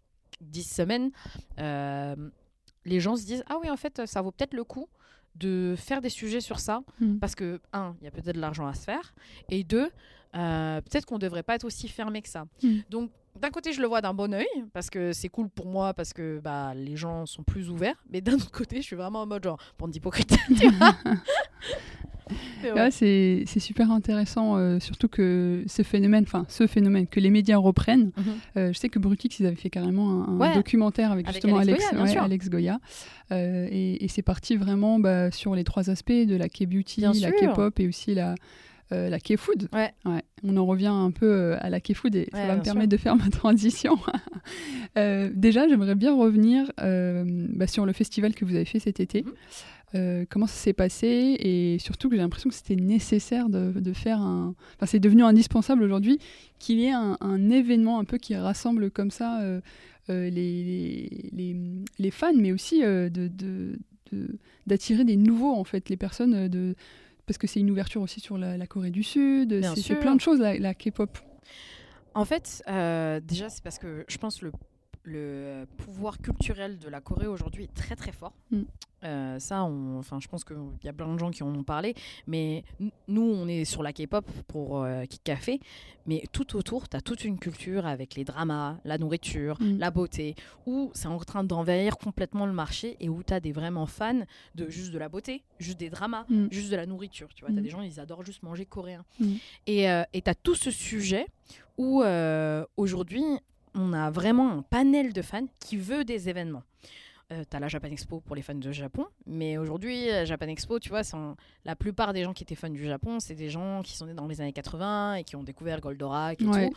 10 0.41 0.63
semaines, 0.63 1.09
les 2.85 2.99
gens 2.99 3.15
se 3.15 3.25
disent 3.25 3.43
ah 3.47 3.55
oui, 3.61 3.69
en 3.69 3.77
fait, 3.77 4.05
ça 4.05 4.21
vaut 4.21 4.31
peut-être 4.31 4.53
le 4.53 4.63
coup 4.63 4.87
de 5.35 5.73
faire 5.77 6.01
des 6.01 6.09
sujets 6.09 6.41
sur 6.41 6.59
ça 6.59 6.81
Mm. 6.99 7.17
parce 7.17 7.33
que 7.33 7.59
un 7.71 7.95
il 8.01 8.05
y 8.05 8.07
a 8.07 8.11
peut-être 8.11 8.35
de 8.35 8.39
l'argent 8.41 8.67
à 8.67 8.75
se 8.75 8.83
faire 8.83 9.15
et 9.49 9.63
deux 9.63 9.89
euh, 10.35 10.81
peut-être 10.81 11.05
qu'on 11.05 11.19
devrait 11.19 11.43
pas 11.43 11.55
être 11.55 11.65
aussi 11.65 11.87
fermé 11.87 12.21
que 12.21 12.29
ça 12.29 12.45
Mm. 12.61 12.79
donc 12.89 13.11
d'un 13.39 13.49
côté 13.49 13.73
je 13.73 13.81
le 13.81 13.87
vois 13.87 14.01
d'un 14.01 14.13
bon 14.13 14.33
oeil 14.33 14.45
parce 14.73 14.89
que 14.89 15.11
c'est 15.11 15.29
cool 15.29 15.49
pour 15.49 15.65
moi 15.65 15.93
parce 15.93 16.13
que 16.13 16.39
bah 16.43 16.73
les 16.75 16.95
gens 16.95 17.25
sont 17.25 17.43
plus 17.43 17.69
ouverts 17.69 17.95
mais 18.11 18.21
d'un 18.21 18.33
autre 18.33 18.51
côté 18.51 18.77
je 18.77 18.83
suis 18.83 18.95
vraiment 18.95 19.21
en 19.21 19.25
mode 19.25 19.43
genre 19.43 19.57
bande 19.79 19.91
d'hypocrites 19.91 20.35
tu 20.59 20.69
vois 20.69 20.95
Mais 22.63 22.71
ouais. 22.71 22.91
C'est 22.91 23.59
super 23.59 23.91
intéressant, 23.91 24.57
euh, 24.57 24.79
surtout 24.79 25.07
que 25.07 25.63
ce 25.67 25.83
phénomène, 25.83 26.23
enfin 26.25 26.45
ce 26.47 26.67
phénomène, 26.67 27.07
que 27.07 27.19
les 27.19 27.29
médias 27.29 27.57
reprennent. 27.57 28.11
Mhm. 28.15 28.23
Euh, 28.57 28.73
je 28.73 28.79
sais 28.79 28.89
que 28.89 28.99
Brutix, 28.99 29.39
ils 29.39 29.45
avaient 29.45 29.55
fait 29.55 29.69
carrément 29.69 30.27
un, 30.27 30.55
documentaire 30.55 31.11
avec, 31.11 31.25
Avec 31.27 31.35
justement 31.35 31.59
Alex 31.59 31.79
Goya, 31.79 31.91
bien 31.91 32.03
ouais, 32.03 32.11
sûr. 32.11 32.23
Alex 32.23 32.49
Goya. 32.49 32.79
Euh, 33.31 33.67
et 33.69 34.03
et 34.03 34.07
c'est 34.07 34.21
parti 34.21 34.55
vraiment 34.55 34.99
bah, 34.99 35.31
sur 35.31 35.55
les 35.55 35.63
trois 35.63 35.89
aspects 35.89 36.11
de 36.11 36.35
la 36.35 36.49
K-beauty, 36.49 37.01
la. 37.01 37.31
K-pop 37.31 37.79
et 37.79 37.87
aussi 37.87 38.15
la, 38.15 38.35
euh, 38.93 39.09
la 39.09 39.19
K-food. 39.19 39.69
Ouais. 39.73 39.93
On 40.43 40.57
en 40.57 40.65
revient 40.65 40.87
un 40.87 41.11
peu 41.11 41.25
euh, 41.25 41.57
à 41.59 41.69
la 41.69 41.79
K-food 41.79 42.15
et 42.15 42.27
ça 42.31 42.37
Ouais, 42.37 42.47
va 42.47 42.55
me 42.57 42.61
permettre 42.61 42.89
de 42.89 42.97
faire 42.97 43.15
ma 43.15 43.29
transition. 43.31 43.97
Euh, 44.97 45.29
déjà, 45.33 45.67
j'aimerais 45.67 45.95
bien 45.95 46.15
revenir 46.15 46.71
euh, 46.81 47.23
bah, 47.25 47.67
sur 47.67 47.85
le 47.85 47.93
festival 47.93 48.35
que 48.35 48.45
vous 48.45 48.55
avez 48.55 48.65
fait 48.65 48.79
cet 48.79 48.99
été. 48.99 49.23
Mhm. 49.23 50.25
Comment 50.27 50.47
ça 50.47 50.55
s'est 50.55 50.73
passé 50.73 51.35
et 51.39 51.77
surtout 51.77 52.09
que 52.09 52.15
j'ai 52.15 52.21
l'impression 52.21 52.49
que 52.49 52.55
c'était 52.55 52.75
nécessaire 52.75 53.47
de, 53.47 53.71
de 53.71 53.93
faire 53.93 54.19
un... 54.19 54.55
Enfin, 54.75 54.87
c'est 54.87 54.99
devenu 54.99 55.23
indispensable 55.23 55.83
aujourd'hui 55.83 56.17
qu'il 56.57 56.79
y 56.79 56.85
ait 56.85 56.93
un, 56.93 57.15
un 57.21 57.49
événement 57.51 57.99
un 57.99 58.03
peu 58.03 58.17
qui 58.17 58.35
rassemble 58.35 58.89
comme 58.89 59.11
ça 59.11 59.39
euh, 59.41 59.61
les, 60.07 61.29
les, 61.31 61.55
les 61.99 62.11
fans, 62.11 62.33
mais 62.35 62.51
aussi 62.51 62.81
de, 62.81 63.09
de, 63.09 63.77
d'attirer 64.65 65.03
des 65.03 65.15
nouveaux, 65.15 65.53
en 65.53 65.63
fait, 65.63 65.89
les 65.89 65.97
personnes 65.97 66.47
de... 66.47 66.75
Parce 67.25 67.37
que 67.37 67.47
c'est 67.47 67.59
une 67.59 67.71
ouverture 67.71 68.01
aussi 68.01 68.19
sur 68.19 68.37
la, 68.37 68.57
la 68.57 68.67
Corée 68.67 68.91
du 68.91 69.03
Sud, 69.03 69.61
c'est, 69.75 69.95
plein 69.95 70.15
de 70.15 70.21
choses, 70.21 70.39
la, 70.39 70.57
la 70.57 70.73
K-pop. 70.73 71.17
En 72.15 72.25
fait, 72.25 72.63
euh, 72.67 73.19
déjà, 73.21 73.49
c'est 73.49 73.63
parce 73.63 73.79
que 73.79 74.05
je 74.07 74.17
pense 74.17 74.41
le, 74.41 74.51
le 75.03 75.65
pouvoir 75.77 76.17
culturel 76.19 76.77
de 76.79 76.87
la 76.89 77.01
Corée 77.01 77.27
aujourd'hui 77.27 77.65
est 77.65 77.73
très 77.73 77.95
très 77.95 78.11
fort. 78.11 78.33
Mm. 78.51 78.61
Euh, 79.03 79.37
ça, 79.37 79.65
on- 79.65 79.99
enfin, 79.99 80.21
je 80.21 80.29
pense 80.29 80.45
qu'il 80.45 80.55
y 80.85 80.87
a 80.87 80.93
plein 80.93 81.13
de 81.13 81.19
gens 81.19 81.29
qui 81.29 81.43
en 81.43 81.53
ont 81.53 81.63
parlé, 81.63 81.93
mais 82.25 82.63
nous, 83.09 83.21
on 83.21 83.49
est 83.49 83.65
sur 83.65 83.83
la 83.83 83.91
K-pop 83.91 84.25
pour 84.47 84.81
euh, 84.81 85.03
Café, 85.25 85.59
mais 86.05 86.23
tout 86.31 86.55
autour, 86.55 86.87
tu 86.87 86.95
as 86.95 87.01
toute 87.01 87.25
une 87.25 87.37
culture 87.37 87.85
avec 87.85 88.15
les 88.15 88.23
dramas, 88.23 88.77
la 88.85 88.97
nourriture, 88.97 89.57
Mm. 89.59 89.77
la 89.77 89.91
beauté, 89.91 90.35
où 90.65 90.89
c'est 90.93 91.07
en 91.09 91.17
train 91.19 91.43
d'envahir 91.43 91.97
complètement 91.97 92.45
le 92.45 92.53
marché 92.53 92.95
et 93.01 93.09
où 93.09 93.23
tu 93.23 93.33
as 93.33 93.41
des 93.41 93.51
vraiment 93.51 93.87
fans 93.87 94.21
de 94.55 94.69
juste 94.69 94.93
de 94.93 94.97
la 94.99 95.09
beauté, 95.09 95.43
juste 95.59 95.79
des 95.81 95.89
dramas, 95.89 96.25
Mm. 96.29 96.47
juste 96.49 96.71
de 96.71 96.77
la 96.77 96.85
nourriture. 96.85 97.27
Tu 97.35 97.43
vois, 97.43 97.53
tu 97.53 97.59
as 97.59 97.61
des 97.61 97.69
gens, 97.69 97.81
ils 97.81 97.99
adorent 97.99 98.23
juste 98.23 98.41
manger 98.43 98.65
coréen. 98.65 99.03
Et 99.67 99.89
euh, 99.91 100.03
tu 100.13 100.21
as 100.29 100.35
tout 100.35 100.55
ce 100.55 100.71
sujet 100.71 101.27
où 101.77 102.03
euh, 102.03 102.63
aujourd'hui, 102.77 103.23
on 103.75 103.93
a 103.93 104.09
vraiment 104.11 104.51
un 104.51 104.61
panel 104.61 105.13
de 105.13 105.21
fans 105.21 105.45
qui 105.59 105.77
veut 105.77 106.03
des 106.03 106.29
événements. 106.29 106.63
Euh, 107.31 107.43
tu 107.49 107.55
as 107.55 107.59
la 107.59 107.67
Japan 107.69 107.87
Expo 107.87 108.19
pour 108.19 108.35
les 108.35 108.41
fans 108.41 108.53
de 108.53 108.71
Japon, 108.71 109.05
mais 109.25 109.57
aujourd'hui, 109.57 110.07
la 110.07 110.25
Japan 110.25 110.47
Expo, 110.47 110.79
tu 110.79 110.89
vois, 110.89 111.03
sont, 111.03 111.35
la 111.65 111.75
plupart 111.75 112.13
des 112.13 112.23
gens 112.23 112.33
qui 112.33 112.43
étaient 112.43 112.53
fans 112.55 112.69
du 112.69 112.83
Japon, 112.85 113.19
c'est 113.19 113.33
des 113.35 113.49
gens 113.49 113.81
qui 113.81 113.95
sont 113.95 114.05
nés 114.05 114.13
dans 114.13 114.27
les 114.27 114.41
années 114.41 114.51
80 114.53 115.15
et 115.15 115.23
qui 115.23 115.35
ont 115.35 115.43
découvert 115.43 115.79
Goldorak 115.79 116.41
et 116.41 116.45
Ouais. 116.45 116.69
tout. 116.69 116.75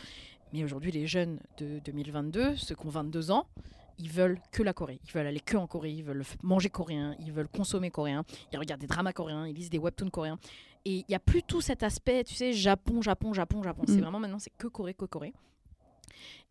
Mais 0.53 0.63
aujourd'hui, 0.63 0.91
les 0.91 1.05
jeunes 1.07 1.39
de 1.57 1.79
2022, 1.79 2.55
ceux 2.55 2.73
qui 2.75 2.85
ont 2.85 2.89
22 2.89 3.31
ans, 3.31 3.45
ils 3.99 4.09
veulent 4.09 4.39
que 4.51 4.63
la 4.63 4.71
Corée. 4.73 4.99
Ils 5.05 5.11
veulent 5.11 5.27
aller 5.27 5.41
que 5.41 5.57
en 5.57 5.67
Corée, 5.67 5.91
ils 5.91 6.03
veulent 6.03 6.23
manger 6.41 6.69
coréen, 6.69 7.15
ils 7.19 7.33
veulent 7.33 7.49
consommer 7.49 7.91
coréen, 7.91 8.23
ils 8.53 8.57
regardent 8.57 8.79
des 8.81 8.87
dramas 8.87 9.11
coréens, 9.11 9.45
ils 9.47 9.53
lisent 9.55 9.69
des 9.69 9.79
webtoons 9.79 10.09
coréens. 10.09 10.39
Et 10.85 10.99
il 10.99 11.05
n'y 11.09 11.15
a 11.15 11.19
plus 11.19 11.43
tout 11.43 11.59
cet 11.59 11.83
aspect, 11.83 12.23
tu 12.23 12.33
sais, 12.33 12.53
Japon, 12.53 13.01
Japon, 13.01 13.33
Japon, 13.33 13.61
Japon. 13.61 13.83
C'est 13.87 13.97
Mm. 13.97 14.01
vraiment 14.01 14.19
maintenant, 14.19 14.39
c'est 14.39 14.53
que 14.57 14.67
Corée, 14.67 14.93
que 14.93 15.03
Corée. 15.05 15.33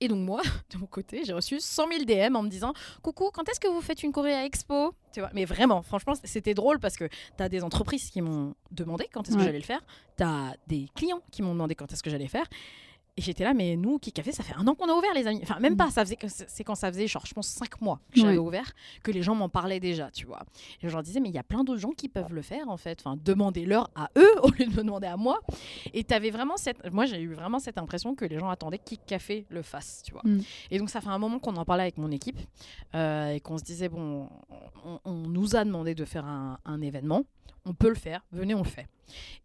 Et 0.01 0.09
donc 0.09 0.19
moi, 0.19 0.43
de 0.73 0.79
mon 0.79 0.87
côté, 0.87 1.25
j'ai 1.25 1.33
reçu 1.33 1.61
100 1.61 1.89
000 1.89 2.05
DM 2.05 2.37
en 2.37 2.43
me 2.43 2.49
disant 2.49 2.73
Coucou, 3.03 3.31
quand 3.33 3.49
est-ce 3.49 3.61
que 3.61 3.69
vous 3.69 3.81
faites 3.81 4.03
une 4.03 4.13
Corée 4.13 4.35
à 4.35 4.45
Expo? 4.45 4.95
Tu 5.13 5.21
vois, 5.21 5.31
Mais 5.33 5.45
vraiment, 5.45 5.83
franchement, 5.83 6.15
c'était 6.25 6.55
drôle 6.55 6.79
parce 6.79 6.97
que 6.97 7.05
tu 7.37 7.43
as 7.43 7.49
des 7.49 7.63
entreprises 7.65 8.11
qui 8.11 8.21
m'ont 8.21 8.55
demandé 8.71 9.09
quand 9.13 9.29
est-ce 9.29 9.37
que 9.37 9.43
j'allais 9.43 9.59
le 9.59 9.65
faire. 9.65 9.81
Tu 10.17 10.25
as 10.25 10.55
des 10.67 10.89
clients 10.95 11.23
qui 11.31 11.43
m'ont 11.43 11.53
demandé 11.53 11.75
quand 11.75 11.93
est-ce 11.93 12.03
que 12.03 12.11
j'allais 12.11 12.29
faire. 12.29 12.47
Et 13.19 13.23
j'étais 13.23 13.45
là, 13.45 13.55
mais 13.55 13.77
nous, 13.77 13.99
Kik 13.99 14.15
Café, 14.15 14.31
ça 14.31 14.43
fait 14.43 14.55
un 14.57 14.67
an 14.69 14.75
qu'on 14.75 14.91
a 14.91 14.93
ouvert, 14.93 15.15
les 15.15 15.27
amis. 15.27 15.41
Enfin, 15.43 15.59
même 15.59 15.73
Mm. 15.73 15.77
pas, 15.79 15.91
ça 15.91 16.05
faisait 16.05 16.17
que- 16.17 16.27
c'est 16.29 16.65
quand 16.65 16.75
ça 16.75 16.93
faisait, 16.93 17.07
genre, 17.07 17.25
je 17.25 17.33
pense, 17.33 17.49
5 17.49 17.81
mois 17.81 17.99
que 18.13 18.21
j'avais 18.21 18.33
Ouais. 18.33 18.39
ouvert, 18.39 18.71
que 19.03 19.11
les 19.11 19.23
gens 19.23 19.35
m'en 19.35 19.49
parlaient 19.49 19.81
déjà, 19.81 20.11
tu 20.11 20.27
vois. 20.27 20.41
Et 20.83 20.89
je 20.89 20.93
leur 20.93 21.03
disais, 21.03 21.19
mais 21.21 21.31
il 21.31 21.35
y 21.35 21.39
a 21.39 21.43
plein 21.43 21.65
d'autres 21.65 21.81
gens 21.81 21.93
qui 21.93 22.11
peuvent 22.11 22.35
le 22.35 22.43
faire, 22.43 22.69
en 22.69 22.77
fait. 22.77 23.01
Enfin, 23.03 23.17
demandez-leur 23.25 23.89
à 23.95 24.11
eux 24.19 24.29
au 24.43 24.51
lieu 24.51 24.67
de 24.67 24.71
me 24.71 24.83
demander 24.85 25.07
à 25.07 25.17
moi. 25.17 25.41
Et 25.95 26.05
t'avais 26.05 26.31
vraiment 26.31 26.59
cette. 26.59 26.93
Moi, 26.93 27.07
j'ai 27.07 27.21
eu 27.23 27.33
vraiment 27.33 27.59
cette 27.59 27.79
impression 27.79 28.15
que 28.15 28.27
les 28.27 28.39
gens 28.39 28.51
attendaient 28.51 28.79
que 28.79 28.95
Café 29.07 29.47
le 29.49 29.63
fasse, 29.63 30.03
tu 30.05 30.13
vois. 30.13 30.23
Mm. 30.25 30.41
Et 30.71 30.79
donc, 30.79 30.91
ça 30.91 31.01
fait 31.01 31.09
un 31.09 31.19
moment 31.19 31.39
qu'on 31.39 31.57
en 31.57 31.65
parlait 31.65 31.85
avec 31.85 31.97
mon 31.97 32.11
équipe 32.11 32.39
euh, 32.95 33.31
et 33.31 33.41
qu'on 33.41 33.57
se 33.57 33.65
disait, 33.65 33.89
bon, 33.89 34.29
on, 34.85 35.01
on 35.07 35.15
nous 35.15 35.57
a 35.57 35.65
demandé 35.65 35.95
de 35.95 36.05
faire 36.05 36.27
un, 36.27 36.59
un 36.67 36.83
événement. 36.83 37.23
On 37.67 37.75
peut 37.75 37.89
le 37.89 37.97
faire, 37.97 38.25
venez, 38.33 38.55
on 38.55 38.63
le 38.63 38.69
fait. 38.69 38.87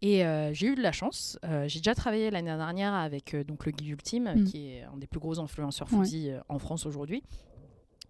Et 0.00 0.24
euh, 0.24 0.52
j'ai 0.52 0.68
eu 0.68 0.74
de 0.74 0.82
la 0.82 0.92
chance. 0.92 1.38
Euh, 1.44 1.66
j'ai 1.68 1.80
déjà 1.80 1.94
travaillé 1.94 2.30
l'année 2.30 2.56
dernière 2.56 2.94
avec 2.94 3.34
euh, 3.34 3.44
donc, 3.44 3.66
le 3.66 3.72
Guide 3.72 3.88
Ultime, 3.88 4.32
Mm. 4.34 4.44
qui 4.44 4.68
est 4.68 4.82
un 4.82 4.96
des 4.96 5.06
plus 5.06 5.20
gros 5.20 5.38
influenceurs 5.40 5.88
foodie 5.88 6.30
en 6.48 6.58
France 6.58 6.86
aujourd'hui. 6.86 7.22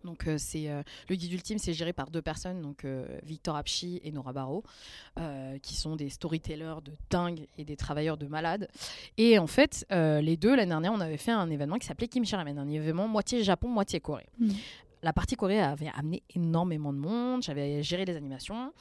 Donc 0.04 0.28
c'est 0.36 0.68
le 1.08 1.14
guide 1.14 1.32
ultime, 1.32 1.58
c'est 1.58 1.72
géré 1.72 1.92
par 1.92 2.10
deux 2.10 2.22
personnes, 2.22 2.60
donc 2.60 2.84
Victor 3.22 3.54
Apchi 3.54 4.00
et 4.02 4.10
Nora 4.10 4.32
Barrault, 4.32 4.64
qui 5.62 5.76
sont 5.76 5.94
des 5.94 6.08
storytellers 6.08 6.80
de 6.84 6.92
dingue 7.08 7.46
et 7.56 7.64
des 7.64 7.76
travailleurs 7.76 8.16
de 8.16 8.26
malades. 8.26 8.66
Et 9.16 9.38
en 9.38 9.46
fait, 9.46 9.86
les 9.90 10.36
deux 10.36 10.56
l'année 10.56 10.70
dernière, 10.70 10.92
on 10.92 11.00
avait 11.00 11.18
fait 11.18 11.30
un 11.30 11.48
événement 11.50 11.78
qui 11.78 11.86
s'appelait 11.86 12.08
Kim 12.08 12.24
Ramen, 12.28 12.58
un 12.58 12.68
événement 12.68 13.06
moitié 13.06 13.44
Japon, 13.44 13.68
moitié 13.68 14.00
Corée. 14.00 14.26
Mm. 14.40 14.50
La 15.04 15.12
partie 15.12 15.36
Corée 15.36 15.60
avait 15.60 15.90
amené 15.94 16.24
énormément 16.34 16.92
de 16.92 16.98
monde, 16.98 17.42
j'avais 17.44 17.82
géré 17.84 18.04
les 18.04 18.16
animations. 18.16 18.72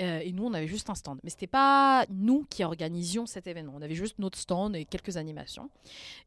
Euh, 0.00 0.20
et 0.20 0.32
nous, 0.32 0.44
on 0.44 0.54
avait 0.54 0.66
juste 0.66 0.90
un 0.90 0.94
stand. 0.94 1.18
Mais 1.22 1.30
c'était 1.30 1.46
pas 1.46 2.06
nous 2.10 2.46
qui 2.48 2.64
organisions 2.64 3.26
cet 3.26 3.46
événement. 3.46 3.72
On 3.76 3.82
avait 3.82 3.94
juste 3.94 4.18
notre 4.18 4.38
stand 4.38 4.74
et 4.76 4.84
quelques 4.84 5.16
animations. 5.16 5.70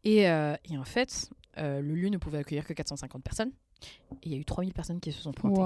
Et, 0.03 0.29
euh, 0.29 0.55
et 0.69 0.77
en 0.77 0.83
fait, 0.83 1.29
euh, 1.57 1.81
le 1.81 1.95
lieu 1.95 2.09
ne 2.09 2.17
pouvait 2.17 2.39
accueillir 2.39 2.65
que 2.65 2.73
450 2.73 3.23
personnes. 3.23 3.51
Et 4.21 4.27
il 4.27 4.31
y 4.31 4.35
a 4.35 4.37
eu 4.37 4.45
3000 4.45 4.73
personnes 4.73 4.99
qui 4.99 5.11
se 5.11 5.21
sont 5.21 5.33
pointées. 5.33 5.59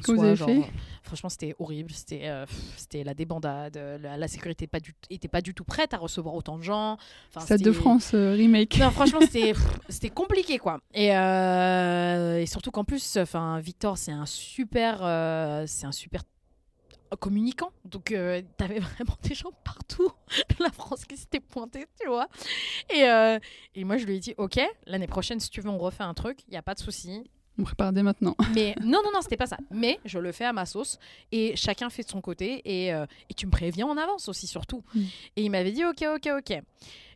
Que 0.00 0.06
Soit 0.06 0.14
vous 0.14 0.24
avez 0.24 0.36
genre, 0.36 0.48
fait? 0.48 0.62
Franchement, 1.02 1.28
c'était 1.28 1.54
horrible. 1.58 1.90
C'était 1.92 2.22
euh, 2.24 2.44
la 2.92 3.14
débandade. 3.14 3.76
La, 3.76 4.16
la 4.16 4.28
sécurité 4.28 4.66
pas 4.66 4.80
du, 4.80 4.94
était 5.08 5.28
pas 5.28 5.40
du 5.40 5.54
tout 5.54 5.64
prête 5.64 5.94
à 5.94 5.98
recevoir 5.98 6.34
autant 6.34 6.58
de 6.58 6.62
gens. 6.62 6.96
Enfin, 7.28 7.40
Stade 7.40 7.62
de 7.62 7.72
France 7.72 8.12
euh, 8.14 8.32
remake. 8.32 8.76
non, 8.78 8.90
franchement, 8.90 9.20
c'était 9.88 10.10
compliqué, 10.10 10.58
quoi. 10.58 10.80
Et, 10.94 11.16
euh, 11.16 12.40
et 12.40 12.46
surtout 12.46 12.70
qu'en 12.70 12.84
plus, 12.84 13.16
enfin, 13.18 13.60
Victor, 13.60 13.96
c'est 13.98 14.12
un 14.12 14.26
super, 14.26 14.98
c'est 15.68 15.86
un 15.86 15.92
super 15.92 16.24
communicant. 17.16 17.72
Donc, 17.84 18.12
euh, 18.12 18.42
t'avais 18.56 18.78
vraiment 18.78 19.16
des 19.22 19.34
gens 19.34 19.50
partout 19.64 20.10
de 20.58 20.62
la 20.62 20.70
France 20.70 21.04
qui 21.04 21.16
s'étaient 21.16 21.40
pointés, 21.40 21.86
tu 22.00 22.08
vois. 22.08 22.28
Et, 22.92 23.04
euh, 23.04 23.38
et 23.74 23.84
moi, 23.84 23.96
je 23.96 24.06
lui 24.06 24.16
ai 24.16 24.20
dit, 24.20 24.34
ok, 24.36 24.60
l'année 24.86 25.06
prochaine, 25.06 25.40
si 25.40 25.50
tu 25.50 25.60
veux, 25.60 25.70
on 25.70 25.78
refait 25.78 26.04
un 26.04 26.14
truc. 26.14 26.38
Il 26.48 26.54
y 26.54 26.56
a 26.56 26.62
pas 26.62 26.74
de 26.74 26.80
souci. 26.80 27.24
On 27.58 27.64
prépare 27.64 27.92
dès 27.92 28.02
maintenant. 28.02 28.36
Mais 28.54 28.74
non, 28.80 29.02
non, 29.04 29.10
non, 29.12 29.20
c'était 29.20 29.36
pas 29.36 29.46
ça. 29.46 29.58
Mais 29.70 30.00
je 30.04 30.18
le 30.18 30.32
fais 30.32 30.44
à 30.44 30.52
ma 30.52 30.64
sauce 30.66 30.98
et 31.30 31.54
chacun 31.56 31.90
fait 31.90 32.02
de 32.02 32.08
son 32.08 32.20
côté 32.20 32.62
et, 32.64 32.94
euh, 32.94 33.06
et 33.28 33.34
tu 33.34 33.46
me 33.46 33.50
préviens 33.50 33.86
en 33.86 33.96
avance 33.96 34.28
aussi, 34.28 34.46
surtout. 34.46 34.82
Mm. 34.94 35.00
Et 35.36 35.42
il 35.42 35.50
m'avait 35.50 35.72
dit 35.72 35.84
ok, 35.84 36.04
ok, 36.16 36.30
ok. 36.38 36.62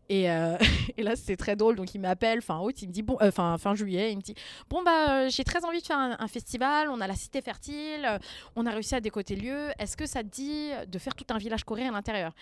Et, 0.09 0.31
euh, 0.31 0.57
et 0.97 1.03
là, 1.03 1.17
c'était 1.17 1.37
très 1.37 1.57
drôle. 1.57 1.77
Donc, 1.77 1.95
il 1.95 2.01
m'appelle 2.01 2.43
fin 2.43 2.61
août, 2.61 2.81
il 2.83 2.89
me 2.89 2.93
dit 2.93 3.03
bon, 3.03 3.17
euh, 3.21 3.31
fin, 3.31 3.75
juillet, 3.75 4.13
il 4.13 4.17
me 4.17 4.23
dit 4.23 4.35
bon, 4.69 4.83
bah, 4.83 5.25
euh, 5.25 5.29
j'ai 5.29 5.45
très 5.45 5.65
envie 5.65 5.81
de 5.81 5.87
faire 5.87 5.99
un, 5.99 6.29
festival. 6.29 6.89
On 6.91 7.01
a 7.01 7.07
la 7.07 7.15
cité 7.15 7.41
fertile, 7.43 8.19
on 8.57 8.67
a 8.67 8.71
réussi 8.71 8.95
à 8.95 9.01
décoter 9.01 9.37
lieu. 9.37 9.71
Est-ce 9.79 9.97
que 9.97 10.07
ça 10.07 10.23
te 10.23 10.29
dit 10.29 10.71
de 10.89 10.99
faire 10.99 11.15
tout 11.15 11.27
un 11.31 11.39
village 11.39 11.65
coréen 11.65 11.89
à 11.89 11.93
l'intérieur? 11.93 12.33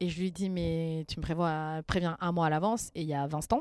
Et 0.00 0.08
je 0.08 0.20
lui 0.20 0.32
dis, 0.32 0.50
mais 0.50 1.04
tu 1.08 1.18
me 1.18 1.22
prévois, 1.22 1.80
préviens 1.86 2.16
un 2.20 2.32
mois 2.32 2.46
à 2.46 2.50
l'avance 2.50 2.90
et 2.94 3.02
il 3.02 3.06
y 3.06 3.14
a 3.14 3.26
20 3.26 3.40
stands. 3.42 3.60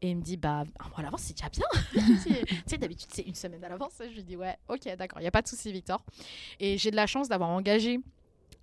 Et 0.00 0.10
il 0.10 0.16
me 0.16 0.22
dit, 0.22 0.36
bah, 0.36 0.64
un 0.80 0.88
mois 0.88 0.98
à 0.98 1.02
l'avance, 1.02 1.22
c'est 1.22 1.34
déjà 1.34 1.48
bien. 1.50 1.66
tu 2.16 2.46
sais, 2.66 2.78
d'habitude, 2.78 3.10
c'est 3.12 3.22
une 3.22 3.34
semaine 3.34 3.62
à 3.64 3.68
l'avance. 3.68 3.92
Je 4.00 4.14
lui 4.14 4.24
dis, 4.24 4.36
ouais, 4.36 4.56
ok, 4.68 4.96
d'accord, 4.96 5.20
il 5.20 5.22
n'y 5.22 5.28
a 5.28 5.30
pas 5.30 5.42
de 5.42 5.48
souci, 5.48 5.70
Victor. 5.72 6.02
Et 6.58 6.78
j'ai 6.78 6.90
de 6.90 6.96
la 6.96 7.06
chance 7.06 7.28
d'avoir 7.28 7.50
engagé 7.50 8.00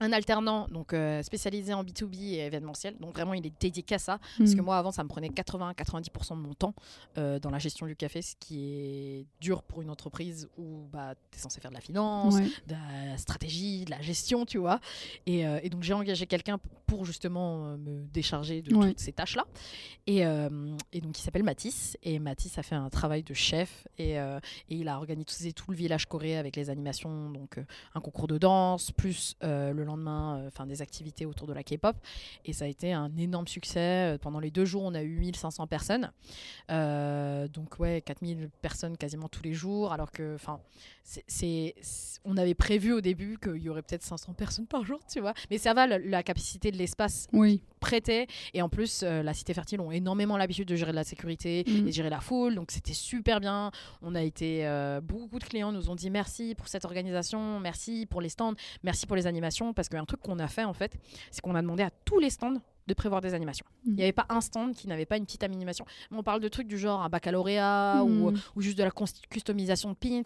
un 0.01 0.11
alternant 0.11 0.67
donc 0.67 0.93
euh, 0.93 1.21
spécialisé 1.23 1.73
en 1.73 1.83
B2B 1.83 2.15
et 2.33 2.39
événementiel. 2.39 2.97
Donc 2.99 3.13
vraiment, 3.13 3.33
il 3.33 3.45
est 3.45 3.53
dédié 3.61 3.83
qu'à 3.83 3.99
ça. 3.99 4.19
Parce 4.37 4.55
que 4.55 4.61
moi, 4.61 4.77
avant, 4.77 4.91
ça 4.91 5.03
me 5.03 5.07
prenait 5.07 5.29
80-90% 5.29 6.29
de 6.37 6.41
mon 6.41 6.53
temps 6.53 6.73
euh, 7.17 7.39
dans 7.39 7.51
la 7.51 7.59
gestion 7.59 7.85
du 7.85 7.95
café, 7.95 8.21
ce 8.21 8.35
qui 8.39 8.59
est 8.65 9.25
dur 9.39 9.63
pour 9.63 9.81
une 9.81 9.89
entreprise 9.89 10.49
où 10.57 10.87
bah, 10.91 11.13
tu 11.31 11.37
es 11.37 11.41
censé 11.41 11.61
faire 11.61 11.71
de 11.71 11.75
la 11.75 11.81
finance, 11.81 12.35
Ouais. 12.35 12.47
de 12.67 12.73
la 13.11 13.17
stratégie, 13.17 13.85
de 13.85 13.91
la 13.91 14.01
gestion, 14.01 14.45
tu 14.45 14.57
vois. 14.57 14.79
Et, 15.25 15.45
euh, 15.47 15.59
et 15.63 15.69
donc 15.69 15.83
j'ai 15.83 15.93
engagé 15.93 16.25
quelqu'un 16.25 16.59
pour 16.87 17.05
justement 17.05 17.77
me 17.77 18.03
décharger 18.07 18.61
de 18.61 18.75
Ouais. 18.75 18.89
toutes 18.89 18.99
ces 18.99 19.13
tâches-là. 19.13 19.45
Et, 20.07 20.21
et 20.91 21.01
donc 21.01 21.17
il 21.17 21.21
s'appelle 21.21 21.43
Mathis. 21.43 21.95
Et 22.03 22.19
Mathis 22.19 22.57
a 22.57 22.63
fait 22.63 22.75
un 22.75 22.89
travail 22.89 23.23
de 23.23 23.33
chef 23.33 23.87
et, 23.97 24.15
et 24.15 24.39
il 24.69 24.87
a 24.89 24.97
organisé 24.97 25.53
tout 25.53 25.69
le 25.71 25.77
village 25.77 26.05
coréen 26.07 26.39
avec 26.39 26.55
les 26.57 26.69
animations, 26.69 27.29
donc 27.29 27.59
un 27.95 27.99
concours 28.01 28.27
de 28.27 28.37
danse, 28.37 28.91
plus 28.91 29.35
le 29.41 29.83
lendemain, 29.91 30.39
euh, 30.39 30.47
enfin 30.47 30.65
des 30.65 30.81
activités 30.81 31.25
autour 31.25 31.47
de 31.47 31.53
la 31.53 31.63
K-pop. 31.63 31.95
Et 32.45 32.53
ça 32.53 32.65
a 32.65 32.67
été 32.67 32.93
un 32.93 33.15
énorme 33.17 33.47
succès. 33.47 34.15
Euh, 34.15 34.17
Pendant 34.17 34.39
les 34.39 34.51
deux 34.51 34.65
jours, 34.65 34.83
on 34.83 34.93
a 34.93 35.01
eu 35.03 35.19
1500 35.19 35.67
personnes. 35.67 36.11
Euh, 36.69 37.47
donc 37.47 37.79
ouais, 37.79 38.01
4000 38.01 38.49
personnes 38.61 38.97
quasiment 38.97 39.27
tous 39.29 39.43
les 39.43 39.53
jours, 39.53 39.93
alors 39.93 40.11
que, 40.11 40.35
enfin, 40.35 40.59
c'est, 41.03 41.75
on 42.25 42.37
avait 42.37 42.53
prévu 42.53 42.93
au 42.93 43.01
début 43.01 43.37
qu'il 43.37 43.57
y 43.61 43.69
aurait 43.69 43.81
peut-être 43.81 44.03
500 44.03 44.33
personnes 44.33 44.67
par 44.67 44.83
jour, 44.85 44.99
tu 45.11 45.19
vois. 45.19 45.33
Mais 45.49 45.57
ça 45.57 45.73
va, 45.73 45.87
la, 45.87 45.99
la 45.99 46.23
capacité 46.23 46.71
de 46.71 46.77
l'espace 46.77 47.27
Oui. 47.33 47.61
Prêtait. 47.81 48.27
Et 48.53 48.61
en 48.61 48.69
plus, 48.69 49.01
euh, 49.03 49.21
la 49.23 49.33
Cité 49.33 49.53
Fertile 49.53 49.81
ont 49.81 49.91
énormément 49.91 50.37
l'habitude 50.37 50.67
de 50.69 50.75
gérer 50.77 50.91
de 50.91 50.95
la 50.95 51.03
sécurité 51.03 51.65
Mm. 51.67 51.71
et 51.71 51.81
de 51.81 51.91
gérer 51.91 52.09
la 52.09 52.21
foule. 52.21 52.55
Donc 52.55 52.71
c'était 52.71 52.93
super 52.93 53.41
bien. 53.41 53.71
On 54.01 54.15
a 54.15 54.21
été, 54.21 54.65
euh, 54.65 55.01
beaucoup 55.01 55.39
de 55.39 55.43
clients 55.43 55.71
nous 55.73 55.89
ont 55.89 55.95
dit 55.95 56.09
merci 56.09 56.55
pour 56.55 56.69
cette 56.69 56.85
organisation, 56.85 57.59
merci 57.59 58.05
pour 58.09 58.21
les 58.21 58.29
stands, 58.29 58.53
merci 58.83 59.05
pour 59.05 59.17
les 59.17 59.27
animations. 59.27 59.73
Parce 59.73 59.89
qu'un 59.89 60.05
truc 60.05 60.21
qu'on 60.21 60.39
a 60.39 60.47
fait 60.47 60.63
en 60.63 60.73
fait, 60.73 60.93
c'est 61.31 61.41
qu'on 61.41 61.55
a 61.55 61.61
demandé 61.61 61.83
à 61.83 61.89
tous 62.05 62.19
les 62.19 62.29
stands 62.29 62.61
de 62.87 62.93
prévoir 62.93 63.21
des 63.21 63.33
animations. 63.33 63.65
Il 63.85 63.93
n'y 63.93 64.03
avait 64.03 64.11
pas 64.11 64.25
un 64.29 64.41
stand 64.41 64.73
qui 64.75 64.87
n'avait 64.87 65.05
pas 65.05 65.17
une 65.17 65.25
petite 65.25 65.43
animation. 65.43 65.85
Mais 66.09 66.17
on 66.17 66.23
parle 66.23 66.39
de 66.41 66.47
trucs 66.47 66.67
du 66.67 66.77
genre 66.77 67.01
un 67.03 67.09
baccalauréat 67.09 68.03
ou, 68.03 68.31
Mm. 68.31 68.37
ou 68.55 68.61
juste 68.61 68.77
de 68.77 68.83
la 68.83 68.91
customisation 69.29 69.89
de 69.91 69.95
pins. 69.95 70.21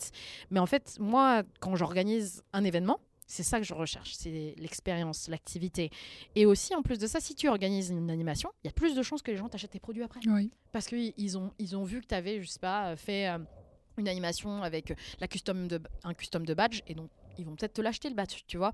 Mais 0.52 0.60
en 0.60 0.66
fait, 0.66 0.98
moi, 1.00 1.44
quand 1.60 1.76
j'organise 1.76 2.44
un 2.54 2.64
événement, 2.64 3.00
c'est 3.28 3.44
ça 3.44 3.60
que 3.60 3.66
je 3.66 3.74
recherche, 3.74 4.14
c'est 4.14 4.54
l'expérience, 4.58 5.28
l'activité. 5.28 5.90
Et 6.36 6.46
aussi, 6.46 6.76
en 6.76 6.82
plus 6.82 7.00
de 7.00 7.08
ça, 7.08 7.20
si 7.20 7.36
tu 7.36 7.48
organises 7.50 7.90
une 7.90 8.12
animation, 8.12 8.52
il 8.64 8.68
y 8.68 8.70
a 8.70 8.74
plus 8.74 8.96
de 8.96 9.02
chances 9.02 9.22
que 9.22 9.32
les 9.32 9.38
gens 9.38 9.50
t'achètent 9.50 9.72
tes 9.72 9.80
produits 9.80 10.04
après. 10.04 10.20
Oui. 10.28 10.52
Parce 10.72 10.88
qu'ils 10.88 11.38
ont, 11.38 11.52
ils 11.58 11.76
ont 11.76 11.84
vu 11.84 12.02
que 12.02 12.08
tu 12.08 12.16
avais, 12.16 12.42
je 12.42 12.48
sais 12.48 12.60
pas, 12.60 12.92
euh, 12.92 12.96
fait 12.96 13.28
euh, 13.30 13.40
une 13.98 14.08
animation 14.08 14.62
avec 14.62 14.92
euh, 14.92 14.96
la 15.20 15.28
custom 15.28 15.68
de, 15.68 15.82
un 16.04 16.14
custom 16.14 16.46
de 16.46 16.54
badge, 16.54 16.82
et 16.88 16.94
donc 16.94 17.10
ils 17.38 17.46
vont 17.46 17.56
peut-être 17.56 17.74
te 17.74 17.82
l'acheter 17.82 18.10
le 18.10 18.16
badge, 18.16 18.42
tu 18.48 18.58
vois. 18.58 18.74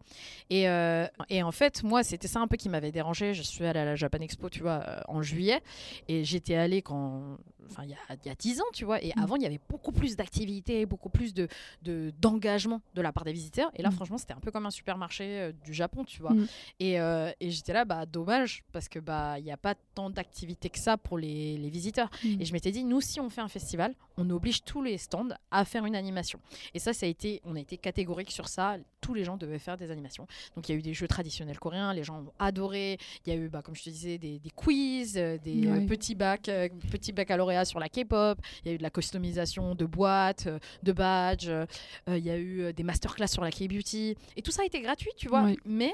Et, 0.49 0.67
euh, 0.69 1.07
et 1.29 1.43
en 1.43 1.51
fait, 1.51 1.83
moi, 1.83 2.03
c'était 2.03 2.27
ça 2.27 2.39
un 2.39 2.47
peu 2.47 2.57
qui 2.57 2.69
m'avait 2.69 2.91
dérangé. 2.91 3.33
Je 3.33 3.41
suis 3.41 3.65
allée 3.65 3.79
à 3.79 3.85
la 3.85 3.95
Japan 3.95 4.19
Expo, 4.19 4.49
tu 4.49 4.61
vois, 4.61 4.83
euh, 4.87 4.99
en 5.07 5.21
juillet, 5.21 5.61
et 6.07 6.23
j'étais 6.23 6.55
allée 6.55 6.81
quand, 6.81 7.37
enfin, 7.69 7.83
il 7.83 7.89
y 7.89 8.27
y 8.27 8.29
a 8.29 8.35
10 8.35 8.61
ans, 8.61 8.65
tu 8.73 8.85
vois. 8.85 9.01
Et 9.03 9.09
Mm. 9.15 9.23
avant, 9.23 9.35
il 9.37 9.41
y 9.43 9.45
avait 9.45 9.59
beaucoup 9.69 9.91
plus 9.91 10.15
d'activités, 10.15 10.85
beaucoup 10.85 11.09
plus 11.09 11.33
de 11.33 11.47
de- 11.83 12.11
d'engagement 12.19 12.81
de, 12.95 13.01
la 13.01 13.11
part 13.11 13.23
des 13.23 13.33
visiteurs. 13.33 13.71
Et 13.75 13.81
là, 13.81 13.89
Mm. 13.89 13.93
franchement, 13.93 14.17
c'était 14.17 14.33
un 14.33 14.39
peu 14.39 14.51
comme 14.51 14.65
un 14.65 14.71
supermarché 14.71 15.23
euh, 15.25 15.51
du 15.65 15.73
Japon, 15.73 16.03
tu 16.03 16.21
vois. 16.21 16.33
Mm. 16.33 16.47
Et, 16.79 16.93
et 17.39 17.49
j'étais 17.51 17.73
là, 17.73 17.85
bah, 17.85 18.05
dommage, 18.05 18.63
parce 18.71 18.87
que 18.89 18.99
bah, 18.99 19.35
il 19.39 19.43
n'y 19.43 19.51
a 19.51 19.57
pas 19.57 19.75
tant 19.95 20.09
d'activités 20.09 20.69
que 20.69 20.79
ça 20.79 20.97
pour 20.97 21.17
les, 21.17 21.57
les 21.57 21.69
visiteurs. 21.69 22.09
Et 22.39 22.45
je 22.45 22.53
m'étais 22.53 22.71
dit, 22.71 22.83
nous, 22.83 23.01
si 23.01 23.19
on 23.19 23.29
fait 23.29 23.41
un 23.41 23.47
festival, 23.47 23.93
on 24.21 24.29
oblige 24.29 24.63
tous 24.63 24.81
les 24.81 24.97
stands 24.97 25.29
à 25.49 25.65
faire 25.65 25.85
une 25.85 25.95
animation. 25.95 26.39
Et 26.73 26.79
ça, 26.79 26.93
ça 26.93 27.05
a 27.05 27.09
été, 27.09 27.41
on 27.45 27.55
a 27.55 27.59
été 27.59 27.77
catégorique 27.77 28.31
sur 28.31 28.47
ça. 28.47 28.77
Tous 29.01 29.13
les 29.13 29.23
gens 29.23 29.35
devaient 29.37 29.59
faire 29.59 29.77
des 29.77 29.89
animations. 29.89 30.27
Donc, 30.55 30.69
il 30.69 30.73
y 30.73 30.75
a 30.75 30.77
eu 30.77 30.81
des 30.83 30.93
jeux 30.93 31.07
traditionnels 31.07 31.57
coréens, 31.59 31.93
les 31.93 32.03
gens 32.03 32.19
ont 32.21 32.33
adoré. 32.39 32.97
Il 33.25 33.33
y 33.33 33.35
a 33.35 33.39
eu, 33.39 33.49
bah, 33.49 33.61
comme 33.63 33.75
je 33.75 33.83
te 33.83 33.89
disais, 33.89 34.17
des, 34.17 34.39
des 34.39 34.49
quiz, 34.51 35.17
euh, 35.17 35.37
des 35.39 35.67
euh, 35.67 35.85
petits 35.87 36.15
bacs, 36.15 36.49
euh, 36.49 36.69
petits 36.91 37.11
baccalauréats 37.11 37.65
sur 37.65 37.79
la 37.79 37.89
K-pop. 37.89 38.37
Il 38.63 38.67
y 38.67 38.71
a 38.71 38.75
eu 38.75 38.77
de 38.77 38.83
la 38.83 38.89
customisation 38.91 39.73
de 39.75 39.85
boîtes, 39.85 40.47
de 40.83 40.91
badges. 40.91 41.49
euh, 41.49 41.65
Il 42.07 42.23
y 42.23 42.29
a 42.29 42.37
eu 42.37 42.71
des 42.73 42.83
masterclass 42.83 43.27
sur 43.27 43.41
la 43.43 43.51
K-beauty. 43.51 44.15
Et 44.35 44.41
tout 44.41 44.51
ça 44.51 44.61
a 44.61 44.65
été 44.65 44.79
gratuit, 44.81 45.11
tu 45.17 45.27
vois. 45.29 45.41
Mais, 45.65 45.93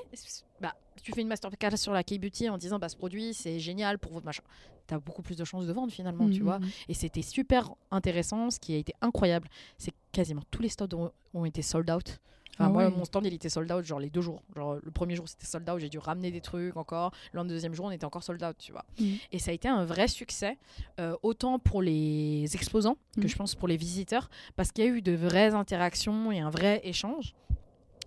bah, 0.62 0.76
tu 1.04 1.12
fais 1.14 1.22
une 1.22 1.28
masterclass 1.28 1.78
sur 1.78 1.94
la 1.94 2.04
K-beauty 2.04 2.50
en 2.50 2.58
disant, 2.58 2.80
bah, 2.80 2.90
ce 2.90 2.96
produit, 2.96 3.34
c'est 3.34 3.60
génial 3.60 4.00
pour 4.00 4.12
votre 4.12 4.26
machin. 4.26 4.44
Tu 4.88 4.94
as 4.94 5.00
beaucoup 5.00 5.22
plus 5.22 5.36
de 5.36 5.44
chances 5.46 5.66
de 5.68 5.74
vendre 5.74 5.92
finalement, 5.92 6.30
tu 6.30 6.42
Mm, 6.42 6.46
vois. 6.46 6.60
mm, 6.60 6.68
Et 6.90 6.94
c'était 6.94 7.22
super 7.22 7.72
intéressant. 7.92 8.50
Ce 8.50 8.60
qui 8.60 8.74
a 8.74 8.78
été 8.78 8.94
incroyable, 9.02 9.48
c'est 9.78 9.94
quasiment 10.12 10.42
tous 10.52 10.62
les 10.62 10.70
stocks 10.70 10.94
ont, 10.94 11.12
ont 11.34 11.46
été 11.46 11.62
sold 11.62 11.90
out. 11.92 12.20
Enfin, 12.54 12.66
Ah 12.66 12.70
moi, 12.70 12.90
mon 12.90 13.06
stand, 13.06 13.24
il 13.28 13.34
était 13.36 13.50
sold 13.50 13.72
out 13.72 13.86
genre 13.86 14.00
les 14.00 14.10
deux 14.10 14.22
jours. 14.22 14.42
Genre, 14.56 14.78
le 14.82 14.90
premier 14.92 15.16
jour, 15.16 15.28
c'était 15.30 15.46
sold 15.46 15.70
out. 15.70 15.78
J'ai 15.80 15.90
dû 15.90 16.00
ramener 16.00 16.32
des 16.32 16.42
trucs 16.42 16.76
encore. 16.76 17.12
Le 17.34 17.44
deuxième 17.44 17.76
jour, 17.76 17.86
on 17.86 17.92
était 17.92 18.06
encore 18.06 18.24
sold 18.24 18.42
out, 18.44 18.56
tu 18.58 18.72
vois. 18.72 18.84
Et 19.32 19.38
ça 19.38 19.52
a 19.52 19.54
été 19.54 19.68
un 19.68 19.86
vrai 19.86 20.08
succès, 20.08 20.58
euh, 21.00 21.16
autant 21.22 21.60
pour 21.60 21.84
les 21.84 22.46
exposants 22.56 22.98
que 23.22 23.28
je 23.28 23.36
pense 23.36 23.54
pour 23.54 23.68
les 23.68 23.78
visiteurs, 23.78 24.30
parce 24.56 24.72
qu'il 24.72 24.84
y 24.86 24.88
a 24.88 24.90
eu 24.90 25.04
de 25.04 25.12
vraies 25.14 25.54
interactions 25.54 26.32
et 26.32 26.40
un 26.40 26.50
vrai 26.50 26.82
échange. 26.84 27.36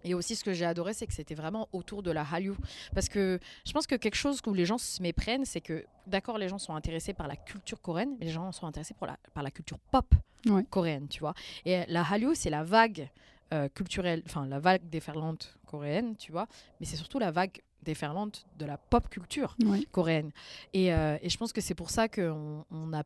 Et 0.05 0.15
aussi, 0.15 0.37
ce 0.37 0.45
que 0.45 0.53
j'ai 0.53 0.65
adoré, 0.65 0.95
c'est 0.95 1.07
que 1.07 1.13
c'était 1.13 1.35
vraiment 1.35 1.69
autour 1.73 2.03
de 2.03 2.11
la 2.11 2.23
Hallyu. 2.23 2.55
Parce 2.95 3.09
que 3.09 3.39
je 3.67 3.73
pense 3.73 3.87
que 3.87 3.95
quelque 3.97 4.15
chose 4.17 4.41
où 4.47 4.55
les 4.55 4.65
gens 4.67 4.79
se 4.79 5.03
méprennent, 5.03 5.45
c'est 5.45 5.61
que, 5.61 5.85
d'accord, 6.07 6.39
les 6.39 6.49
gens 6.49 6.59
sont 6.59 6.75
intéressés 6.75 7.13
par 7.13 7.29
la 7.29 7.37
culture 7.37 7.81
coréenne, 7.81 8.17
mais 8.19 8.27
les 8.27 8.33
gens 8.33 8.51
sont 8.53 8.67
intéressés 8.67 8.95
pour 8.95 9.07
la, 9.07 9.17
par 9.35 9.43
la 9.43 9.51
culture 9.51 9.79
pop 9.91 10.07
Ouais. 10.47 10.65
coréenne, 10.71 11.07
tu 11.09 11.21
vois. 11.21 11.35
Et 11.67 11.85
la 11.89 12.03
Hallyu, 12.03 12.35
c'est 12.35 12.49
la 12.49 12.65
vague 12.65 13.11
euh, 13.53 13.69
culturelle, 13.69 14.23
enfin, 14.25 14.47
la 14.47 14.59
vague 14.59 14.89
déferlante 14.89 15.59
coréenne, 15.67 16.17
tu 16.17 16.33
vois, 16.33 16.47
mais 16.81 16.87
c'est 16.87 16.97
surtout 16.97 17.19
la 17.19 17.31
vague 17.31 17.61
déferlante 17.83 18.47
de 18.59 18.65
la 18.65 18.79
pop 18.79 19.09
culture 19.11 19.55
Ouais. 19.65 19.83
coréenne. 19.93 20.31
Et, 20.73 20.95
euh, 20.95 21.19
et 21.21 21.29
je 21.29 21.37
pense 21.37 21.53
que 21.53 21.61
c'est 21.61 21.75
pour 21.75 21.91
ça 21.91 22.09
qu'on 22.09 22.65
on 22.71 22.93
a 22.95 23.03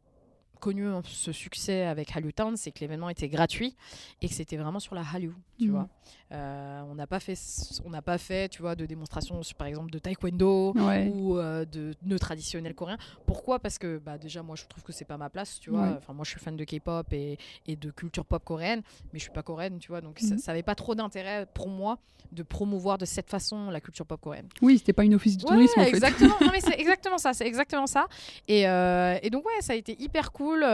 connu 0.60 0.86
ce 1.04 1.32
succès 1.32 1.82
avec 1.84 2.14
Hallyu 2.16 2.32
Town, 2.32 2.56
c'est 2.56 2.70
que 2.72 2.80
l'événement 2.80 3.08
était 3.10 3.28
gratuit 3.28 3.76
et 4.22 4.28
que 4.28 4.34
c'était 4.34 4.56
vraiment 4.56 4.80
sur 4.80 4.94
la 4.94 5.02
Hallyu, 5.02 5.32
tu 5.58 5.66
Mhm. 5.66 5.70
vois. 5.72 5.88
Euh, 6.32 6.82
on 6.90 6.94
n'a 6.94 7.06
pas 7.06 7.20
fait, 7.20 7.38
on 7.84 7.90
n'a 7.90 8.02
pas 8.02 8.18
fait, 8.18 8.48
tu 8.48 8.60
vois, 8.62 8.74
de 8.74 8.86
démonstration, 8.86 9.42
sur, 9.42 9.56
par 9.56 9.66
exemple, 9.68 9.90
de 9.90 9.98
taekwondo 9.98 10.72
Ouais. 10.74 11.08
ou 11.12 11.38
euh, 11.38 11.64
de 11.64 11.94
nœuds 12.04 12.18
traditionnels 12.18 12.74
coréens. 12.74 12.98
Pourquoi? 13.26 13.58
Parce 13.60 13.78
que 13.78 13.98
bah, 13.98 14.18
déjà, 14.18 14.42
moi, 14.42 14.56
je 14.56 14.64
trouve 14.66 14.82
que 14.82 14.92
c'est 14.92 15.04
pas 15.04 15.16
ma 15.16 15.30
place, 15.30 15.60
tu 15.60 15.70
vois. 15.70 15.82
Ouais. 15.82 15.94
Enfin, 15.98 16.12
moi, 16.12 16.24
je 16.24 16.30
suis 16.30 16.40
fan 16.40 16.56
de 16.56 16.64
K-pop 16.64 17.06
et, 17.12 17.38
et 17.66 17.76
de 17.76 17.90
culture 17.90 18.24
pop 18.24 18.42
coréenne, 18.44 18.82
mais 19.12 19.18
je 19.18 19.24
suis 19.24 19.32
pas 19.32 19.42
coréenne, 19.42 19.78
tu 19.78 19.88
vois. 19.88 20.00
Donc, 20.00 20.18
ça- 20.18 20.38
ça 20.38 20.52
n'avait 20.52 20.62
pas 20.62 20.74
trop 20.74 20.94
d'intérêt 20.94 21.46
pour 21.54 21.68
moi 21.68 21.98
de 22.32 22.42
promouvoir 22.42 22.98
de 22.98 23.04
cette 23.04 23.30
façon 23.30 23.70
la 23.70 23.80
culture 23.80 24.06
pop 24.06 24.20
coréenne. 24.20 24.48
Oui, 24.60 24.78
c'était 24.78 24.92
pas 24.92 25.04
une 25.04 25.14
office 25.14 25.36
de 25.36 25.44
Ouais, 25.44 25.50
tourisme 25.54 25.80
en 25.80 25.84
fait. 25.84 25.88
exactement. 25.90 26.34
Non, 26.40 26.50
mais 26.52 26.60
c'est 26.76 26.80
exactement 26.80 27.18
ça. 27.18 27.32
C'est 27.32 27.46
exactement 27.46 27.86
ça. 27.86 28.06
Et, 28.48 28.66
euh, 28.68 29.16
et 29.22 29.30
donc 29.30 29.44
ouais, 29.46 29.60
ça 29.60 29.74
a 29.74 29.76
été 29.76 29.94
hyper 30.02 30.32
cool. 30.32 30.64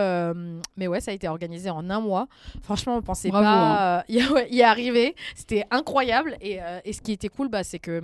mais 0.77 0.87
ouais, 0.87 1.01
ça 1.01 1.11
a 1.11 1.15
été 1.15 1.29
organisé 1.29 1.69
en 1.71 1.91
un 1.91 2.01
mois. 2.01 2.29
Franchement, 2.63 2.97
on 2.97 3.03
pensait 3.03 3.29
Bravo, 3.29 3.45
pas 3.45 4.05
y, 4.09 4.23
ouais, 4.25 4.49
y 4.51 4.63
C'était 5.35 5.65
incroyable. 5.71 6.37
Et, 6.41 6.63
euh, 6.63 6.81
et 6.85 6.93
ce 6.93 7.01
qui 7.01 7.13
était 7.13 7.29
cool, 7.29 7.49
bah, 7.49 7.65
c'est 7.65 7.79
que 7.79 8.03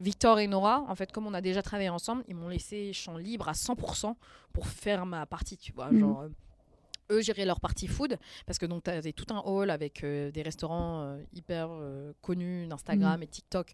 Victor 0.00 0.40
et 0.40 0.46
Nora, 0.48 0.84
en 0.88 0.94
fait, 0.94 1.12
comme 1.12 1.26
on 1.26 1.34
a 1.34 1.40
déjà 1.40 1.62
travaillé 1.62 1.88
ensemble, 1.88 2.24
ils 2.28 2.34
m'ont 2.34 2.48
laissé 2.48 2.92
champ 2.92 3.16
libre 3.16 3.48
à 3.48 3.52
100% 3.52 4.16
pour 4.52 4.66
faire 4.66 5.06
ma 5.06 5.26
partie, 5.26 5.56
tu 5.56 5.72
vois. 5.72 5.90
Mhm. 5.90 6.00
Genre, 6.00 6.20
euh, 6.22 6.28
eux 7.10 7.20
géraient 7.20 7.44
leur 7.44 7.60
partie 7.60 7.86
food 7.86 8.18
parce 8.46 8.58
que 8.58 8.66
donc 8.66 8.84
tu 8.84 8.90
avais 8.90 9.12
tout 9.12 9.26
un 9.34 9.40
hall 9.44 9.70
avec 9.70 10.04
euh, 10.04 10.30
des 10.30 10.42
restaurants 10.42 11.02
euh, 11.02 11.22
hyper 11.34 11.68
euh, 11.70 12.12
connus 12.22 12.66
d'Instagram 12.66 13.16
Mhm. 13.18 13.22
et 13.22 13.26
TikTok 13.26 13.72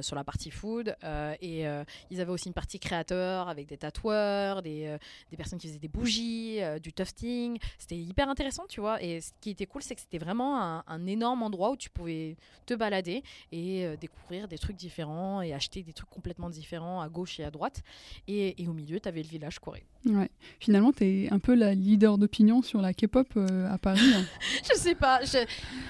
sur 0.00 0.16
la 0.16 0.24
partie 0.24 0.50
food 0.50 0.96
et 1.40 1.64
ils 2.10 2.20
avaient 2.20 2.32
aussi 2.32 2.48
une 2.48 2.54
partie 2.54 2.78
créateur 2.80 3.48
avec 3.48 3.68
des 3.68 3.76
tatoueurs, 3.76 4.62
des, 4.62 4.96
des 5.30 5.36
personnes 5.36 5.58
qui 5.58 5.68
faisaient 5.68 5.78
des 5.78 5.88
bougies, 5.88 6.58
du 6.82 6.92
tufting. 6.92 7.58
C'était 7.78 7.96
hyper 7.96 8.28
intéressant, 8.28 8.64
tu 8.68 8.80
vois. 8.80 9.00
Et 9.02 9.20
ce 9.20 9.30
qui 9.40 9.50
était 9.50 9.66
cool, 9.66 9.82
c'est 9.82 9.94
que 9.94 10.00
c'était 10.00 10.18
vraiment 10.18 10.60
un, 10.60 10.82
un 10.86 11.06
énorme 11.06 11.42
endroit 11.42 11.70
où 11.70 11.76
tu 11.76 11.88
pouvais 11.90 12.36
te 12.66 12.74
balader 12.74 13.22
et 13.52 13.86
découvrir 14.00 14.48
des 14.48 14.58
trucs 14.58 14.76
différents 14.76 15.40
et 15.40 15.52
acheter 15.52 15.82
des 15.82 15.92
trucs 15.92 16.10
complètement 16.10 16.50
différents 16.50 17.00
à 17.00 17.08
gauche 17.08 17.38
et 17.38 17.44
à 17.44 17.50
droite. 17.50 17.82
Et, 18.26 18.60
et 18.62 18.66
au 18.68 18.72
milieu, 18.72 18.98
tu 18.98 19.08
avais 19.08 19.22
le 19.22 19.28
village 19.28 19.58
Corée. 19.60 19.84
Ouais. 20.06 20.30
Finalement, 20.60 20.92
tu 20.92 21.04
es 21.04 21.32
un 21.32 21.38
peu 21.38 21.54
la 21.54 21.74
leader 21.74 22.18
d'opinion 22.18 22.62
sur 22.62 22.75
la 22.82 22.92
K-pop 22.94 23.26
euh, 23.36 23.72
à 23.72 23.78
Paris. 23.78 24.00
hein. 24.14 24.24
je 24.72 24.78
sais 24.78 24.94
pas. 24.94 25.20
Je, 25.24 25.44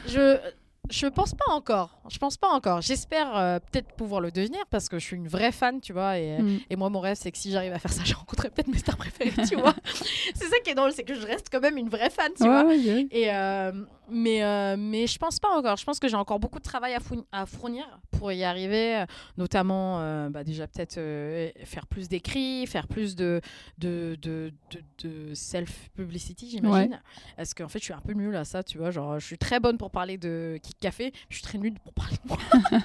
je, 0.07 0.39
je 0.91 1.07
pense 1.09 1.35
pas 1.35 1.51
encore. 1.53 1.99
Je 2.09 2.19
pense 2.19 2.37
pas 2.37 2.49
encore. 2.49 2.81
J'espère 2.81 3.37
euh, 3.37 3.59
peut-être 3.59 3.93
pouvoir 3.95 4.21
le 4.21 4.31
devenir 4.31 4.61
parce 4.71 4.89
que 4.89 4.99
je 4.99 5.05
suis 5.05 5.17
une 5.17 5.27
vraie 5.29 5.51
fan, 5.53 5.81
tu 5.81 5.93
vois. 5.93 6.19
Et, 6.19 6.39
Mm. 6.41 6.59
et 6.71 6.77
moi, 6.77 6.91
mon 6.91 7.01
rêve, 7.01 7.17
c'est 7.21 7.33
que 7.33 7.39
si 7.39 7.51
j'arrive 7.51 7.73
à 7.73 7.79
faire 7.79 7.93
ça, 7.93 8.03
je 8.05 8.15
rencontrerai 8.15 8.51
peut-être 8.51 8.69
mes 8.69 8.79
stars 8.79 8.97
préférées, 8.97 9.33
tu 9.49 9.57
vois. 9.57 9.75
c'est 10.35 10.47
ça 10.47 10.57
qui 10.65 10.71
est 10.71 10.75
drôle, 10.75 10.93
c'est 10.93 11.03
que 11.05 11.15
je 11.15 11.27
reste 11.27 11.49
quand 11.51 11.61
même 11.61 11.77
une 11.77 11.89
vraie 11.89 12.11
fan, 12.11 12.31
tu 12.37 12.45
Ouais, 12.45 12.49
vois. 12.49 12.65
ouais, 12.65 12.77
ouais. 12.79 13.07
Et 13.11 13.33
euh, 13.33 13.73
mais, 14.11 14.43
euh, 14.45 14.77
mais 14.79 15.07
je 15.07 15.19
pense 15.19 15.39
pas 15.39 15.49
encore. 15.57 15.77
Je 15.77 15.85
pense 15.85 15.99
que 15.99 16.09
j'ai 16.09 16.17
encore 16.17 16.39
beaucoup 16.41 16.59
de 16.59 16.65
travail 16.65 16.95
à, 16.95 16.99
fourni- 16.99 17.25
à 17.33 17.47
fournir 17.47 17.85
pour 18.13 18.33
y 18.33 18.45
arriver. 18.45 19.05
Notamment, 19.37 20.01
euh, 20.01 20.29
bah, 20.31 20.45
déjà 20.45 20.67
peut-être 20.67 20.99
euh, 20.99 21.51
faire 21.65 21.87
plus 21.87 22.09
d'écrits, 22.09 22.67
faire 22.67 22.87
plus 22.89 23.17
de, 23.17 23.41
de, 23.79 24.17
de, 24.23 24.53
de, 24.71 25.09
de 25.09 25.35
self-publicity, 25.35 26.51
j'imagine. 26.51 27.01
Parce 27.37 27.55
qu'en 27.55 27.69
fait, 27.69 27.79
je 27.79 27.85
suis 27.85 27.95
un 27.95 28.01
peu 28.01 28.13
nulle 28.13 28.37
à 28.37 28.45
ça, 28.45 28.63
tu 28.63 28.79
vois. 28.79 28.91
Genre, 28.91 29.19
je 29.19 29.27
suis 29.27 29.39
très 29.39 29.61
bonne 29.61 29.79
pour 29.79 29.91
parler 29.91 30.19
de 30.19 30.59
Kick 30.63 30.79
Café. 30.79 31.13
Je 31.29 31.37
suis 31.37 31.45
très 31.45 31.59
nulle 31.59 31.75
pour 31.81 31.93
parler 31.93 32.17
de 32.25 32.29
moi. 32.29 32.39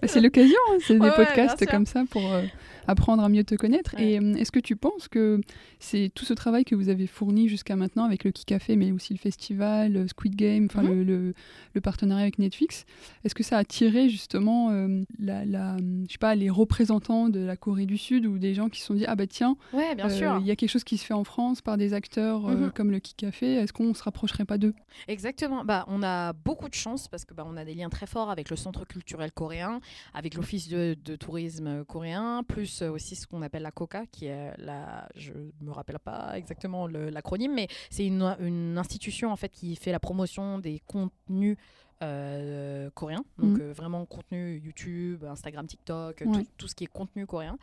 Bah, 0.00 0.08
c'est 0.08 0.20
l'occasion, 0.20 0.56
hein, 0.70 0.76
c'est 0.80 0.94
Ouais, 0.94 1.00
des 1.00 1.06
ouais, 1.08 1.16
podcasts 1.16 1.66
comme 1.66 1.86
ça 1.86 2.04
pour 2.10 2.32
euh, 2.32 2.42
apprendre 2.86 3.22
à 3.22 3.28
mieux 3.28 3.44
te 3.44 3.54
connaître. 3.54 3.94
Ouais. 3.96 4.12
Et 4.12 4.18
euh, 4.20 4.34
est-ce 4.34 4.52
que 4.52 4.60
tu 4.60 4.76
penses 4.76 5.08
que 5.08 5.40
c'est 5.78 6.10
tout 6.14 6.24
ce 6.24 6.32
travail 6.34 6.64
que 6.64 6.74
vous 6.74 6.88
avez 6.88 7.06
fourni 7.06 7.48
jusqu'à 7.48 7.76
maintenant 7.76 8.04
avec 8.04 8.24
le 8.24 8.30
Kikafé, 8.30 8.76
mais 8.76 8.92
aussi 8.92 9.12
le 9.12 9.18
festival, 9.18 9.92
le 9.92 10.08
Squid 10.08 10.34
Game, 10.36 10.66
enfin 10.70 10.82
Mhm. 10.82 10.88
le, 10.90 11.04
le- 11.04 11.34
le 11.74 11.80
partenariat 11.80 12.22
avec 12.22 12.38
Netflix, 12.38 12.84
est-ce 13.24 13.34
que 13.34 13.42
ça 13.42 13.56
a 13.56 13.60
attiré 13.60 14.08
justement 14.08 14.70
euh, 14.70 15.02
la, 15.18 15.44
la- 15.44 15.76
je 15.78 16.12
sais 16.12 16.18
pas, 16.18 16.34
les 16.34 16.50
représentants 16.50 17.28
de 17.28 17.40
la 17.40 17.56
Corée 17.56 17.86
du 17.86 17.96
Sud 17.98 18.26
ou 18.26 18.38
des 18.38 18.54
gens 18.54 18.68
qui 18.68 18.80
se 18.80 18.86
sont 18.86 18.94
dit 18.94 19.04
ah 19.06 19.14
bah 19.16 19.26
tiens, 19.26 19.56
Ouais, 19.72 19.94
euh, 19.98 20.38
il 20.40 20.46
y 20.46 20.50
a 20.50 20.56
quelque 20.56 20.70
chose 20.70 20.84
qui 20.84 20.98
se 20.98 21.04
fait 21.04 21.14
en 21.14 21.24
France 21.24 21.60
par 21.62 21.76
des 21.76 21.94
acteurs 21.94 22.46
euh, 22.48 22.54
Mhm. 22.66 22.70
comme 22.72 22.90
le 22.90 22.98
Kikafé, 23.00 23.54
est-ce 23.54 23.72
qu'on 23.72 23.94
se 23.94 24.02
rapprocherait 24.02 24.44
pas 24.44 24.58
d'eux? 24.58 24.74
Exactement. 25.08 25.64
Bah, 25.64 25.84
on 25.88 26.02
a 26.02 26.32
beaucoup 26.32 26.68
de 26.68 26.74
chance 26.74 27.08
parce 27.08 27.24
que 27.24 27.34
bah, 27.34 27.44
on 27.46 27.56
a 27.56 27.64
des 27.64 27.74
liens 27.74 27.88
très 27.88 28.06
forts 28.06 28.30
avec 28.30 28.50
le 28.50 28.56
Centre 28.56 28.86
culturel 28.86 29.32
coréen, 29.32 29.80
avec 30.12 30.34
l'Office 30.34 30.68
de, 30.68 30.96
de 31.04 31.16
tourisme 31.16 31.84
coréen, 31.84 32.42
plus 32.46 32.73
euh, 32.82 32.90
aussi 32.90 33.16
ce 33.16 33.26
qu'on 33.26 33.42
appelle 33.42 33.62
la 33.62 33.70
COCA, 33.70 34.06
qui 34.06 34.26
est 34.26 34.52
la, 34.58 35.08
je 35.14 35.32
me 35.60 35.70
rappelle 35.70 35.98
pas 35.98 36.36
exactement 36.36 36.86
l'acronyme, 36.86 37.54
mais 37.54 37.68
c'est 37.90 38.06
une, 38.06 38.22
une 38.40 38.78
institution 38.78 39.30
en 39.30 39.36
fait 39.36 39.50
qui 39.50 39.76
fait 39.76 39.92
la 39.92 40.00
promotion 40.00 40.58
des 40.58 40.80
contenus 40.86 41.56
euh, 42.04 42.90
coréens, 42.94 43.24
donc 43.38 43.58
Mhm. 43.58 43.60
euh, 43.62 43.72
vraiment 43.72 44.04
contenu 44.06 44.58
YouTube, 44.64 45.24
Instagram, 45.24 45.66
TikTok, 45.66 46.22
euh, 46.22 46.26
Ouais. 46.26 46.42
tout, 46.44 46.48
tout 46.58 46.68
ce 46.68 46.74
qui 46.74 46.84
est 46.84 46.92
contenu 46.92 47.26
coréen. 47.26 47.56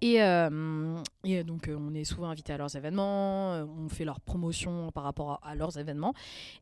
Et, 0.00 0.22
euh, 0.22 0.96
et 1.24 1.42
donc 1.44 1.68
on 1.74 1.94
est 1.94 2.04
souvent 2.04 2.28
invité 2.30 2.52
à 2.52 2.58
leurs 2.58 2.74
événements, 2.76 3.52
on 3.84 3.88
fait 3.88 4.04
leur 4.04 4.20
promotion 4.20 4.90
par 4.92 5.02
rapport 5.04 5.40
à, 5.42 5.50
à 5.50 5.54
leurs 5.54 5.78
événements. 5.78 6.14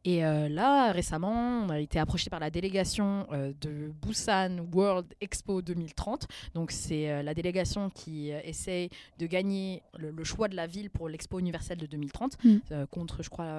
Et 0.05 0.21
là, 0.21 0.93
récemment, 0.93 1.65
on 1.67 1.69
a 1.71 1.79
été 1.81 1.99
approché 1.99 2.31
par 2.31 2.41
la 2.41 2.51
délégation 2.51 3.27
de 3.61 3.93
Busan 4.03 4.59
World 4.73 5.07
Expo 5.21 5.63
2030. 5.63 6.27
Donc, 6.55 6.71
c'est 6.71 7.23
la 7.23 7.35
délégation 7.35 7.91
qui 7.91 8.31
essaye 8.31 8.89
de 9.19 9.27
gagner 9.27 9.83
le, 9.99 10.11
le 10.11 10.25
choix 10.25 10.49
de 10.49 10.57
la 10.57 10.67
ville 10.67 10.91
pour 10.91 11.09
l'Expo 11.09 11.39
universelle 11.39 11.79
de 11.79 11.87
2030 11.87 12.37
Mm. 12.45 12.87
contre, 12.91 13.23
je 13.23 13.29
crois, 13.31 13.51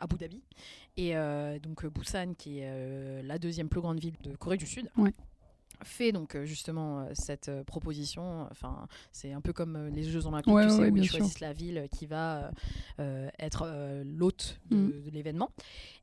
Abu 0.00 0.16
Dhabi. 0.16 0.42
Et 0.96 1.14
donc, 1.62 1.86
Busan, 1.86 2.34
qui 2.36 2.58
est 2.60 2.87
la 3.22 3.38
deuxième 3.38 3.68
plus 3.68 3.80
grande 3.80 4.00
ville 4.00 4.16
de 4.22 4.34
Corée 4.36 4.56
du 4.56 4.66
Sud. 4.66 4.90
Ouais. 4.96 5.12
fait 5.84 6.10
donc 6.10 6.34
euh, 6.34 6.44
justement 6.44 7.00
euh, 7.02 7.10
cette 7.12 7.48
euh, 7.48 7.62
proposition 7.62 8.48
enfin 8.50 8.88
c'est 9.12 9.32
un 9.32 9.40
peu 9.40 9.52
comme 9.52 9.76
euh, 9.76 9.90
les 9.90 10.02
Jeux 10.02 10.26
Olympiques 10.26 10.52
Ouais, 10.52 10.64
tu 10.66 10.70
sais 10.72 10.80
ouais, 10.80 10.90
où 10.90 10.96
ils 10.96 11.04
sûr. 11.08 11.18
choisissent 11.18 11.38
la 11.38 11.52
ville 11.52 11.86
qui 11.96 12.06
va 12.06 12.38
euh, 12.46 12.50
euh, 12.98 13.28
être 13.38 13.62
euh, 13.64 14.02
l'hôte 14.04 14.58
de, 14.72 14.76
Mm. 14.76 15.02
de 15.04 15.10
l'événement 15.10 15.50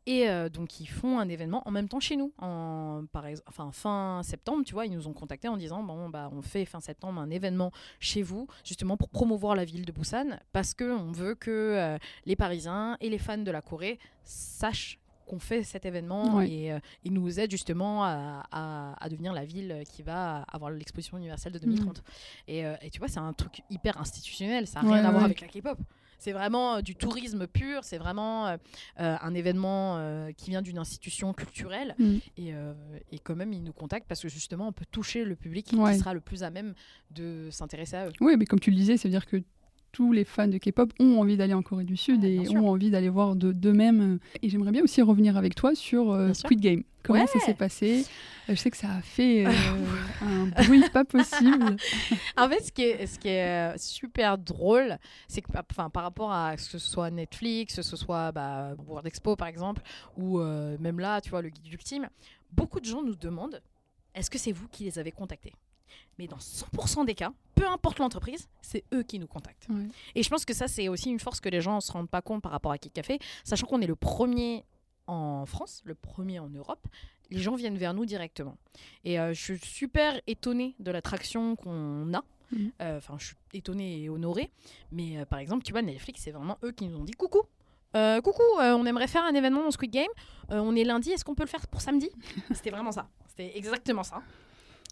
et 0.05 0.29
euh, 0.29 0.47
donc 0.47 0.79
ils 0.79 0.85
font 0.85 1.19
un 1.19 1.27
événement 1.27 1.61
en 1.67 1.71
même 1.71 1.89
temps 1.89 1.99
chez 1.99 2.15
nous, 2.15 2.31
en, 2.37 3.03
par 3.11 3.25
enfin 3.47 3.71
fin 3.73 4.21
septembre, 4.23 4.63
tu 4.63 4.73
vois, 4.73 4.85
ils 4.85 4.93
nous 4.93 5.07
ont 5.09 5.13
contactés 5.13 5.49
en 5.49 5.57
disant 5.57 5.83
bon 5.83 6.07
bah 6.09 6.29
on 6.31 6.41
fait 6.41 6.63
fin 6.63 6.79
septembre 6.79 7.19
un 7.19 7.29
événement 7.29 7.71
chez 7.99 8.21
vous 8.21 8.47
justement 8.63 8.95
pour 8.95 9.09
promouvoir 9.09 9.55
la 9.55 9.65
ville 9.65 9.83
de 9.85 9.91
Busan 9.91 10.39
parce 10.53 10.73
que 10.73 10.85
on 10.89 11.11
veut 11.11 11.35
que 11.35 11.51
euh, 11.51 11.97
les 12.25 12.37
Parisiens 12.37 12.95
et 13.01 13.09
les 13.09 13.17
fans 13.17 13.39
de 13.39 13.51
la 13.51 13.61
Corée 13.61 13.99
sachent 14.23 14.99
qu'on 15.25 15.39
fait 15.39 15.63
cet 15.63 15.85
événement 15.85 16.35
Ouais. 16.37 16.49
et 16.49 16.71
euh, 16.71 16.79
ils 17.03 17.13
nous 17.13 17.39
aident 17.39 17.51
justement 17.51 18.03
à, 18.03 18.43
à- 18.51 18.95
à 19.03 19.09
devenir 19.09 19.33
la 19.33 19.45
ville 19.45 19.83
qui 19.91 20.03
va 20.03 20.43
avoir 20.51 20.71
l'exposition 20.71 21.17
universelle 21.17 21.53
de 21.53 21.59
2030. 21.59 22.03
Et, 22.47 22.65
euh, 22.65 22.75
et 22.81 22.89
tu 22.89 22.99
vois, 22.99 23.07
c'est 23.07 23.19
un 23.19 23.33
truc 23.33 23.61
hyper 23.69 23.99
institutionnel, 23.99 24.67
ça 24.67 24.81
n'a 24.81 24.87
Ouais, 24.89 24.93
rien 24.99 25.05
à 25.05 25.11
voir 25.11 25.23
avec 25.25 25.41
la 25.41 25.47
K-pop. 25.47 25.77
C'est 26.17 26.31
vraiment 26.31 26.75
euh, 26.77 26.81
du 26.81 26.95
tourisme 26.95 27.45
pur, 27.45 27.83
c'est 27.83 27.97
vraiment 27.97 28.47
euh, 28.47 28.57
euh, 29.01 29.15
un 29.21 29.33
événement 29.33 29.97
euh, 29.97 30.31
qui 30.31 30.49
vient 30.49 30.61
d'une 30.61 30.77
institution 30.77 31.33
culturelle. 31.33 31.93
Mm. 31.99 32.15
Et, 32.37 32.53
euh, 32.55 32.73
et 33.11 33.19
quand 33.19 33.35
même, 33.35 33.51
ils 33.53 33.61
nous 33.61 33.73
contactent 33.73 34.07
parce 34.07 34.21
que 34.21 34.29
justement, 34.29 34.69
on 34.69 34.71
peut 34.71 34.85
toucher 34.89 35.25
le 35.25 35.35
public 35.35 35.69
Ouais. 35.73 35.91
qui 35.93 35.99
sera 35.99 36.13
le 36.13 36.21
plus 36.21 36.43
à 36.43 36.49
même 36.49 36.73
de 37.11 37.49
s'intéresser 37.51 37.97
à 37.97 38.07
eux. 38.07 38.13
Oui, 38.21 38.35
mais 38.39 38.45
comme 38.45 38.59
tu 38.61 38.71
le 38.71 38.77
disais, 38.77 38.95
ça 38.97 39.07
veut 39.07 39.11
dire 39.11 39.25
que 39.25 39.43
tous 39.95 40.11
les 40.11 40.25
fans 40.25 40.49
de 40.49 40.57
K-pop 40.57 40.91
ont 40.99 41.21
envie 41.21 41.37
d'aller 41.37 41.53
en 41.53 41.61
Corée 41.61 41.85
du 41.85 41.95
Sud 41.95 42.21
Ouais, 42.23 42.33
et 42.33 42.49
ont 42.57 42.67
envie 42.67 42.89
d'aller 42.91 43.07
voir 43.07 43.37
de- 43.37 43.53
d'eux-mêmes. 43.53 44.19
Et 44.41 44.49
j'aimerais 44.49 44.71
bien 44.73 44.83
aussi 44.83 45.01
revenir 45.01 45.37
avec 45.37 45.55
toi 45.55 45.73
sur 45.73 46.11
euh. 46.11 46.33
Squid 46.33 46.59
Game. 46.59 46.83
Comment 47.01 47.21
Ouais. 47.21 47.27
ça 47.27 47.39
s'est 47.39 47.53
passé? 47.53 48.03
Euh, 48.49 48.55
Je 48.55 48.55
sais 48.55 48.69
que 48.71 48.75
ça 48.75 48.89
a 48.91 49.01
fait 49.01 49.45
euh, 49.45 49.51
un 50.21 50.47
bruit 50.63 50.83
pas 50.91 51.05
possible. 51.05 51.77
En 52.37 52.49
fait, 52.49 52.59
ce 52.61 52.71
qui 52.73 52.81
est, 52.81 53.05
ce 53.07 53.17
qui 53.17 53.29
est 53.29 53.77
super 53.77 54.37
drôle, 54.37 54.97
c'est 55.29 55.39
que 55.41 55.47
enfin, 55.71 55.89
par 55.89 56.03
rapport 56.03 56.33
à 56.33 56.57
ce 56.57 56.71
que 56.71 56.77
ce 56.77 56.89
soit 56.89 57.09
Netflix, 57.09 57.75
que 57.77 57.81
ce 57.81 57.95
soit 57.95 58.33
bah, 58.33 58.75
World 58.85 59.07
Expo 59.07 59.37
par 59.37 59.47
exemple, 59.47 59.81
ou 60.17 60.39
euh, 60.41 60.75
même 60.81 60.99
là, 60.99 61.21
tu 61.21 61.29
vois, 61.29 61.41
le 61.41 61.47
guide 61.49 61.71
ultime, 61.71 62.09
beaucoup 62.51 62.81
de 62.81 62.85
gens 62.85 63.01
nous 63.01 63.15
demandent 63.15 63.61
est-ce 64.13 64.29
que 64.29 64.37
c'est 64.37 64.51
vous 64.51 64.67
qui 64.67 64.83
les 64.83 64.99
avez 64.99 65.11
contactés? 65.11 65.53
Mais 66.17 66.27
dans 66.27 66.37
100% 66.37 67.05
des 67.05 67.15
cas, 67.15 67.31
peu 67.55 67.67
importe 67.67 67.99
l'entreprise, 67.99 68.47
c'est 68.61 68.83
eux 68.93 69.03
qui 69.03 69.19
nous 69.19 69.27
contactent. 69.27 69.67
Ouais. 69.69 69.87
Et 70.15 70.23
je 70.23 70.29
pense 70.29 70.45
que 70.45 70.53
ça, 70.53 70.67
c'est 70.67 70.87
aussi 70.87 71.09
une 71.09 71.19
force 71.19 71.39
que 71.39 71.49
les 71.49 71.61
gens 71.61 71.75
ne 71.75 71.81
se 71.81 71.91
rendent 71.91 72.09
pas 72.09 72.21
compte 72.21 72.41
par 72.41 72.51
rapport 72.51 72.71
à 72.71 72.77
Kik 72.77 72.93
Café, 72.93 73.19
sachant 73.43 73.67
qu'on 73.67 73.81
est 73.81 73.87
le 73.87 73.95
premier 73.95 74.65
en 75.07 75.45
France, 75.45 75.81
le 75.85 75.95
premier 75.95 76.39
en 76.39 76.49
Europe, 76.49 76.87
les 77.31 77.39
gens 77.39 77.55
viennent 77.55 77.77
vers 77.77 77.93
nous 77.93 78.05
directement. 78.05 78.57
Et 79.03 79.19
euh, 79.19 79.33
je 79.33 79.41
suis 79.41 79.59
super 79.59 80.19
étonnée 80.27 80.75
de 80.79 80.91
l'attraction 80.91 81.55
qu'on 81.55 82.13
a. 82.13 82.23
Mhm. 82.51 82.71
Euh, 82.81 82.97
Enfin, 82.97 83.15
je 83.17 83.27
suis 83.27 83.35
étonnée 83.53 84.03
et 84.03 84.09
honorée. 84.09 84.51
Mais 84.91 85.17
euh, 85.17 85.25
par 85.25 85.39
exemple, 85.39 85.63
tu 85.63 85.71
vois, 85.71 85.81
Netflix, 85.81 86.21
c'est 86.23 86.31
vraiment 86.31 86.57
eux 86.63 86.71
qui 86.71 86.87
nous 86.87 86.97
ont 86.97 87.03
dit 87.03 87.13
coucou. 87.13 87.41
Coucou, 88.23 88.41
on 88.59 88.85
aimerait 88.85 89.07
faire 89.07 89.23
un 89.23 89.33
événement 89.33 89.63
dans 89.63 89.71
Squid 89.71 89.89
Game. 89.89 90.09
On 90.49 90.75
est 90.75 90.83
lundi, 90.83 91.11
est-ce 91.11 91.23
qu'on 91.23 91.33
peut 91.33 91.43
le 91.43 91.49
faire 91.49 91.65
pour 91.67 91.79
samedi? 91.79 92.09
C'était 92.53 92.69
vraiment 92.69 92.91
ça. 92.91 93.07
C'était 93.29 93.57
exactement 93.57 94.03
ça. 94.03 94.21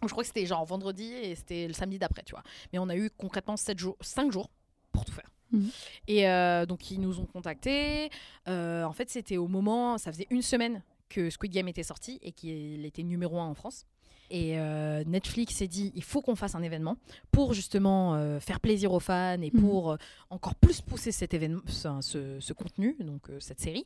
Je 0.08 0.12
crois 0.12 0.24
que 0.24 0.28
c'était 0.28 0.46
genre 0.46 0.66
vendredi 0.66 1.14
et 1.14 1.36
c'était 1.36 1.68
le 1.68 1.74
samedi 1.74 2.00
d'après, 2.00 2.24
tu 2.24 2.32
vois. 2.32 2.44
Mais 2.72 2.80
on 2.80 2.90
a 2.90 2.96
eu 2.96 3.10
concrètement 3.18 3.58
7 3.58 3.80
jours, 3.80 3.98
5 4.02 4.32
jours 4.32 4.50
pour 4.92 5.06
tout 5.06 5.14
faire. 5.14 5.30
Mhm. 5.52 5.70
Et 6.08 6.28
euh, 6.28 6.66
donc, 6.66 6.92
ils 6.92 7.00
nous 7.00 7.20
ont 7.20 7.26
contactés. 7.26 8.10
Euh, 8.48 8.84
en 8.84 8.94
fait, 8.94 9.10
c'était 9.10 9.38
au 9.38 9.48
moment, 9.48 9.98
ça 9.98 10.12
faisait 10.12 10.28
une 10.30 10.42
semaine 10.42 10.82
que 11.10 11.30
Squid 11.30 11.52
Game 11.52 11.68
était 11.68 11.84
sorti 11.84 12.20
et 12.22 12.32
qu'il 12.32 12.86
était 12.86 13.04
numéro 13.04 13.40
un 13.40 13.46
en 13.46 13.54
France. 13.54 13.86
Et 14.30 14.58
euh, 14.60 15.04
Netflix 15.06 15.56
s'est 15.56 15.68
dit, 15.68 15.92
il 15.96 16.04
faut 16.04 16.22
qu'on 16.22 16.36
fasse 16.36 16.56
un 16.56 16.64
événement 16.64 16.98
pour 17.32 17.54
justement 17.54 18.16
euh, 18.16 18.40
faire 18.40 18.60
plaisir 18.60 18.92
aux 18.94 19.00
fans 19.00 19.42
et 19.42 19.52
Mhm. 19.54 19.62
pour 19.62 19.92
euh, 19.92 19.98
encore 20.30 20.56
plus 20.56 20.82
pousser 20.82 21.12
cet 21.12 21.34
événement, 21.34 21.62
ce, 21.68 22.54
contenu, 22.54 22.96
donc 23.00 23.22
cette 23.40 23.60
série. 23.60 23.86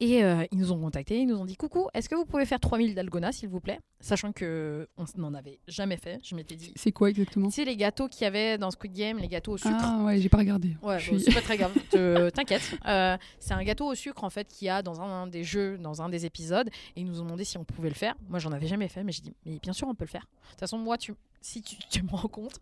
Et 0.00 0.18
ils 0.20 0.58
nous 0.58 0.72
ont 0.72 0.80
contactés, 0.80 1.20
ils 1.20 1.26
nous 1.26 1.36
ont 1.36 1.44
dit, 1.44 1.56
coucou, 1.56 1.88
est-ce 1.94 2.08
que 2.08 2.14
vous 2.14 2.24
pouvez 2.24 2.44
faire 2.46 2.60
3000 2.60 2.94
dalgona, 2.94 3.32
s'il 3.32 3.48
vous 3.48 3.60
plaît? 3.60 3.80
Sachant 4.00 4.32
que 4.32 4.88
on 4.98 5.04
n'en 5.16 5.32
avait 5.34 5.58
jamais 5.68 5.96
fait. 5.96 6.18
Je 6.22 6.34
m'étais 6.34 6.54
dit, 6.56 6.72
C'est 6.76 6.92
quoi 6.92 7.08
exactement? 7.10 7.48
sais, 7.50 7.64
les 7.64 7.76
gâteaux 7.76 8.08
qu'il 8.08 8.22
y 8.22 8.24
avait 8.26 8.58
dans 8.58 8.70
Squid 8.70 8.92
Game, 8.92 9.18
les 9.18 9.28
gâteaux 9.28 9.52
au 9.52 9.58
sucre. 9.58 9.74
Ah 9.80 10.02
ouais, 10.04 10.20
j'ai 10.20 10.28
pas 10.28 10.38
regardé. 10.38 10.76
Ouais, 10.82 10.96
bon, 10.96 11.00
suis- 11.00 11.20
c'est 11.20 11.32
pas 11.32 11.40
très 11.40 11.56
grave, 11.56 11.72
te- 11.90 12.28
t'inquiète. 12.30 12.76
C'est 13.38 13.54
un 13.54 13.64
gâteau 13.64 13.86
au 13.86 13.94
sucre 13.94 14.22
en 14.24 14.30
fait 14.30 14.46
qu'il 14.48 14.66
y 14.66 14.68
a 14.68 14.82
dans 14.82 15.00
un, 15.00 15.22
un 15.22 15.26
des 15.26 15.44
jeux, 15.44 15.78
dans 15.78 16.02
un 16.02 16.08
des 16.08 16.26
épisodes, 16.26 16.68
et 16.94 17.00
ils 17.00 17.06
nous 17.06 17.20
ont 17.20 17.24
demandé 17.24 17.44
si 17.44 17.56
on 17.58 17.64
pouvait 17.64 17.88
le 17.88 17.94
faire. 17.94 18.14
Moi, 18.28 18.38
j'en 18.38 18.52
avais 18.52 18.66
jamais 18.66 18.88
fait, 18.88 19.02
mais 19.02 19.12
j'ai 19.12 19.22
dit, 19.22 19.34
mais 19.46 19.58
bien 19.66 19.72
sûr, 19.72 19.88
on 19.88 19.96
peut 19.96 20.04
le 20.04 20.10
faire. 20.10 20.28
De 20.44 20.50
toute 20.50 20.60
façon, 20.60 20.78
moi, 20.78 20.96
tu, 20.96 21.12
si 21.40 21.60
tu, 21.60 21.76
tu 21.90 22.04
me 22.04 22.10
rencontres, 22.12 22.60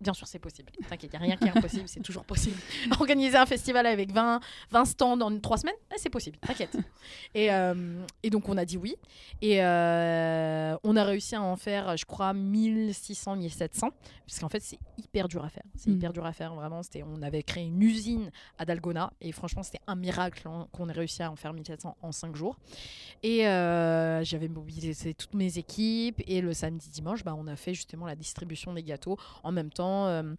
bien 0.00 0.12
sûr, 0.14 0.26
c'est 0.26 0.38
possible. 0.38 0.70
T'inquiète, 0.88 1.10
il 1.12 1.18
n'y 1.18 1.24
a 1.24 1.26
rien 1.26 1.36
qui 1.36 1.44
est 1.44 1.56
impossible, 1.56 1.86
c'est 1.88 2.00
toujours 2.00 2.24
possible. 2.24 2.56
Organiser 3.00 3.36
un 3.36 3.46
festival 3.46 3.86
avec 3.86 4.12
20, 4.12 4.40
20 4.70 4.84
stands 4.84 5.20
en 5.20 5.38
3 5.38 5.58
semaines, 5.58 5.74
eh, 5.92 5.98
c'est 5.98 6.10
possible, 6.10 6.38
t'inquiète. 6.38 6.76
Et, 7.34 7.52
euh, 7.52 8.04
et 8.22 8.30
donc, 8.30 8.48
on 8.48 8.56
a 8.56 8.64
dit 8.64 8.76
oui. 8.76 8.96
Et 9.42 9.62
euh, 9.62 10.76
on 10.84 10.96
a 10.96 11.04
réussi 11.04 11.34
à 11.34 11.42
en 11.42 11.56
faire, 11.56 11.96
je 11.96 12.04
crois, 12.04 12.32
1600, 12.32 13.36
1700, 13.36 13.90
puisqu'en 14.26 14.48
fait, 14.48 14.60
c'est 14.60 14.78
hyper 14.98 15.28
dur 15.28 15.44
à 15.44 15.48
faire. 15.48 15.62
C'est 15.76 15.90
Mm. 15.90 15.94
hyper 15.96 16.12
dur 16.12 16.24
à 16.26 16.32
faire, 16.32 16.54
vraiment. 16.54 16.82
C'était, 16.82 17.02
on 17.02 17.20
avait 17.22 17.42
créé 17.42 17.64
une 17.64 17.82
usine 17.82 18.30
à 18.58 18.64
Dalgona, 18.64 19.12
et 19.20 19.32
franchement, 19.32 19.62
c'était 19.62 19.80
un 19.86 19.96
miracle 19.96 20.46
hein, 20.48 20.68
qu'on 20.72 20.88
ait 20.88 20.92
réussi 20.92 21.22
à 21.22 21.30
en 21.30 21.36
faire 21.36 21.52
1700 21.52 21.96
en 22.00 22.12
5 22.12 22.36
jours. 22.36 22.56
Et 23.22 23.46
euh, 23.46 24.22
j'avais 24.24 24.48
mobilisé 24.48 25.14
toutes 25.14 25.34
mes 25.34 25.58
équipes, 25.58 26.22
et 26.26 26.40
le 26.40 26.52
samedi, 26.54 26.88
dimanche, 26.90 27.24
bah, 27.24 27.34
on 27.36 27.46
a 27.46 27.56
fait 27.56 27.74
justement 27.74 28.06
la 28.06 28.14
distribution 28.16 28.72
des 28.72 28.82
gâteaux. 28.82 29.16
En 29.42 29.52
même 29.52 29.70
temps, 29.70 29.89
euh, 30.06 30.34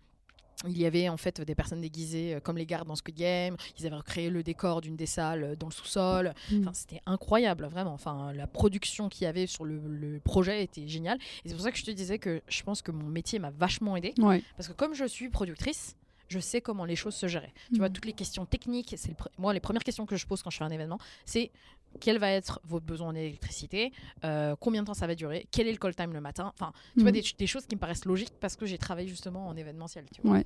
il 0.67 0.77
y 0.77 0.85
avait 0.85 1.09
en 1.09 1.17
fait 1.17 1.41
des 1.41 1.55
personnes 1.55 1.81
déguisées 1.81 2.35
euh, 2.35 2.39
comme 2.39 2.57
les 2.57 2.65
gardes 2.65 2.87
dans 2.87 2.95
Squid 2.95 3.15
Game. 3.15 3.55
Ils 3.79 3.85
avaient 3.85 3.95
recréé 3.95 4.29
le 4.29 4.43
décor 4.43 4.81
d'une 4.81 4.95
des 4.95 5.05
salles 5.05 5.43
euh, 5.43 5.55
dans 5.55 5.67
le 5.67 5.71
sous-sol. 5.71 6.33
Mm. 6.51 6.61
Enfin, 6.61 6.71
c'était 6.73 7.01
incroyable, 7.05 7.65
vraiment. 7.65 7.93
Enfin, 7.93 8.31
la 8.33 8.47
production 8.47 9.09
qu'il 9.09 9.23
y 9.23 9.27
avait 9.27 9.47
sur 9.47 9.65
le, 9.65 9.79
le 9.87 10.19
projet 10.19 10.63
était 10.63 10.87
géniale. 10.87 11.17
Et 11.43 11.49
c'est 11.49 11.55
pour 11.55 11.63
ça 11.63 11.71
que 11.71 11.77
je 11.77 11.85
te 11.85 11.91
disais 11.91 12.19
que 12.19 12.41
je 12.47 12.63
pense 12.63 12.81
que 12.81 12.91
mon 12.91 13.07
métier 13.07 13.39
m'a 13.39 13.51
vachement 13.51 13.95
aidé. 13.95 14.13
Ouais. 14.19 14.43
Parce 14.57 14.67
que 14.67 14.73
comme 14.73 14.93
je 14.93 15.05
suis 15.05 15.29
productrice, 15.29 15.95
je 16.31 16.39
sais 16.39 16.61
comment 16.61 16.85
les 16.85 16.95
choses 16.95 17.15
se 17.15 17.27
géraient. 17.27 17.53
Tu 17.71 17.77
vois, 17.79 17.89
Mm. 17.89 17.93
toutes 17.93 18.05
les 18.05 18.13
questions 18.13 18.45
techniques, 18.45 18.93
c'est 18.97 19.09
le 19.09 19.15
moi, 19.37 19.53
les 19.53 19.59
premières 19.59 19.83
questions 19.83 20.05
que 20.05 20.15
je 20.15 20.25
pose 20.25 20.41
quand 20.41 20.49
je 20.49 20.57
fais 20.57 20.63
un 20.63 20.69
événement, 20.69 20.97
c'est 21.25 21.51
quel 21.99 22.19
va 22.19 22.31
être 22.31 22.61
votre 22.63 22.85
besoin 22.85 23.09
en 23.09 23.15
électricité, 23.15 23.91
euh, 24.23 24.55
combien 24.61 24.81
de 24.81 24.87
temps 24.87 24.93
ça 24.93 25.07
va 25.07 25.13
durer, 25.15 25.45
quel 25.51 25.67
est 25.67 25.73
le 25.73 25.77
call 25.77 25.93
time 25.93 26.13
le 26.13 26.21
matin. 26.21 26.53
Enfin, 26.53 26.71
tu 26.93 27.01
vois, 27.01 27.11
Mhm. 27.11 27.19
des, 27.19 27.23
des 27.37 27.47
choses 27.47 27.65
qui 27.65 27.75
me 27.75 27.81
paraissent 27.81 28.05
logiques 28.05 28.31
parce 28.39 28.55
que 28.55 28.65
j'ai 28.65 28.77
travaillé 28.77 29.09
justement 29.09 29.45
en 29.49 29.57
événementiel. 29.57 30.05
Tu 30.15 30.21
vois. 30.21 30.31
Ouais. 30.37 30.45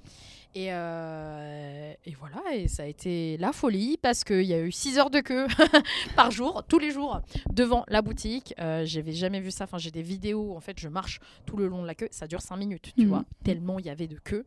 Et, 0.56 0.74
euh, 0.74 1.94
et 2.06 2.14
voilà, 2.16 2.42
et 2.54 2.68
ça 2.68 2.82
a 2.84 2.86
été 2.88 3.38
la 3.38 3.52
folie 3.54 3.98
parce 4.02 4.24
qu'il 4.24 4.42
y 4.44 4.54
a 4.56 4.60
eu 4.62 4.72
6 4.72 4.98
heures 4.98 5.12
de 5.12 5.20
queue 5.20 5.46
par 6.16 6.32
jour, 6.32 6.64
tous 6.68 6.80
les 6.80 6.90
jours, 6.92 7.22
devant 7.52 7.84
la 7.90 8.02
boutique. 8.02 8.56
Euh, 8.60 8.84
J'avais 8.86 9.12
jamais 9.14 9.40
vu 9.40 9.52
ça. 9.52 9.66
Enfin, 9.66 9.78
j'ai 9.78 9.92
des 9.92 10.02
vidéos. 10.02 10.56
En 10.56 10.62
fait, 10.62 10.80
je 10.80 10.88
marche 10.88 11.20
tout 11.46 11.58
le 11.58 11.68
long 11.68 11.82
de 11.84 11.88
la 11.88 11.94
queue. 11.96 12.08
Ça 12.12 12.26
dure 12.28 12.42
5 12.42 12.58
minutes, 12.58 12.92
tu 12.96 13.04
Mhm. 13.04 13.08
vois, 13.10 13.24
tellement 13.44 13.78
il 13.80 13.86
y 13.86 13.90
avait 13.90 14.08
de 14.08 14.18
queue. 14.18 14.46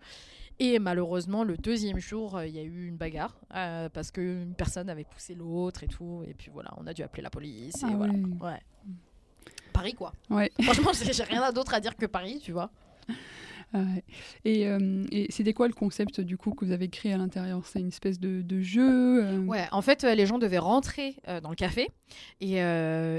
Et 0.61 0.79
malheureusement, 0.81 1.45
le 1.45 1.57
deuxième 1.57 1.99
jour, 2.01 2.37
euh, 2.37 2.47
il 2.47 2.55
y 2.55 2.59
a 2.59 2.63
eu 2.63 2.87
une 2.89 2.97
bagarre 2.97 3.37
euh, 3.55 3.89
parce 3.89 4.11
qu'une 4.11 4.55
personne 4.57 4.91
avait 4.91 5.05
poussé 5.05 5.35
l'autre 5.35 5.85
et 5.85 5.87
tout. 5.89 6.25
Et 6.27 6.35
puis 6.35 6.51
voilà, 6.53 6.71
on 6.79 6.87
a 6.87 6.93
dû 6.95 7.03
appeler 7.03 7.23
la 7.23 7.31
police. 7.31 7.77
Et 7.83 7.87
Ah 7.87 7.95
voilà. 7.97 8.13
ouais. 8.13 8.21
Ouais. 8.41 8.61
Paris, 9.73 9.95
quoi. 9.95 10.13
Ouais. 10.31 10.51
Franchement, 10.63 10.91
j'ai 11.13 11.23
rien 11.23 11.53
d'autre 11.53 11.75
à 11.75 11.81
dire 11.81 11.97
que 11.97 12.07
Paris, 12.07 12.41
tu 12.43 12.51
vois. 12.53 12.71
Ah. 13.75 13.85
Et, 14.47 14.67
euh, 14.67 15.05
et 15.13 15.27
c'était 15.31 15.53
quoi 15.53 15.69
le 15.69 15.75
concept 15.75 16.21
du 16.23 16.39
coup 16.39 16.53
que 16.53 16.65
vous 16.65 16.73
avez 16.73 16.89
créé 16.89 17.13
à 17.13 17.19
l'intérieur? 17.19 17.61
C'est 17.67 17.81
une 17.81 17.89
espèce 17.89 18.19
de, 18.19 18.41
de 18.41 18.61
jeu 18.61 19.23
euh, 19.25 19.39
Ouais, 19.45 19.67
en 19.73 19.83
fait, 19.83 20.05
les 20.05 20.25
gens 20.25 20.39
devaient 20.39 20.57
rentrer 20.59 21.17
euh, 21.29 21.41
dans 21.43 21.51
le 21.51 21.55
café 21.57 21.89
et 22.41 22.57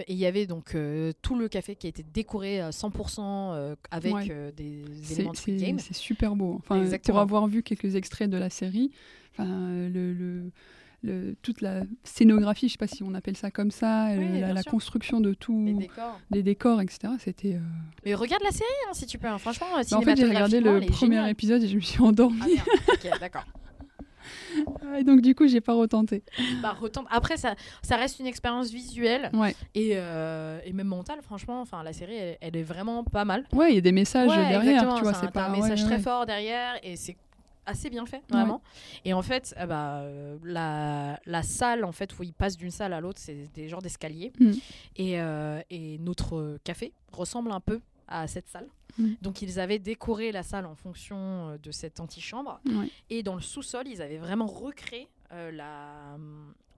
il 0.07 0.15
y 0.17 0.25
avait 0.25 0.47
donc 0.47 0.75
tout 1.21 1.35
le 1.35 1.47
café 1.49 1.75
qui 1.75 1.85
a 1.87 1.89
été 1.89 2.03
décoré 2.03 2.61
à 2.61 2.71
100% 2.71 3.19
euh, 3.53 3.75
avec 3.91 4.13
Ouais. 4.13 4.51
des 4.57 4.83
éléments 5.13 5.31
de 5.31 5.37
c'est- 5.37 5.55
Game. 5.55 5.77
c'est 5.79 5.93
super 5.95 6.35
beau. 6.35 6.55
Enfin, 6.59 6.81
Exactement. 6.81 7.13
pour 7.15 7.21
avoir 7.21 7.47
vu 7.47 7.61
quelques 7.61 7.95
extraits 7.95 8.29
de 8.29 8.37
la 8.37 8.49
série, 8.49 8.91
enfin, 9.33 9.45
le, 9.45 10.13
le- 10.13 10.51
le- 11.01 11.35
toute 11.41 11.61
la 11.61 11.81
scénographie, 12.03 12.67
je 12.67 12.73
sais 12.73 12.77
pas 12.77 12.87
si 12.87 13.03
on 13.03 13.13
appelle 13.13 13.37
ça 13.37 13.51
comme 13.51 13.71
ça, 13.71 14.07
Oui, 14.17 14.41
euh, 14.43 14.53
la, 14.53 14.63
construction 14.63 15.21
de 15.21 15.33
tout, 15.33 15.65
Les 15.65 15.73
décors. 15.73 16.19
des 16.31 16.43
décors, 16.43 16.81
etc. 16.81 17.13
C'était. 17.19 17.55
euh, 17.55 17.59
Mais 18.05 18.13
regarde 18.15 18.43
la 18.43 18.51
série 18.51 18.69
hein, 18.89 18.93
si 18.93 19.05
tu 19.05 19.17
peux. 19.17 19.27
hein. 19.27 19.37
Franchement, 19.37 19.67
bah, 19.73 19.97
en 19.97 20.01
fait, 20.01 20.15
j'ai 20.17 20.25
regardé 20.25 20.59
le 20.59 20.81
premier 20.87 21.29
épisode 21.29 21.63
et 21.63 21.67
je 21.67 21.75
me 21.75 21.81
suis 21.81 22.01
endormie. 22.01 22.57
Ah. 22.59 22.91
Ok, 22.93 23.19
d'accord. 23.19 23.45
et 24.99 25.03
donc 25.03 25.21
du 25.21 25.33
coup, 25.35 25.47
j'ai 25.47 25.61
pas 25.61 25.73
retenté. 25.73 26.23
Bah, 26.61 26.75
retente. 26.79 27.05
Après, 27.09 27.37
ça, 27.37 27.55
ça 27.81 27.95
reste 27.95 28.19
une 28.19 28.27
expérience 28.27 28.69
visuelle 28.71 29.29
Ouais. 29.33 29.55
et, 29.75 29.91
euh, 29.93 30.59
et 30.65 30.73
même 30.73 30.87
mentale. 30.87 31.19
Franchement, 31.21 31.61
enfin, 31.61 31.81
la 31.83 31.93
série, 31.93 32.15
elle, 32.15 32.37
elle 32.41 32.55
est 32.57 32.63
vraiment 32.63 33.03
pas 33.03 33.25
mal. 33.25 33.45
Ouais, 33.53 33.71
il 33.71 33.75
y 33.75 33.77
a 33.77 33.81
des 33.81 33.91
messages 33.91 34.29
Ouais, 34.29 34.49
derrière, 34.49 34.95
tu 34.95 35.03
vois. 35.03 35.13
C'est 35.13 35.31
pas 35.31 35.45
un 35.47 35.55
message 35.55 35.79
ouais, 35.81 35.85
très 35.87 35.95
ouais. 35.95 36.01
fort 36.01 36.25
derrière 36.25 36.73
et 36.83 36.95
c'est 36.95 37.15
assez 37.69 37.89
bien 37.89 38.05
fait 38.05 38.21
vraiment 38.29 38.61
et 39.05 39.13
en 39.13 39.21
fait 39.21 39.53
euh, 39.57 39.65
bah, 39.65 39.99
euh, 40.01 40.37
la, 40.43 41.19
la 41.25 41.43
salle 41.43 41.83
en 41.85 41.91
fait 41.91 42.17
où 42.17 42.23
ils 42.23 42.33
passent 42.33 42.57
d'une 42.57 42.71
salle 42.71 42.93
à 42.93 42.99
l'autre 43.01 43.19
c'est 43.21 43.47
des 43.53 43.67
genres 43.69 43.81
d'escaliers 43.81 44.31
Mm. 44.39 44.51
et, 44.97 45.21
euh, 45.21 45.61
et 45.69 45.97
notre 45.99 46.57
café 46.63 46.93
ressemble 47.11 47.51
un 47.51 47.59
peu 47.61 47.79
à 48.07 48.27
cette 48.27 48.47
salle 48.47 48.67
Mm. 48.97 49.13
donc 49.21 49.41
ils 49.43 49.59
avaient 49.59 49.77
décoré 49.79 50.31
la 50.31 50.41
salle 50.43 50.65
en 50.65 50.73
fonction 50.75 51.57
de 51.61 51.71
cette 51.71 51.99
antichambre 51.99 52.59
et 53.11 53.21
dans 53.23 53.35
le 53.35 53.41
sous-sol 53.41 53.87
ils 53.87 54.01
avaient 54.01 54.17
vraiment 54.17 54.47
recréé 54.47 55.07
euh, 55.31 55.51
la 55.51 56.17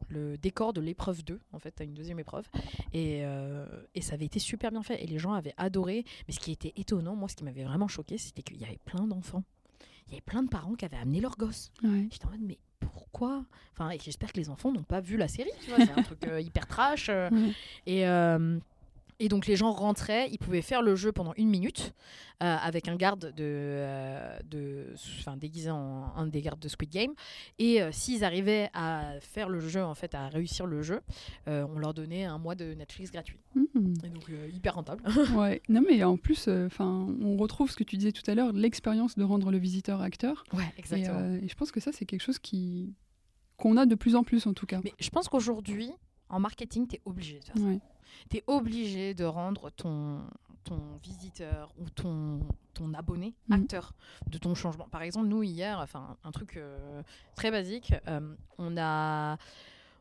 le 0.10 0.38
décor 0.38 0.74
de 0.74 0.82
l'épreuve 0.82 1.24
2, 1.24 1.40
en 1.54 1.60
fait, 1.60 1.80
à 1.80 1.86
une 1.86 1.94
deuxième 1.94 2.20
épreuve. 2.20 2.46
Et, 2.92 3.22
euh, 3.24 3.66
et 3.96 4.02
ça 4.02 4.16
avait 4.16 4.26
été 4.26 4.40
super 4.40 4.70
bien 4.70 4.84
fait. 4.84 5.02
Et 5.02 5.08
les 5.08 5.20
gens 5.20 5.32
avaient 5.32 5.54
adoré. 5.56 6.04
Mais 6.28 6.34
ce 6.34 6.40
qui 6.42 6.52
était 6.52 6.74
étonnant, 6.76 7.16
moi, 7.16 7.30
ce 7.30 7.36
qui 7.38 7.46
m'avait 7.46 7.64
vraiment 7.64 7.88
choqué, 7.88 8.18
c'était 8.18 8.42
qu'il 8.42 8.58
y 8.60 8.66
avait 8.66 8.80
plein 8.84 9.08
d'enfants. 9.08 9.44
Il 10.12 10.16
y 10.16 10.18
avait 10.18 10.22
plein 10.26 10.44
de 10.44 10.50
parents 10.50 10.74
qui 10.76 10.84
avaient 10.86 10.98
amené 10.98 11.22
leurs 11.22 11.38
gosses. 11.38 11.72
Ouais. 11.84 12.08
J'étais 12.12 12.26
en 12.26 12.32
mode, 12.32 12.42
mais 12.42 12.58
pourquoi? 12.82 13.46
Enfin, 13.74 13.92
et 13.92 14.00
j'espère 14.00 14.34
que 14.34 14.38
les 14.38 14.50
enfants 14.50 14.72
n'ont 14.74 14.84
pas 14.84 15.00
vu 15.00 15.16
la 15.16 15.30
série, 15.30 15.50
tu 15.64 15.70
vois. 15.70 15.78
C'est 15.86 15.98
un 15.98 16.04
truc 16.04 16.26
euh, 16.28 16.42
hyper 16.42 16.68
trash. 16.68 17.08
euh. 17.10 17.30
Ouais. 17.30 17.54
Et, 17.86 18.06
euh, 18.08 18.60
et 19.22 19.30
donc 19.30 19.46
les 19.46 19.56
gens 19.56 19.72
rentraient, 19.72 20.30
ils 20.32 20.40
pouvaient 20.40 20.64
faire 20.64 20.82
le 20.82 20.96
jeu 20.96 21.12
pendant 21.12 21.34
une 21.38 21.48
minute 21.48 21.94
euh, 22.42 22.58
avec 22.60 22.88
un 22.88 22.96
garde 22.96 23.32
de, 23.36 23.44
euh, 23.44 24.40
de, 24.50 24.96
déguisé 25.38 25.70
en 25.70 26.12
un 26.16 26.26
des 26.26 26.42
gardes 26.42 26.60
de 26.60 26.68
Squid 26.68 26.90
Game. 26.90 27.12
Et 27.60 27.84
euh, 27.84 27.92
s'ils 27.92 28.24
arrivaient 28.24 28.72
à 28.74 29.14
faire 29.22 29.48
le 29.48 29.60
jeu, 29.60 29.84
en 29.84 29.94
fait, 29.94 30.16
à 30.16 30.28
réussir 30.28 30.66
le 30.66 30.82
jeu, 30.82 31.02
on 31.46 31.78
leur 31.78 31.94
donnait 31.94 32.26
un 32.26 32.40
mois 32.40 32.56
de 32.56 32.74
Netflix 32.74 33.12
gratuit. 33.12 33.38
Mhm. 33.54 33.94
Et 34.04 34.10
donc 34.10 34.32
hyper 34.52 34.74
rentable. 34.74 35.04
Ouais, 35.36 35.62
non 35.70 35.82
mais 35.88 36.04
en 36.04 36.18
plus, 36.18 36.48
enfin, 36.48 37.08
on 37.22 37.38
retrouve 37.38 37.70
ce 37.70 37.76
que 37.76 37.84
tu 37.84 37.98
disais 37.98 38.12
tout 38.12 38.30
à 38.30 38.34
l'heure, 38.34 38.52
l'expérience 38.54 39.16
de 39.16 39.24
rendre 39.24 39.52
le 39.52 39.60
visiteur 39.60 40.02
acteur. 40.02 40.44
ouais, 40.54 40.64
Et, 40.78 40.80
exactement. 40.80 41.36
et 41.36 41.48
je 41.48 41.56
pense 41.56 41.72
que 41.72 41.80
ça, 41.80 41.92
c'est 41.92 42.06
quelque 42.06 42.22
chose 42.22 42.40
qui 42.40 42.96
qu'on 43.58 43.78
a 43.78 43.86
de 43.86 43.94
plus 43.94 44.16
en 44.16 44.24
plus 44.24 44.48
en 44.48 44.54
tout 44.56 44.66
cas. 44.66 44.82
Mais 44.84 44.94
je 45.00 45.10
pense 45.12 45.30
qu'aujourd'hui, 45.30 45.92
en 46.30 46.40
marketing, 46.40 46.88
tu 46.88 46.96
es 46.96 47.02
obligé 47.06 47.40
de 47.40 47.46
faire 47.46 47.58
ça. 47.58 47.64
Ouais. 47.64 47.80
Tu 48.30 48.38
es 48.38 48.44
obligé 48.48 49.14
de 49.14 49.24
rendre 49.26 49.70
ton, 49.72 50.20
ton 50.64 50.80
visiteur 51.04 51.74
ou 51.80 51.90
ton, 51.90 52.40
ton 52.74 52.94
abonné 52.94 53.34
Mhm. 53.50 53.62
acteur 53.64 53.94
de 54.28 54.38
ton 54.38 54.54
changement. 54.56 54.88
Par 54.90 55.02
exemple, 55.02 55.28
nous, 55.28 55.44
hier, 55.44 55.80
enfin, 55.80 56.18
un 56.24 56.32
truc 56.32 56.58
euh, 56.58 57.02
très 57.36 57.52
basique, 57.52 57.94
euh, 58.08 58.36
on 58.58 58.76
a. 58.78 59.38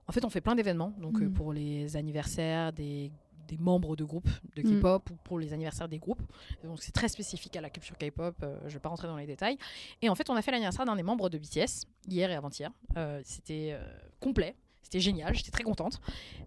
En 0.09 0.13
fait, 0.13 0.25
on 0.25 0.31
fait 0.31 0.41
plein 0.41 0.57
d'événements, 0.57 0.93
donc 0.99 1.21
euh, 1.21 1.27
Mhm. 1.27 1.33
pour 1.35 1.53
les 1.53 1.97
anniversaires 1.97 2.73
des 2.73 3.11
des 3.49 3.59
membres 3.59 3.97
de 3.97 4.05
groupes 4.05 4.29
de 4.55 4.63
Mhm. 4.63 4.79
K-pop 4.79 5.11
ou 5.11 5.15
pour 5.25 5.41
les 5.41 5.53
anniversaires 5.53 5.89
des 5.89 5.99
groupes. 5.99 6.23
Donc 6.63 6.81
c'est 6.81 6.93
très 6.93 7.09
spécifique 7.09 7.57
à 7.57 7.61
la 7.61 7.69
culture 7.69 7.99
K-pop, 7.99 8.37
euh, 8.45 8.57
je 8.69 8.75
vais 8.75 8.79
pas 8.79 8.91
rentrer 8.91 9.09
dans 9.09 9.17
les 9.17 9.27
détails. 9.27 9.59
Et 10.03 10.09
en 10.09 10.15
fait, 10.15 10.31
on 10.31 10.37
a 10.37 10.43
fait 10.43 10.53
l'anniversaire 10.53 10.87
d'un 10.87 10.95
des 10.95 11.03
membres 11.03 11.29
de 11.29 11.37
BTS 11.37 11.83
hier 12.07 12.31
et 12.31 12.37
avant-hier. 12.37 12.71
Euh, 12.97 13.21
C'était 13.25 13.71
euh, 13.73 13.83
complet. 14.21 14.55
C'était 14.93 15.05
génial, 15.05 15.33
j'étais 15.37 15.53
très 15.53 15.63
contente. 15.63 16.01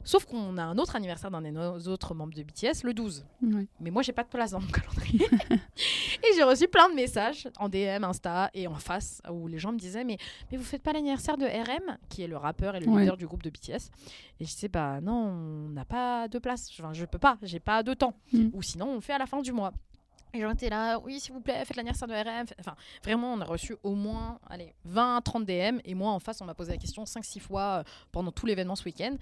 Sauf 0.04 0.26
qu'on 0.26 0.58
a 0.58 0.64
un 0.64 0.78
autre 0.78 0.98
anniversaire 0.98 1.32
d'un 1.32 1.42
des 1.42 1.52
no- 1.52 1.78
autres 1.88 2.14
membres 2.14 2.34
de 2.34 2.44
BTS 2.44 2.84
le 2.84 2.94
12. 2.94 3.26
Ouais. 3.42 3.68
Mais 3.80 3.90
moi, 3.90 4.02
j'ai 4.02 4.12
pas 4.12 4.24
de 4.24 4.28
place 4.28 4.52
dans 4.52 4.60
mon 4.60 4.68
calendrier. 4.68 5.26
et 5.50 6.36
j'ai 6.36 6.44
reçu 6.44 6.68
plein 6.68 6.90
de 6.90 6.94
messages 6.94 7.48
en 7.58 7.70
DM, 7.70 8.04
Insta 8.04 8.50
et 8.54 8.68
en 8.68 8.74
face 8.76 9.22
où 9.32 9.48
les 9.48 9.60
gens 9.60 9.72
me 9.72 9.78
disaient 9.78 10.04
Mais, 10.04 10.18
mais 10.52 10.58
vous 10.58 10.66
faites 10.66 10.84
pas 10.84 10.92
l'anniversaire 10.92 11.38
de 11.38 11.46
RM, 11.46 11.98
qui 12.10 12.22
est 12.22 12.28
le 12.28 12.36
rappeur 12.36 12.76
et 12.76 12.82
le 12.82 12.90
Ouais. 12.90 13.02
leader 13.04 13.16
du 13.16 13.28
groupe 13.28 13.44
de 13.44 13.50
BTS 13.50 13.90
Et 14.42 14.46
je 14.46 14.52
sais 14.52 14.68
Bah 14.68 15.00
non, 15.00 15.14
on 15.14 15.70
n'a 15.70 15.86
pas 15.86 16.28
de 16.28 16.38
place. 16.38 16.70
Enfin, 16.78 16.92
je 16.92 17.06
peux 17.06 17.20
pas, 17.20 17.38
j'ai 17.44 17.62
pas 17.62 17.82
de 17.82 17.94
temps. 17.94 18.14
Mm. 18.34 18.50
Ou 18.52 18.62
sinon, 18.62 18.88
on 18.90 19.00
fait 19.00 19.14
à 19.14 19.18
la 19.20 19.26
fin 19.26 19.42
du 19.42 19.54
mois. 19.54 19.72
Les 20.34 20.42
gens 20.42 20.52
étaient 20.52 20.70
là, 20.70 20.98
oui, 21.00 21.20
s'il 21.20 21.32
vous 21.32 21.42
plaît, 21.42 21.64
faites 21.64 21.78
l'anniversaire 21.78 22.08
de 22.08 22.14
RM. 22.14 22.46
Enfin, 22.60 22.76
vraiment, 23.04 23.34
on 23.34 23.42
a 23.42 23.46
reçu 23.46 23.76
au 23.84 23.94
moins 23.94 24.40
allez, 24.50 24.74
20, 24.86 25.22
30 25.22 25.46
DM. 25.46 25.80
Et 25.86 25.94
moi, 25.94 26.10
en 26.12 26.18
face, 26.20 26.42
on 26.42 26.46
m'a 26.46 26.56
posé 26.56 26.72
la 26.72 26.78
question 26.78 27.04
5-6 27.04 27.40
fois 27.40 27.62
euh, 27.62 27.84
pendant 28.12 28.32
tout 28.32 28.48
l'événement 28.48 28.76
ce 28.76 28.84
week-end. 28.86 29.16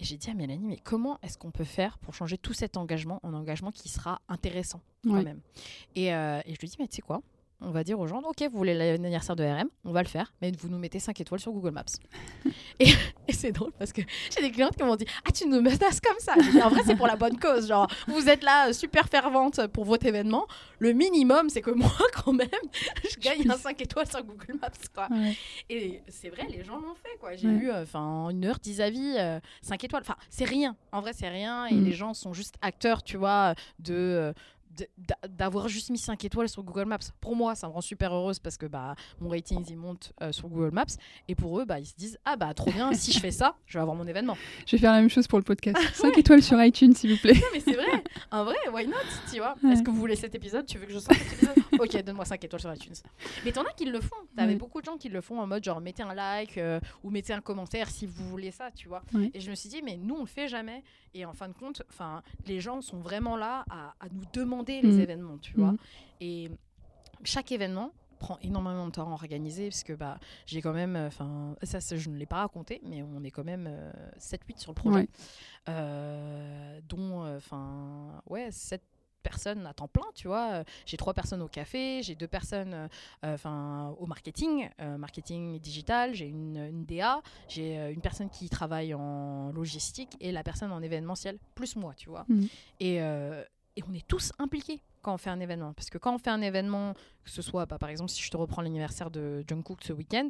Et 0.00 0.04
j'ai 0.04 0.16
dit 0.16 0.30
à 0.30 0.34
Mélanie, 0.34 0.66
mais 0.66 0.78
comment 0.78 1.18
est-ce 1.22 1.36
qu'on 1.36 1.50
peut 1.50 1.64
faire 1.64 1.98
pour 1.98 2.14
changer 2.14 2.38
tout 2.38 2.54
cet 2.54 2.78
engagement 2.78 3.20
en 3.22 3.34
engagement 3.34 3.70
qui 3.70 3.90
sera 3.90 4.20
intéressant 4.28 4.80
quand 5.04 5.22
même? 5.22 5.40
Et, 5.94 6.14
euh, 6.14 6.40
et 6.46 6.54
je 6.54 6.60
lui 6.60 6.68
dis, 6.68 6.76
mais 6.78 6.88
tu 6.88 6.96
sais 6.96 7.02
quoi? 7.02 7.20
On 7.60 7.70
va 7.70 7.84
dire 7.84 7.98
aux 7.98 8.06
gens, 8.06 8.20
ok, 8.22 8.42
vous 8.50 8.56
voulez 8.58 8.74
l'anniversaire 8.74 9.34
de 9.36 9.42
RM, 9.44 9.68
on 9.84 9.92
va 9.92 10.02
le 10.02 10.08
faire, 10.08 10.32
mais 10.42 10.52
vous 10.58 10.68
nous 10.68 10.78
mettez 10.78 10.98
5 10.98 11.18
étoiles 11.20 11.40
sur 11.40 11.52
Google 11.52 11.70
Maps. 11.70 11.84
et 12.80 12.88
et 13.28 13.32
c'est 13.32 13.50
drôle 13.52 13.72
parce 13.78 13.92
que 13.92 14.02
j'ai 14.34 14.40
des 14.42 14.50
clientes 14.52 14.76
qui 14.76 14.82
m'ont 14.84 14.94
dit, 14.96 15.06
ah, 15.26 15.32
tu 15.32 15.46
nous 15.48 15.60
menaces 15.60 16.00
comme 16.00 16.18
ça. 16.20 16.34
Dit, 16.36 16.60
en 16.62 16.68
vrai, 16.68 16.82
c'est 16.86 16.94
pour 16.96 17.06
la 17.06 17.16
bonne 17.16 17.38
cause. 17.38 17.66
Genre, 17.68 17.88
vous 18.08 18.28
êtes 18.28 18.44
là, 18.44 18.68
euh, 18.68 18.72
super 18.72 19.08
fervente 19.08 19.66
pour 19.68 19.84
votre 19.84 20.06
événement. 20.06 20.46
Le 20.78 20.92
minimum, 20.92 21.48
c'est 21.48 21.62
que 21.62 21.70
moi, 21.72 21.90
quand 22.24 22.32
même, 22.32 22.48
je 23.10 23.16
gagne 23.18 23.50
un 23.50 23.56
5 23.56 23.80
étoiles 23.80 24.06
sur 24.08 24.22
Google 24.22 24.58
Maps. 24.60 24.68
Quoi. 24.94 25.08
Ouais. 25.10 25.34
Et 25.70 26.02
c'est 26.08 26.28
vrai, 26.28 26.46
les 26.48 26.62
gens 26.62 26.76
l'ont 26.78 26.94
fait. 26.94 27.16
quoi. 27.18 27.34
J'ai 27.34 27.48
Ouais. 27.48 27.54
eu, 27.54 27.72
enfin, 27.72 28.00
en 28.00 28.30
une 28.30 28.44
heure, 28.44 28.58
10 28.60 28.80
avis, 28.80 29.16
5 29.62 29.82
étoiles. 29.84 30.02
Enfin, 30.02 30.16
c'est 30.30 30.44
rien. 30.44 30.76
En 30.92 31.00
vrai, 31.00 31.12
c'est 31.14 31.28
rien. 31.28 31.66
Et 31.66 31.74
Mm. 31.74 31.84
les 31.84 31.92
gens 31.92 32.14
sont 32.14 32.32
juste 32.32 32.54
acteurs, 32.62 33.02
tu 33.02 33.16
vois, 33.16 33.54
de. 33.78 34.32
D'avoir 35.28 35.68
juste 35.68 35.90
mis 35.90 35.98
5 35.98 36.24
étoiles 36.24 36.48
sur 36.48 36.62
Google 36.62 36.84
Maps. 36.86 36.98
Pour 37.20 37.36
moi, 37.36 37.54
ça 37.54 37.68
me 37.68 37.72
rend 37.72 37.80
super 37.80 38.12
heureuse 38.14 38.38
parce 38.38 38.56
que 38.56 38.66
bah, 38.66 38.94
mon 39.20 39.28
rating, 39.30 39.64
il 39.68 39.76
monte 39.76 40.12
euh, 40.22 40.32
sur 40.32 40.48
Google 40.48 40.72
Maps. 40.72 40.84
Et 41.28 41.34
pour 41.34 41.58
eux, 41.60 41.64
bah, 41.64 41.78
ils 41.78 41.86
se 41.86 41.94
disent 41.94 42.18
Ah, 42.24 42.36
bah, 42.36 42.52
trop 42.54 42.70
bien, 42.70 42.92
si 42.92 43.12
je 43.12 43.20
fais 43.20 43.30
ça, 43.30 43.56
je 43.66 43.78
vais 43.78 43.82
avoir 43.82 43.96
mon 43.96 44.06
événement. 44.06 44.36
Je 44.66 44.72
vais 44.76 44.78
faire 44.80 44.92
la 44.92 45.00
même 45.00 45.10
chose 45.10 45.26
pour 45.26 45.38
le 45.38 45.44
podcast. 45.44 45.76
5 45.94 46.16
étoiles 46.18 46.42
sur 46.42 46.62
iTunes, 46.62 46.94
s'il 46.94 47.12
vous 47.12 47.20
plaît. 47.20 47.34
Non, 47.34 47.40
mais 47.52 47.60
c'est 47.60 47.74
vrai. 47.74 48.02
En 48.30 48.44
vrai, 48.44 48.56
why 48.72 48.86
not 48.86 48.94
Tu 49.30 49.38
vois? 49.38 49.54
Ouais. 49.62 49.72
Est-ce 49.72 49.82
que 49.82 49.90
vous 49.90 49.98
voulez 50.00 50.16
cet 50.16 50.34
épisode? 50.34 50.66
Tu 50.66 50.78
veux 50.78 50.86
que 50.86 50.92
je 50.92 50.98
sorte 50.98 51.16
cet 51.18 51.32
épisode? 51.32 51.54
Ok, 51.78 52.02
donne-moi 52.04 52.24
5 52.24 52.42
étoiles 52.42 52.60
sur 52.60 52.72
iTunes. 52.72 52.94
Mais 53.44 53.52
t'en 53.52 53.62
as 53.62 53.72
qui 53.72 53.84
le 53.84 54.00
font. 54.00 54.16
T'avais 54.34 54.52
Ouais. 54.52 54.58
beaucoup 54.58 54.80
de 54.80 54.86
gens 54.86 54.96
qui 54.96 55.10
le 55.10 55.20
font 55.20 55.40
en 55.40 55.46
mode 55.46 55.62
genre 55.62 55.80
mettez 55.82 56.02
un 56.02 56.14
like 56.14 56.56
euh, 56.56 56.80
ou 57.02 57.10
mettez 57.10 57.34
un 57.34 57.42
commentaire 57.42 57.90
si 57.90 58.06
vous 58.06 58.26
voulez 58.30 58.50
ça, 58.50 58.70
tu 58.70 58.88
vois. 58.88 59.02
Et 59.34 59.40
je 59.40 59.50
me 59.50 59.54
suis 59.54 59.68
dit, 59.68 59.82
mais 59.82 59.96
nous, 59.98 60.14
on 60.14 60.20
le 60.20 60.26
fait 60.26 60.48
jamais. 60.48 60.82
Et 61.12 61.24
en 61.26 61.32
fin 61.34 61.48
de 61.48 61.52
compte, 61.54 61.82
les 62.46 62.60
gens 62.60 62.80
sont 62.80 62.98
vraiment 63.00 63.36
là 63.36 63.64
à, 63.70 63.94
à 64.00 64.08
nous 64.10 64.24
demander 64.32 64.65
les 64.82 64.92
Mhm. 64.92 65.00
événements, 65.00 65.38
tu 65.38 65.54
vois. 65.56 65.72
Mhm. 65.72 65.78
Et 66.20 66.50
chaque 67.24 67.50
événement 67.52 67.90
prend 68.18 68.38
énormément 68.40 68.86
de 68.86 68.92
temps 68.92 69.08
à 69.10 69.12
organiser 69.12 69.68
parce 69.68 69.82
que 69.84 69.92
bah 69.92 70.18
j'ai 70.46 70.62
quand 70.62 70.72
même 70.72 70.96
enfin 70.96 71.54
ça 71.62 71.80
c'est- 71.82 71.98
je 71.98 72.08
ne 72.08 72.16
l'ai 72.16 72.24
pas 72.24 72.36
raconté 72.36 72.80
mais 72.82 73.02
on 73.02 73.22
est 73.24 73.30
quand 73.30 73.44
même 73.44 73.68
7 74.16 74.40
8 74.48 74.58
sur 74.58 74.70
le 74.70 74.74
projet 74.74 75.00
Ouais. 75.00 75.08
euh, 75.68 76.80
dont 76.88 77.36
enfin 77.36 78.22
ouais 78.28 78.50
7 78.50 78.82
personnes 79.22 79.66
à 79.66 79.74
temps 79.74 79.88
plein, 79.88 80.04
tu 80.14 80.28
vois. 80.28 80.52
Euh, 80.52 80.64
J'ai 80.86 80.96
trois 80.96 81.12
personnes 81.12 81.42
au 81.42 81.48
café, 81.48 82.00
j'ai 82.00 82.14
deux 82.14 82.28
personnes 82.28 82.72
euh, 82.74 82.88
euh, 83.24 83.34
enfin 83.34 83.92
au 83.98 84.06
marketing, 84.06 84.70
euh, 84.80 84.96
marketing 84.98 85.58
digital, 85.58 86.14
j'ai 86.14 86.28
une, 86.28 86.56
une 86.56 86.84
DA, 86.84 87.20
j'ai 87.48 87.76
euh, 87.76 87.92
une 87.92 88.00
personne 88.00 88.30
qui 88.30 88.48
travaille 88.48 88.94
en 88.94 89.50
logistique 89.50 90.16
et 90.20 90.30
la 90.30 90.44
personne 90.44 90.70
en 90.70 90.80
événementiel, 90.80 91.38
plus 91.56 91.74
moi, 91.74 91.92
tu 91.96 92.08
vois. 92.08 92.24
Mhm. 92.28 92.46
Et, 92.78 93.02
euh, 93.02 93.42
et 93.76 93.82
on 93.88 93.94
est 93.94 94.06
tous 94.06 94.32
impliqués 94.38 94.80
quand 95.02 95.14
on 95.14 95.18
fait 95.18 95.30
un 95.30 95.38
événement. 95.38 95.72
Parce 95.72 95.88
que 95.88 95.98
quand 95.98 96.14
on 96.14 96.18
fait 96.18 96.30
un 96.30 96.40
événement, 96.40 96.94
que 97.22 97.30
ce 97.30 97.40
soit, 97.42 97.64
bah, 97.66 97.78
par 97.78 97.90
exemple, 97.90 98.10
si 98.10 98.22
je 98.22 98.30
te 98.30 98.36
reprends 98.36 98.60
l'anniversaire 98.62 99.10
de 99.10 99.44
Jungkook 99.46 99.78
ce 99.84 99.92
week-end, 99.92 100.28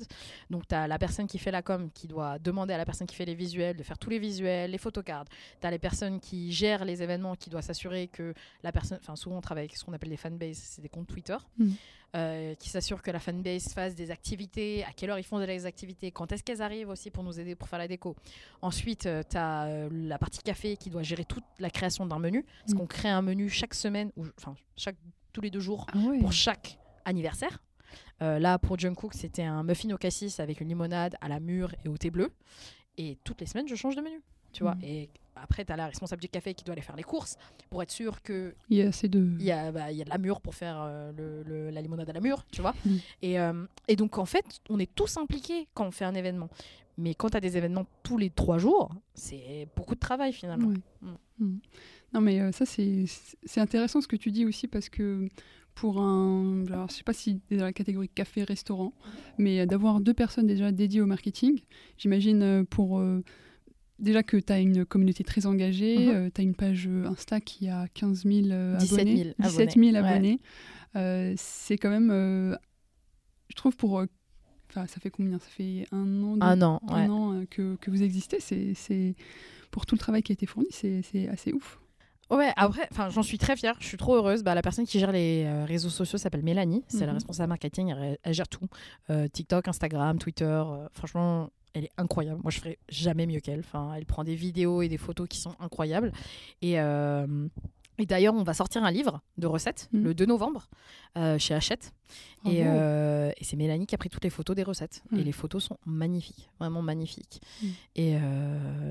donc 0.50 0.68
tu 0.68 0.74
as 0.74 0.86
la 0.86 0.98
personne 0.98 1.26
qui 1.26 1.38
fait 1.38 1.50
la 1.50 1.62
com 1.62 1.90
qui 1.94 2.06
doit 2.08 2.38
demander 2.38 2.74
à 2.74 2.78
la 2.78 2.84
personne 2.84 3.06
qui 3.06 3.16
fait 3.16 3.24
les 3.24 3.34
visuels 3.34 3.76
de 3.76 3.82
faire 3.82 3.96
tous 3.98 4.10
les 4.10 4.18
visuels, 4.18 4.70
les 4.70 4.78
photocards. 4.78 5.24
Tu 5.60 5.66
as 5.66 5.70
les 5.70 5.78
personnes 5.78 6.20
qui 6.20 6.52
gèrent 6.52 6.84
les 6.84 7.02
événements 7.02 7.36
qui 7.36 7.48
doivent 7.48 7.64
s'assurer 7.64 8.08
que 8.08 8.34
la 8.62 8.72
personne, 8.72 8.98
enfin 9.00 9.16
souvent 9.16 9.38
on 9.38 9.40
travaille 9.40 9.64
avec 9.64 9.76
ce 9.76 9.84
qu'on 9.84 9.92
appelle 9.94 10.10
des 10.10 10.16
fanbases, 10.18 10.56
c'est 10.58 10.82
des 10.82 10.88
comptes 10.90 11.06
Twitter, 11.06 11.36
Mhm. 11.58 11.74
Euh, 12.14 12.54
qui 12.54 12.68
s'assurent 12.70 13.02
que 13.02 13.10
la 13.10 13.18
fanbase 13.18 13.72
fasse 13.74 13.94
des 13.94 14.10
activités, 14.10 14.84
à 14.84 14.92
quelle 14.92 15.10
heure 15.10 15.18
ils 15.18 15.24
font 15.24 15.38
les 15.38 15.66
activités, 15.66 16.10
quand 16.10 16.30
est-ce 16.32 16.42
qu'elles 16.42 16.62
arrivent 16.62 16.88
aussi 16.88 17.10
pour 17.10 17.22
nous 17.24 17.38
aider 17.40 17.54
pour 17.54 17.68
faire 17.68 17.78
la 17.78 17.88
déco. 17.88 18.16
Ensuite, 18.62 19.08
tu 19.30 19.36
as 19.36 19.88
la 19.90 20.18
partie 20.18 20.40
café 20.42 20.76
qui 20.76 20.88
doit 20.90 21.02
gérer 21.02 21.24
toute 21.24 21.44
la 21.58 21.70
création 21.70 22.06
d'un 22.06 22.18
menu, 22.18 22.44
parce 22.60 22.72
Mhm. 22.72 22.78
qu'on 22.78 22.86
crée 22.86 23.08
un 23.08 23.22
menu 23.22 23.48
chaque 23.50 23.74
semaine, 23.74 24.12
ou 24.16 24.24
enfin 24.38 24.54
chaque, 24.76 24.96
tous 25.32 25.40
les 25.40 25.50
deux 25.50 25.60
jours 25.60 25.86
Ah 25.92 25.98
pour 26.20 26.32
chaque 26.32 26.78
anniversaire. 27.04 27.62
Euh, 28.22 28.38
là, 28.38 28.58
pour 28.58 28.78
Jungkook, 28.78 29.12
c'était 29.12 29.42
un 29.42 29.62
muffin 29.62 29.90
au 29.90 29.98
cassis 29.98 30.40
avec 30.40 30.60
une 30.62 30.68
limonade 30.68 31.16
à 31.20 31.28
la 31.28 31.38
mûre 31.38 31.74
et 31.84 31.88
au 31.88 31.98
thé 31.98 32.10
bleu. 32.10 32.32
Et 32.96 33.18
toutes 33.24 33.40
les 33.42 33.46
semaines, 33.46 33.68
je 33.68 33.74
change 33.74 33.94
de 33.94 34.00
menu. 34.00 34.22
Tu 34.52 34.62
vois. 34.62 34.74
Et 34.82 35.10
après, 35.36 35.64
tu 35.64 35.72
as 35.72 35.76
la 35.76 35.86
responsable 35.86 36.20
du 36.22 36.28
café 36.28 36.54
qui 36.54 36.64
doit 36.64 36.72
aller 36.72 36.82
faire 36.82 36.96
les 36.96 37.02
courses 37.02 37.36
pour 37.70 37.82
être 37.82 37.90
sûr 37.90 38.22
qu'il 38.22 38.54
Il 38.70 38.78
y 38.78 38.82
a 38.82 38.88
assez 38.88 39.08
de. 39.08 39.36
y, 39.40 39.50
a, 39.50 39.70
bah, 39.72 39.92
il 39.92 39.98
y 39.98 40.02
a 40.02 40.04
de 40.04 40.10
la 40.10 40.18
mûre 40.18 40.40
pour 40.40 40.54
faire 40.54 40.76
euh, 40.80 41.12
le- 41.16 41.42
le- 41.42 41.70
la 41.70 41.80
limonade 41.82 42.08
à 42.10 42.12
la 42.12 42.20
mûre. 42.20 42.44
Tu 42.52 42.60
vois 42.62 42.74
Mhm. 42.84 42.98
et, 43.22 43.38
euh, 43.40 43.66
et 43.88 43.96
donc, 43.96 44.18
en 44.18 44.24
fait, 44.26 44.44
on 44.68 44.78
est 44.78 44.92
tous 44.94 45.16
impliqués 45.16 45.68
quand 45.74 45.86
on 45.86 45.90
fait 45.90 46.04
un 46.04 46.14
événement. 46.14 46.48
Mais 46.98 47.14
quand 47.14 47.28
tu 47.30 47.36
as 47.36 47.40
des 47.40 47.58
événements 47.58 47.84
tous 48.02 48.16
les 48.16 48.30
trois 48.30 48.56
jours, 48.56 48.90
c'est 49.14 49.68
beaucoup 49.76 49.94
de 49.94 50.00
travail 50.00 50.32
finalement. 50.32 50.68
Ouais. 50.68 50.76
Mm. 51.02 51.44
Mm. 51.44 51.58
Non, 52.14 52.20
mais 52.22 52.40
euh, 52.40 52.52
ça, 52.52 52.64
c'est 52.64 53.60
intéressant 53.60 54.00
ce 54.00 54.08
que 54.08 54.16
tu 54.16 54.30
dis 54.30 54.46
aussi 54.46 54.66
parce 54.66 54.88
que 54.88 55.28
pour 55.74 56.00
un. 56.00 56.64
Alors, 56.68 56.88
je 56.88 56.94
sais 56.94 57.02
pas 57.02 57.12
si 57.12 57.42
dans 57.50 57.64
la 57.64 57.72
catégorie 57.74 58.08
café-restaurant, 58.08 58.94
mais 59.36 59.60
euh, 59.60 59.66
d'avoir 59.66 60.00
deux 60.00 60.14
personnes 60.14 60.46
déjà 60.46 60.72
dédiées 60.72 61.02
au 61.02 61.06
marketing, 61.06 61.60
j'imagine 61.98 62.64
pour. 62.64 62.98
Euh, 63.98 64.02
Déjà 64.04 64.22
que 64.22 64.36
tu 64.36 64.52
as 64.52 64.60
une 64.60 64.84
communauté 64.84 65.24
très 65.24 65.46
engagée, 65.46 65.98
Mhm. 66.12 66.30
tu 66.32 66.40
as 66.40 66.44
une 66.44 66.54
page 66.54 66.86
euh, 66.88 67.06
Insta 67.06 67.40
qui 67.40 67.68
a 67.68 67.86
15 67.94 68.24
000 68.24 68.46
euh, 68.50 68.76
17 68.76 69.06
000 69.08 69.18
abonnés. 69.18 69.34
17 69.38 69.74
000 69.74 69.96
abonnés, 69.96 70.30
ouais. 70.32 71.00
Euh, 71.00 71.34
c'est 71.36 71.76
quand 71.76 71.90
même, 71.90 72.10
euh, 72.10 72.56
je 73.48 73.54
trouve, 73.56 73.76
pour. 73.76 73.98
euh, 74.00 74.06
Enfin, 74.68 74.86
ça 74.88 74.98
fait 75.00 75.10
combien? 75.10 75.38
Ça 75.38 75.46
fait 75.48 75.86
un 75.92 76.22
an, 76.24 76.36
deux- 76.36 76.42
Un 76.44 76.60
an, 76.62 76.80
un 76.88 76.94
ouais. 77.04 77.08
an 77.08 77.32
euh, 77.34 77.44
que, 77.48 77.76
que 77.76 77.88
vous 77.90 78.02
existez. 78.02 78.40
C'est, 78.40 79.14
pour 79.70 79.86
tout 79.86 79.94
le 79.94 79.98
travail 80.00 80.22
qui 80.22 80.32
a 80.32 80.34
été 80.34 80.44
fourni, 80.44 80.68
c'est, 80.72 81.28
assez 81.28 81.52
ouf. 81.52 81.78
Ouais, 82.30 82.50
après, 82.56 82.88
j'en 83.10 83.22
suis 83.22 83.38
très 83.38 83.54
fière, 83.56 83.76
je 83.78 83.86
suis 83.86 83.96
trop 83.96 84.16
heureuse. 84.16 84.42
Bah, 84.42 84.56
la 84.56 84.62
personne 84.62 84.84
qui 84.84 84.98
gère 84.98 85.12
les 85.12 85.44
euh, 85.46 85.64
réseaux 85.64 85.88
sociaux 85.88 86.18
s'appelle 86.18 86.42
Mélanie, 86.42 86.82
c'est 86.88 87.00
la 87.02 87.06
Mhm. 87.06 87.14
responsable 87.14 87.48
marketing, 87.50 87.94
elle, 87.96 88.18
elle 88.24 88.34
gère 88.34 88.48
tout. 88.48 88.66
Euh, 89.10 89.28
TikTok, 89.28 89.68
Instagram, 89.68 90.18
Twitter, 90.18 90.44
euh, 90.44 90.88
franchement, 90.92 91.50
elle 91.76 91.84
est 91.84 91.92
incroyable. 91.98 92.40
Moi, 92.42 92.50
je 92.50 92.58
ferais 92.58 92.78
jamais 92.88 93.26
mieux 93.26 93.40
qu'elle. 93.40 93.60
Enfin, 93.60 93.92
elle 93.94 94.06
prend 94.06 94.24
des 94.24 94.34
vidéos 94.34 94.80
et 94.82 94.88
des 94.88 94.96
photos 94.96 95.28
qui 95.28 95.38
sont 95.38 95.54
incroyables. 95.60 96.10
Et, 96.62 96.80
euh, 96.80 97.48
et 97.98 98.06
d'ailleurs, 98.06 98.34
on 98.34 98.42
va 98.44 98.54
sortir 98.54 98.82
un 98.84 98.90
livre 98.90 99.20
de 99.36 99.46
recettes 99.46 99.88
Mhm. 99.92 100.04
le 100.04 100.14
2 100.14 100.24
novembre 100.26 100.68
euh, 101.18 101.38
chez 101.38 101.52
Hachette. 101.54 101.92
Et, 102.46 102.62
Bravo. 102.62 102.78
euh, 102.78 103.30
et 103.36 103.44
c'est 103.44 103.56
Mélanie 103.56 103.86
qui 103.86 103.94
a 103.94 103.98
pris 103.98 104.08
toutes 104.08 104.24
les 104.24 104.30
photos 104.30 104.56
des 104.56 104.62
recettes. 104.62 105.02
Et 105.16 105.22
les 105.22 105.32
photos 105.32 105.64
sont 105.64 105.76
magnifiques, 105.84 106.48
vraiment 106.58 106.80
magnifiques. 106.80 107.40
Mm. 107.62 107.66
Et, 107.96 108.10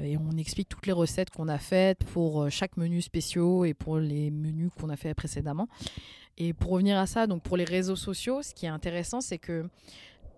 et 0.03 0.17
on 0.17 0.37
explique 0.37 0.69
toutes 0.69 0.85
les 0.85 0.93
recettes 0.93 1.29
qu'on 1.31 1.47
a 1.47 1.57
faites 1.57 2.03
pour 2.03 2.49
chaque 2.51 2.77
menu 2.77 3.01
spéciaux 3.01 3.65
et 3.65 3.73
pour 3.73 3.97
les 3.97 4.29
menus 4.29 4.69
qu'on 4.79 4.89
a 4.89 4.95
fait 4.95 5.13
précédemment. 5.15 5.67
Et 6.37 6.53
pour 6.53 6.71
revenir 6.71 6.97
à 6.97 7.05
ça, 7.07 7.27
donc 7.27 7.41
pour 7.43 7.57
les 7.57 7.63
réseaux 7.63 7.95
sociaux, 7.95 8.41
ce 8.43 8.53
qui 8.53 8.65
est 8.65 8.69
intéressant, 8.69 9.21
c'est 9.21 9.37
que 9.39 9.67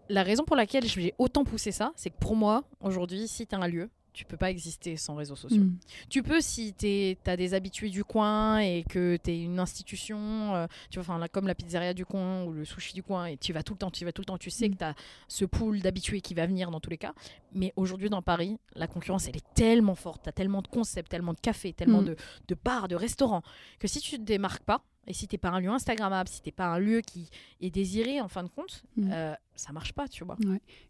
la 0.10 0.24
raison 0.24 0.44
pour 0.44 0.56
laquelle 0.56 0.86
j'ai 0.86 1.14
autant 1.18 1.44
poussé 1.44 1.72
ça, 1.72 1.92
c'est 1.96 2.10
que 2.10 2.18
pour 2.18 2.36
moi, 2.36 2.64
aujourd'hui, 2.82 3.28
si 3.28 3.46
tu 3.48 3.56
as 3.56 3.60
un 3.60 3.68
lieu, 3.68 3.90
tu 4.14 4.26
peux 4.26 4.38
pas 4.38 4.50
exister 4.50 4.98
sans 4.98 5.14
réseaux 5.14 5.36
sociaux. 5.36 5.62
Mm. 5.62 5.78
Tu 6.10 6.24
peux 6.24 6.42
si 6.42 6.74
tu 6.74 7.16
as 7.30 7.38
des 7.38 7.54
habitués 7.54 7.90
du 7.92 8.04
coin 8.04 8.58
et 8.58 8.84
que 8.90 9.16
tu 9.24 9.30
es 9.30 9.44
une 9.44 9.60
institution, 9.60 10.56
euh, 10.56 10.66
tu 10.90 11.00
vois, 11.00 11.20
là, 11.20 11.28
comme 11.28 11.46
la 11.46 11.54
pizzeria 11.54 11.94
du 11.94 12.04
coin 12.04 12.44
ou 12.44 12.52
le 12.52 12.66
sushi 12.66 12.94
du 12.96 13.04
coin, 13.04 13.28
et 13.28 13.38
tu 13.38 13.54
vas 13.54 13.62
tout 13.62 13.74
le 13.74 13.78
temps, 13.78 13.92
tu 13.92 14.06
vas 14.06 14.12
tout 14.12 14.22
le 14.22 14.26
temps, 14.26 14.40
tu 14.40 14.50
sais 14.50 14.70
Mm. 14.70 14.72
que 14.74 14.78
tu 14.80 14.84
as 14.86 14.96
ce 15.28 15.46
pool 15.46 15.82
d'habitués 15.82 16.22
qui 16.22 16.34
va 16.34 16.48
venir 16.48 16.72
dans 16.72 16.80
tous 16.80 16.90
les 16.90 16.98
cas. 16.98 17.14
Mais 17.54 17.74
aujourd'hui, 17.76 18.10
dans 18.10 18.24
Paris, 18.24 18.58
la 18.74 18.88
concurrence, 18.88 19.28
elle 19.28 19.38
est 19.38 19.54
tellement 19.54 19.94
forte, 19.94 20.24
tu 20.24 20.30
as 20.30 20.34
tellement 20.34 20.64
de 20.64 20.68
concepts, 20.68 21.12
tellement 21.12 21.34
de 21.34 21.40
cafés, 21.40 21.74
tellement 21.74 22.02
Mm. 22.02 22.06
de, 22.06 22.16
de 22.48 22.56
bars, 22.56 22.88
de 22.88 22.96
restaurants, 22.96 23.44
que 23.78 23.88
si 23.88 24.00
tu 24.00 24.18
te 24.18 24.24
démarques 24.24 24.64
pas, 24.64 24.82
et 25.08 25.14
si 25.14 25.28
t'es 25.28 25.38
pas 25.38 25.50
un 25.50 25.60
lieu 25.60 25.70
Instagrammable, 25.70 26.28
si 26.30 26.42
t'es 26.42 26.52
pas 26.52 26.66
un 26.68 26.80
lieu 26.80 27.02
qui 27.02 27.30
est 27.62 27.70
désiré 27.70 28.20
en 28.22 28.28
fin 28.28 28.44
de 28.44 28.50
compte, 28.50 28.84
Mm. 28.98 29.10
euh, 29.12 29.34
ça 29.56 29.72
marche 29.74 29.94
pas, 29.94 30.08
tu 30.08 30.24
vois. 30.24 30.38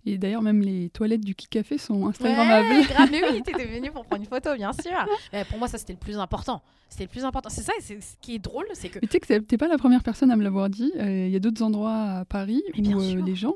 Et 0.06 0.18
d'ailleurs, 0.18 0.42
même 0.42 0.62
les 0.62 0.90
toilettes 0.90 1.24
du 1.24 1.36
Kik 1.36 1.50
Café 1.50 1.78
sont 1.78 2.08
Instagrammables. 2.08 2.68
Ouais, 2.68 2.84
grave, 2.86 3.10
mais 3.12 3.22
oui, 3.32 3.42
t'étais 3.44 3.66
venu 3.66 3.92
pour 3.92 4.06
prendre 4.06 4.22
une 4.24 4.28
photo, 4.28 4.56
bien 4.56 4.74
sûr. 4.74 4.92
Eh, 5.34 5.44
pour 5.46 5.58
moi, 5.60 5.68
ça 5.68 5.78
c'était 5.78 5.94
le 5.94 6.00
plus 6.00 6.18
important. 6.18 6.62
C'était 6.90 7.04
le 7.06 7.10
plus 7.10 7.24
important. 7.26 7.50
C'est 7.50 7.62
ça, 7.64 7.74
c'est 7.80 8.02
ce 8.02 8.16
qui 8.22 8.36
est 8.36 8.40
drôle, 8.40 8.66
c'est 8.74 8.90
que 8.90 9.00
Mais 9.02 9.08
tu 9.08 9.14
sais 9.14 9.20
que 9.20 9.40
t'es- 9.40 9.58
pas 9.58 9.68
la 9.68 9.78
première 9.78 10.04
personne 10.04 10.32
à 10.32 10.36
me 10.36 10.44
l'avoir 10.44 10.70
dit. 10.70 10.92
Euh, 10.98 11.26
Il 11.28 11.32
y 11.32 11.36
a 11.36 11.40
d'autres 11.40 11.62
endroits 11.64 11.94
à 12.20 12.26
Paris 12.26 12.64
Mais 12.78 12.94
où 12.94 13.00
euh, 13.02 13.22
les 13.26 13.36
gens 13.36 13.54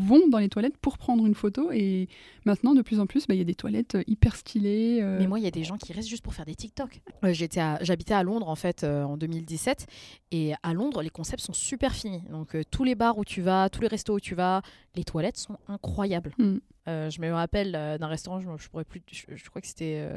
vont 0.00 0.28
dans 0.28 0.38
les 0.38 0.48
toilettes 0.48 0.76
pour 0.78 0.98
prendre 0.98 1.26
une 1.26 1.34
photo. 1.34 1.70
Et 1.72 2.08
maintenant, 2.44 2.74
de 2.74 2.82
plus 2.82 3.00
en 3.00 3.06
plus, 3.06 3.26
bah, 3.26 3.34
il 3.34 3.38
y 3.38 3.40
a 3.40 3.44
des 3.44 3.54
toilettes 3.54 3.96
euh, 3.96 4.02
hyper 4.06 4.34
stylées. 4.36 4.98
euh, 5.02 5.18
Mais 5.20 5.26
moi, 5.26 5.38
il 5.38 5.44
y 5.44 5.48
a 5.48 5.50
des 5.50 5.64
gens 5.64 5.76
qui 5.76 5.92
restent 5.92 6.08
juste 6.08 6.22
pour 6.22 6.34
faire 6.34 6.44
des 6.46 6.54
TikTok. 6.54 7.00
Euh, 7.24 7.32
j'étais 7.32 7.60
à- 7.60 7.78
J'habitais 7.82 8.14
à 8.14 8.22
Londres, 8.22 8.48
en 8.48 8.54
fait, 8.56 8.84
euh, 8.84 9.02
en 9.04 9.16
2017. 9.16 9.86
Et 10.32 10.52
à 10.62 10.74
Londres, 10.74 11.02
les 11.02 11.10
concepts 11.10 11.42
sont 11.42 11.52
super 11.52 11.94
finis. 11.94 12.22
Donc, 12.30 12.56
tous 12.70 12.84
les 12.84 12.94
bars 12.94 13.18
où 13.18 13.24
tu 13.24 13.42
vas, 13.42 13.68
tous 13.68 13.80
les 13.82 13.88
restos 13.88 14.14
où 14.14 14.20
tu 14.20 14.34
vas, 14.34 14.62
les 14.96 15.04
toilettes 15.04 15.36
sont 15.38 15.58
incroyables. 15.68 16.32
Mm. 16.38 16.56
Euh, 16.88 17.10
je 17.10 17.20
me 17.20 17.30
rappelle 17.32 17.72
d'un 17.72 18.06
restaurant, 18.06 18.40
je, 18.40 18.48
je 18.58 18.68
pourrais 18.68 18.84
plus. 18.84 19.02
Je, 19.12 19.36
je 19.36 19.50
crois 19.50 19.60
que 19.60 19.66
c'était. 19.68 20.08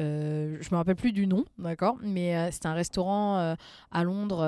euh, 0.00 0.56
je 0.60 0.68
me 0.70 0.76
rappelle 0.76 0.94
plus 0.96 1.12
du 1.12 1.26
nom, 1.26 1.44
d'accord, 1.58 1.96
mais 2.02 2.36
euh, 2.36 2.50
c'était 2.50 2.68
un 2.68 2.74
restaurant 2.74 3.38
euh, 3.38 3.54
à 3.90 4.04
Londres, 4.04 4.38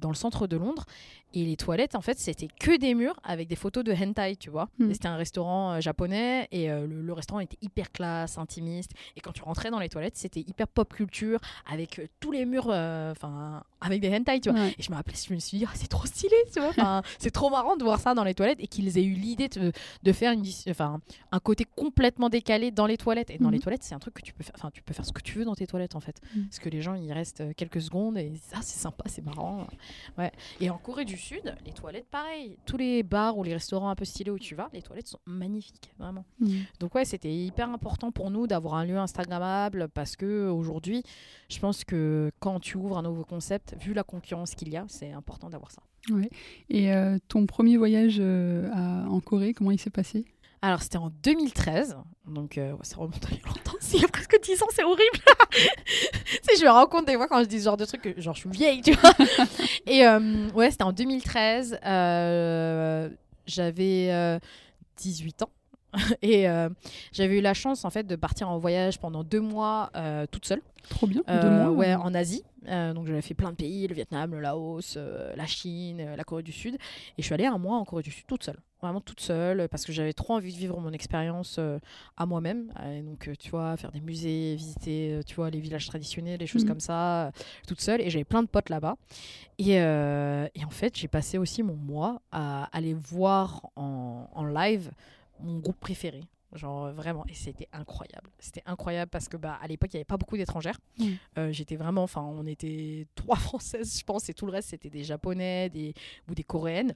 dans 0.00 0.08
le 0.08 0.14
centre 0.14 0.46
de 0.46 0.56
Londres, 0.56 0.84
et 1.32 1.44
les 1.44 1.56
toilettes, 1.56 1.94
en 1.94 2.00
fait, 2.00 2.18
c'était 2.18 2.48
que 2.48 2.76
des 2.76 2.94
murs 2.94 3.18
avec 3.22 3.48
des 3.48 3.56
photos 3.56 3.84
de 3.84 3.92
hentai, 3.92 4.36
tu 4.36 4.50
vois. 4.50 4.68
Mm. 4.78 4.90
Et 4.90 4.94
C'était 4.94 5.08
un 5.08 5.16
restaurant 5.16 5.72
euh, 5.72 5.80
japonais, 5.80 6.48
et 6.50 6.70
euh, 6.70 6.86
le, 6.86 7.02
le 7.02 7.12
restaurant 7.12 7.40
était 7.40 7.58
hyper 7.62 7.92
classe, 7.92 8.38
intimiste, 8.38 8.92
et 9.16 9.20
quand 9.20 9.32
tu 9.32 9.42
rentrais 9.42 9.70
dans 9.70 9.78
les 9.78 9.88
toilettes, 9.88 10.16
c'était 10.16 10.40
hyper 10.40 10.66
pop 10.66 10.92
culture, 10.92 11.38
avec 11.70 11.98
euh, 11.98 12.06
tous 12.18 12.32
les 12.32 12.44
murs, 12.44 12.68
enfin, 12.68 13.62
avec 13.80 14.00
des 14.00 14.14
hentai, 14.14 14.40
tu 14.40 14.50
vois. 14.50 14.60
Ouais. 14.60 14.74
Et 14.78 14.82
je 14.82 14.90
me 14.90 14.96
rappelais, 14.96 15.14
je 15.16 15.32
me 15.32 15.38
suis 15.38 15.58
dit, 15.58 15.64
Ah, 15.68 15.72
c'est 15.74 15.88
trop 15.88 16.06
stylé, 16.06 16.36
tu 16.52 16.60
vois. 16.60 17.02
C'est 17.18 17.30
trop 17.30 17.50
marrant 17.50 17.76
de 17.76 17.84
voir 17.84 18.00
ça 18.00 18.14
dans 18.14 18.24
les 18.24 18.34
toilettes 18.34 18.58
et 18.60 18.66
qu'ils 18.66 18.96
aient 18.98 19.04
eu 19.04 19.14
l'idée 19.14 19.48
de, 19.48 19.72
de 20.02 20.12
faire 20.12 20.32
une, 20.32 20.44
un 21.32 21.40
côté 21.40 21.64
complètement 21.76 22.28
décalé 22.28 22.70
dans 22.70 22.86
les 22.86 22.96
toilettes. 22.96 23.30
Et 23.30 23.38
dans 23.38 23.50
les 23.50 23.58
toilettes, 23.58 23.82
c'est 23.82 23.94
un 23.94 23.98
truc 23.98 24.14
que 24.14 24.22
tu 24.22 24.32
peux 24.32 24.42
faire. 24.42 24.54
Enfin, 24.56 24.70
tu 24.72 24.82
peux 24.82 24.94
faire 24.94 25.04
ce 25.04 25.12
que 25.12 25.20
tu 25.20 25.38
veux 25.38 25.44
dans 25.44 25.54
tes 25.54 25.66
toilettes 25.66 25.94
en 25.94 26.00
fait. 26.00 26.20
Mhm. 26.34 26.46
Parce 26.46 26.58
que 26.58 26.68
les 26.68 26.82
gens, 26.82 26.94
ils 26.94 27.12
restent 27.12 27.42
quelques 27.56 27.80
secondes 27.80 28.16
et 28.16 28.32
ça, 28.36 28.58
c'est 28.62 28.78
sympa, 28.78 29.04
c'est 29.06 29.24
marrant. 29.24 29.66
Ouais. 30.18 30.32
Et 30.60 30.70
en 30.70 30.78
Corée 30.78 31.04
du 31.04 31.16
Sud, 31.20 31.54
les 31.64 31.72
toilettes, 31.72 32.06
pareil. 32.10 32.56
Tous 32.66 32.76
les 32.76 33.02
bars 33.02 33.38
ou 33.38 33.44
les 33.44 33.52
restaurants 33.52 33.90
un 33.90 33.94
peu 33.94 34.04
stylés 34.04 34.30
où 34.30 34.38
tu 34.38 34.54
vas, 34.54 34.68
les 34.72 34.82
toilettes 34.82 35.06
sont 35.08 35.20
magnifiques, 35.26 35.92
vraiment. 35.98 36.24
Mm. 36.40 36.48
Donc 36.80 36.94
ouais, 36.94 37.04
c'était 37.04 37.32
hyper 37.32 37.68
important 37.70 38.10
pour 38.10 38.30
nous 38.30 38.46
d'avoir 38.46 38.74
un 38.74 38.84
lieu 38.84 38.98
instagrammable 38.98 39.88
parce 39.94 40.16
que 40.16 40.48
aujourd'hui, 40.48 41.02
je 41.48 41.58
pense 41.60 41.84
que 41.84 42.30
quand 42.40 42.58
tu 42.60 42.76
ouvres 42.76 42.98
un 42.98 43.02
nouveau 43.02 43.24
concept, 43.24 43.76
vu 43.78 43.92
la 43.94 44.02
concurrence 44.02 44.54
qu'il 44.54 44.70
y 44.70 44.76
a, 44.76 44.84
c'est 44.88 45.12
important 45.12 45.50
d'avoir 45.50 45.70
ça. 45.70 45.82
Et 46.70 46.92
euh, 46.92 47.18
ton 47.28 47.46
premier 47.46 47.76
voyage 47.76 48.16
euh, 48.20 48.68
à- 48.72 49.08
en 49.08 49.20
Corée, 49.20 49.52
comment 49.52 49.70
il 49.70 49.78
s'est 49.78 49.90
passé? 49.90 50.24
Alors 50.62 50.82
c'était 50.82 50.98
en 50.98 51.10
2013, 51.22 51.96
donc 52.26 52.58
euh, 52.58 52.74
ça 52.82 52.96
remonte 52.96 53.24
à 53.24 53.30
longtemps, 53.48 53.70
il 53.94 54.00
y 54.00 54.04
a 54.04 54.08
presque 54.12 54.38
10 54.42 54.62
ans, 54.62 54.66
c'est 54.70 54.84
horrible. 54.84 55.18
sais, 56.42 56.56
je 56.58 56.64
me 56.64 56.70
rends 56.70 56.86
compte 56.86 57.06
des 57.06 57.16
fois 57.16 57.28
quand 57.28 57.40
je 57.40 57.48
dis 57.48 57.58
ce 57.60 57.64
genre 57.64 57.76
de 57.76 57.84
truc, 57.84 58.14
genre 58.18 58.34
je 58.34 58.40
suis 58.40 58.50
vieille, 58.50 58.82
tu 58.82 58.92
vois. 58.92 59.12
Et 59.86 60.06
euh, 60.06 60.50
ouais, 60.50 60.70
c'était 60.70 60.84
en 60.84 60.92
2013, 60.92 61.78
euh, 61.84 63.08
j'avais 63.46 64.08
euh, 64.10 64.38
18 64.98 65.42
ans. 65.42 65.50
Et 66.22 66.48
euh, 66.48 66.68
j'avais 67.12 67.38
eu 67.38 67.40
la 67.40 67.54
chance 67.54 67.84
en 67.84 67.90
fait 67.90 68.04
de 68.06 68.16
partir 68.16 68.48
en 68.48 68.58
voyage 68.58 68.98
pendant 69.00 69.24
deux 69.24 69.40
mois 69.40 69.90
euh, 69.96 70.26
toute 70.30 70.44
seule. 70.46 70.62
Trop 70.88 71.06
bien. 71.06 71.22
Euh, 71.28 71.42
Deux 71.42 71.50
mois 71.50 71.70
ouais, 71.70 71.94
en 71.94 72.14
Asie. 72.14 72.42
Donc 72.66 73.06
j'avais 73.06 73.22
fait 73.22 73.34
plein 73.34 73.50
de 73.50 73.56
pays, 73.56 73.86
le 73.86 73.94
Vietnam, 73.94 74.32
le 74.32 74.40
Laos, 74.40 74.96
la 75.36 75.46
Chine, 75.46 76.14
la 76.16 76.24
Corée 76.24 76.42
du 76.42 76.52
Sud. 76.52 76.74
Et 76.74 77.22
je 77.22 77.24
suis 77.24 77.34
allée 77.34 77.46
un 77.46 77.58
mois 77.58 77.76
en 77.76 77.84
Corée 77.84 78.02
du 78.02 78.10
Sud 78.10 78.24
toute 78.26 78.42
seule. 78.44 78.58
Vraiment 78.82 79.00
toute 79.00 79.20
seule, 79.20 79.68
parce 79.68 79.84
que 79.84 79.92
j'avais 79.92 80.12
trop 80.14 80.34
envie 80.34 80.52
de 80.52 80.58
vivre 80.58 80.78
mon 80.80 80.92
expérience 80.92 81.58
à 82.16 82.26
moi-même. 82.26 82.72
Donc, 83.04 83.30
tu 83.38 83.50
vois, 83.50 83.76
faire 83.76 83.92
des 83.92 84.00
musées, 84.00 84.56
visiter, 84.56 85.20
tu 85.26 85.34
vois, 85.36 85.50
les 85.50 85.60
villages 85.60 85.86
traditionnels, 85.86 86.40
les 86.40 86.46
choses 86.46 86.62
Mhm. 86.64 86.68
comme 86.70 86.80
ça, 86.80 87.30
toute 87.66 87.80
seule. 87.80 88.00
Et 88.00 88.08
j'avais 88.10 88.24
plein 88.24 88.42
de 88.42 88.48
potes 88.48 88.68
là-bas. 88.70 88.96
Et, 89.58 89.72
et 89.74 90.64
en 90.64 90.70
fait, 90.70 90.96
j'ai 90.98 91.08
passé 91.08 91.36
aussi 91.38 91.62
mon 91.62 91.76
mois 91.76 92.20
à 92.32 92.64
aller 92.76 92.94
voir 92.94 93.70
en, 93.76 94.28
en 94.34 94.44
live 94.46 94.90
mon 95.42 95.58
groupe 95.58 95.78
préféré. 95.80 96.22
Genre 96.52 96.86
euh, 96.86 96.92
vraiment, 96.92 97.24
et 97.28 97.34
c'était 97.34 97.68
incroyable. 97.72 98.28
C'était 98.40 98.64
incroyable 98.66 99.08
parce 99.08 99.28
que 99.28 99.36
bah, 99.36 99.56
à 99.62 99.68
l'époque, 99.68 99.90
il 99.92 99.96
n'y 99.96 100.00
avait 100.00 100.04
pas 100.04 100.16
beaucoup 100.16 100.36
d'étrangères. 100.36 100.80
Mm. 100.98 101.04
Euh, 101.38 101.52
J'étais 101.52 101.76
vraiment, 101.76 102.02
enfin, 102.02 102.22
on 102.22 102.44
était 102.44 103.06
trois 103.14 103.36
françaises, 103.48 103.96
je 104.00 104.04
pense, 104.04 104.28
et 104.28 104.34
tout 104.34 104.46
le 104.46 104.52
reste, 104.52 104.70
c'était 104.70 104.90
des 104.90 105.04
japonais 105.04 105.68
des, 105.68 105.94
ou 106.28 106.34
des 106.34 106.42
coréennes. 106.42 106.92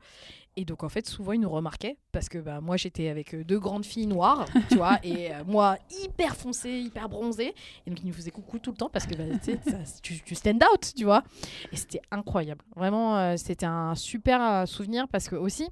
Et 0.56 0.64
donc, 0.64 0.82
en 0.82 0.88
fait, 0.88 1.06
souvent, 1.06 1.30
ils 1.32 1.40
nous 1.40 1.48
remarquaient 1.50 1.98
parce 2.10 2.28
que 2.28 2.38
bah, 2.38 2.60
moi, 2.60 2.76
j'étais 2.76 3.08
avec 3.08 3.32
euh, 3.32 3.44
deux 3.44 3.60
grandes 3.60 3.84
filles 3.86 4.08
noires, 4.08 4.44
tu 4.70 4.76
vois, 4.76 4.98
et 5.04 5.32
euh, 5.32 5.44
moi, 5.46 5.78
hyper 6.02 6.34
foncée, 6.34 6.72
hyper 6.80 7.08
bronzée. 7.08 7.54
Et 7.86 7.90
donc, 7.90 8.00
ils 8.02 8.06
nous 8.08 8.12
faisaient 8.12 8.32
coucou 8.32 8.58
tout 8.58 8.72
le 8.72 8.76
temps 8.76 8.90
parce 8.90 9.06
que 9.06 9.14
bah, 9.14 9.22
ça- 9.64 10.00
tu, 10.02 10.20
tu 10.20 10.34
stand 10.34 10.64
out, 10.64 10.92
tu 10.96 11.04
vois. 11.04 11.22
Et 11.70 11.76
c'était 11.76 12.02
incroyable. 12.10 12.64
Vraiment, 12.74 13.16
euh, 13.18 13.36
c'était 13.36 13.66
un 13.66 13.94
super 13.94 14.66
souvenir 14.66 15.06
parce 15.06 15.28
que 15.28 15.36
aussi, 15.36 15.68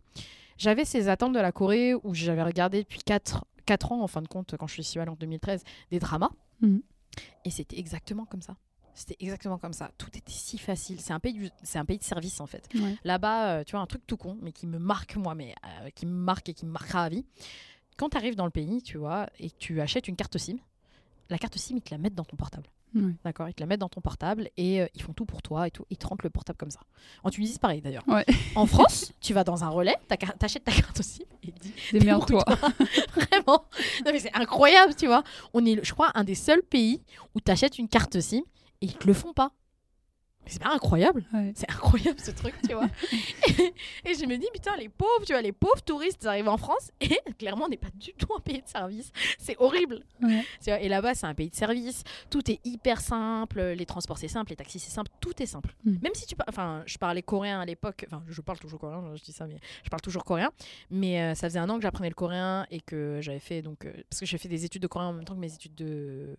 j'avais 0.59 0.85
ces 0.85 1.09
attentes 1.09 1.33
de 1.33 1.41
la 1.41 1.53
Corée 1.53 1.95
où 1.95 2.15
j'avais 2.15 2.43
regardé 2.43 2.83
depuis 2.83 3.01
4, 3.05 3.45
ans, 3.93 4.03
en 4.03 4.07
fin 4.07 4.23
de 4.23 4.29
compte, 4.29 4.55
quand 4.59 4.67
je 4.67 4.73
suis 4.75 4.83
ici 4.83 5.01
en 5.01 5.15
2013, 5.15 5.63
des 5.91 5.99
dramas. 5.99 6.31
Mhm. 6.61 6.83
Et 7.45 7.51
c'était 7.51 7.79
exactement 7.79 8.25
comme 8.25 8.43
ça. 8.43 8.57
C'était 8.95 9.17
exactement 9.21 9.57
comme 9.59 9.73
ça. 9.73 9.91
Tout 9.97 10.09
était 10.09 10.31
si 10.31 10.59
facile. 10.59 11.01
C'est 11.01 11.13
un 11.15 11.21
pays, 11.21 11.33
du- 11.33 11.51
c'est 11.63 11.79
un 11.79 11.85
pays 11.87 11.97
de 11.99 12.03
service 12.05 12.41
en 12.41 12.47
fait. 12.47 12.69
Ouais. 12.75 12.97
Là-bas, 13.05 13.49
euh, 13.61 13.65
tu 13.65 13.73
vois, 13.73 13.81
un 13.81 13.87
truc 13.87 14.07
tout 14.07 14.17
con, 14.19 14.37
mais 14.43 14.53
qui 14.53 14.67
me 14.67 14.79
marque 14.79 15.17
moi, 15.17 15.35
mais 15.35 15.55
euh, 15.65 15.89
qui 15.91 16.05
me 16.07 16.13
marque 16.13 16.49
et 16.51 16.55
qui 16.55 16.67
me 16.67 16.71
marquera 16.71 17.05
à 17.05 17.09
vie. 17.09 17.25
Quand 17.97 18.11
tu 18.11 18.17
arrives 18.19 18.37
dans 18.37 18.45
le 18.45 18.51
pays, 18.51 18.83
tu 18.83 18.99
vois, 18.99 19.29
et 19.39 19.51
que 19.51 19.57
tu 19.59 19.81
achètes 19.81 20.09
une 20.09 20.17
carte 20.17 20.37
SIM, 20.37 20.57
la 21.31 21.39
carte 21.39 21.57
SIM, 21.57 21.77
ils 21.77 21.83
te 21.83 21.91
la 21.91 21.99
mettent 21.99 22.15
dans 22.15 22.25
ton 22.25 22.37
portable. 22.37 22.69
D'accord 23.25 23.49
Ils 23.49 23.55
te 23.55 23.61
la 23.61 23.67
mettent 23.67 23.81
dans 23.81 23.89
ton 23.89 24.01
portable 24.01 24.51
et 24.57 24.83
euh, 24.83 24.87
ils 24.95 25.03
font 25.03 25.13
tout 25.13 25.25
pour 25.25 25.43
toi 25.43 25.67
et 25.67 25.71
tout. 25.71 25.85
Ils 25.91 25.97
te 25.97 26.07
rendent 26.07 26.23
le 26.23 26.31
portable 26.31 26.59
comme 26.59 26.71
ça. 26.71 26.81
En 27.25 27.31
Tunisie, 27.31 27.55
c'est 27.55 27.61
pareil 27.61 27.81
d'ailleurs. 27.81 28.05
Ouais. 28.07 28.25
En 28.55 28.67
France, 28.67 29.13
tu 29.21 29.33
vas 29.33 29.45
dans 29.45 29.65
un 29.65 29.69
relais, 29.69 29.97
t'achètes 30.39 30.65
ta 30.65 30.73
carte 30.73 31.03
SIM 31.03 31.25
et 31.43 31.49
ils 31.49 31.53
te 31.53 31.61
disent 31.61 31.73
Démerde-toi. 31.93 32.45
Vraiment. 33.15 33.65
Non, 34.05 34.13
mais 34.13 34.19
c'est 34.19 34.35
incroyable, 34.35 34.95
tu 34.95 35.07
vois. 35.07 35.23
On 35.55 35.65
est, 35.65 35.83
je 35.85 35.93
crois, 35.93 36.11
un 36.15 36.25
des 36.25 36.35
seuls 36.35 36.63
pays 36.63 37.03
où 37.35 37.41
tu 37.41 37.51
achètes 37.51 37.79
une 37.79 37.89
carte 37.89 38.21
SIM 38.21 38.43
et 38.81 38.87
ils 38.87 38.97
te 38.97 39.07
le 39.07 39.15
font 39.15 39.33
pas. 39.33 39.53
Mais 40.45 40.51
c'est 40.51 40.63
pas 40.63 40.73
incroyable. 40.73 41.25
Ouais. 41.33 41.53
C'est 41.55 41.71
incroyable 41.71 42.21
ce 42.21 42.31
truc, 42.31 42.55
tu 42.67 42.75
vois. 42.75 42.89
et, 43.49 43.75
et 44.11 44.15
je 44.15 44.27
me 44.27 44.37
dis, 44.37 44.49
putain, 44.53 44.77
les 44.77 44.89
pauvres, 44.89 45.25
tu 45.27 45.33
vois, 45.33 45.43
les 45.43 45.53
pauvres 45.53 45.83
touristes 45.83 46.19
ils 46.23 46.29
arrivent 46.29 46.49
en 46.49 46.57
France 46.57 46.91
et 47.01 47.19
clairement, 47.39 47.67
on 47.67 47.69
n'est 47.69 47.77
pas 47.77 47.91
du 47.95 48.13
tout 48.15 48.29
un 48.37 48.41
pays 48.41 48.63
de 48.63 48.69
service. 48.69 49.11
C'est 49.39 49.57
horrible. 49.59 50.01
Ouais. 50.23 50.45
Tu 50.63 50.71
vois, 50.71 50.81
et 50.81 50.89
là-bas, 50.89 51.15
c'est 51.15 51.27
un 51.27 51.35
pays 51.35 51.51
de 51.51 51.55
service. 51.55 52.03
Tout 52.31 52.51
est 52.51 52.61
hyper 52.65 53.01
simple. 53.01 53.61
Les 53.61 53.87
transports, 53.87 54.19
c'est 54.19 54.29
simple. 54.29 54.51
Les 54.51 54.57
taxis, 54.57 54.79
c'est 54.79 54.91
simple. 54.91 55.11
Tout 55.21 55.43
est 55.43 55.47
simple. 55.47 55.75
Mm. 55.85 55.97
Même 56.03 56.15
si 56.15 56.27
tu 56.27 56.37
parles. 56.37 56.49
Enfin, 56.49 56.83
je 56.87 56.99
parlais 56.99 57.23
coréen 57.23 57.61
à 57.61 57.65
l'époque. 57.65 58.05
Enfin, 58.07 58.23
je 58.29 58.41
parle 58.41 58.59
toujours 58.59 58.81
coréen, 58.81 59.15
je 59.17 59.23
dis 59.23 59.33
ça, 59.33 59.47
mais 59.47 59.59
je 59.85 59.91
parle 59.91 60.03
toujours 60.03 60.25
coréen. 60.25 60.51
Mais 60.91 61.21
euh, 61.21 61.35
ça 61.35 61.49
faisait 61.49 61.59
un 61.59 61.69
an 61.69 61.77
que 61.77 61.83
j'apprenais 61.83 62.09
le 62.09 62.15
coréen 62.15 62.67
et 62.71 62.81
que 62.81 63.19
j'avais 63.21 63.41
fait. 63.41 63.63
donc 63.63 63.85
euh, 63.85 63.93
Parce 64.11 64.21
que 64.21 64.27
j'ai 64.27 64.39
fait 64.39 64.49
des 64.49 64.65
études 64.65 64.83
de 64.83 64.87
coréen 64.87 65.09
en 65.09 65.13
même 65.13 65.25
temps 65.25 65.35
que 65.35 65.41
mes 65.41 65.53
études 65.53 65.75
de 65.75 66.35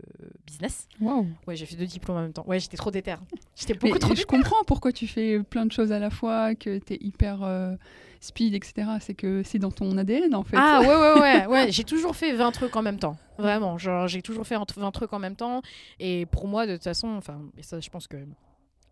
business. 0.46 0.88
Waouh. 1.02 1.28
Ouais, 1.48 1.56
j'ai 1.56 1.66
fait 1.66 1.76
deux 1.76 1.86
diplômes 1.86 2.18
en 2.18 2.22
même 2.22 2.34
temps. 2.34 2.46
Ouais, 2.48 2.60
j'étais 2.60 2.78
trop 2.78 2.92
déter. 2.92 3.16
J'étais 3.56 3.74
Mais 3.74 3.90
beaucoup 3.90 4.00
trop 4.00 4.10
je 4.12 4.22
déter. 4.22 4.26
comprends 4.28 4.64
pourquoi 4.66 4.92
tu 4.92 5.08
fais 5.08 5.42
plein 5.44 5.66
de 5.66 5.72
choses 5.72 5.92
à 5.92 6.00
la 6.00 6.10
fois, 6.10 6.56
que 6.56 6.80
tu 6.80 6.94
es 6.94 6.98
hyper 7.02 7.44
euh, 7.44 7.76
speed, 8.20 8.54
etc. 8.56 8.88
C'est 9.00 9.14
que 9.14 9.44
c'est 9.44 9.60
dans 9.60 9.72
ton 9.72 9.98
ADN 9.98 10.34
en 10.36 10.44
fait. 10.44 10.58
Ah 10.60 10.82
ouais, 10.82 10.88
ouais, 10.88 11.20
ouais. 11.22 11.46
ouais. 11.48 11.72
J'ai 11.72 11.84
toujours 11.84 12.16
fait 12.16 12.34
20 12.34 12.52
trucs 12.52 12.76
en 12.76 12.82
même 12.82 13.00
temps. 13.00 13.18
Vraiment. 13.38 13.78
Genre, 13.78 14.08
j'ai 14.08 14.22
toujours 14.22 14.46
fait 14.46 14.56
entre 14.56 14.80
20 14.80 14.92
trucs 14.92 15.14
en 15.14 15.20
même 15.20 15.36
temps. 15.36 15.62
Et 16.00 16.26
pour 16.28 16.48
moi, 16.48 16.66
de 16.68 16.74
toute 16.74 16.84
façon, 16.84 17.10
enfin, 17.10 17.40
et 17.58 17.64
ça, 17.64 17.80
je 17.80 17.90
pense 17.90 18.08
que 18.08 18.18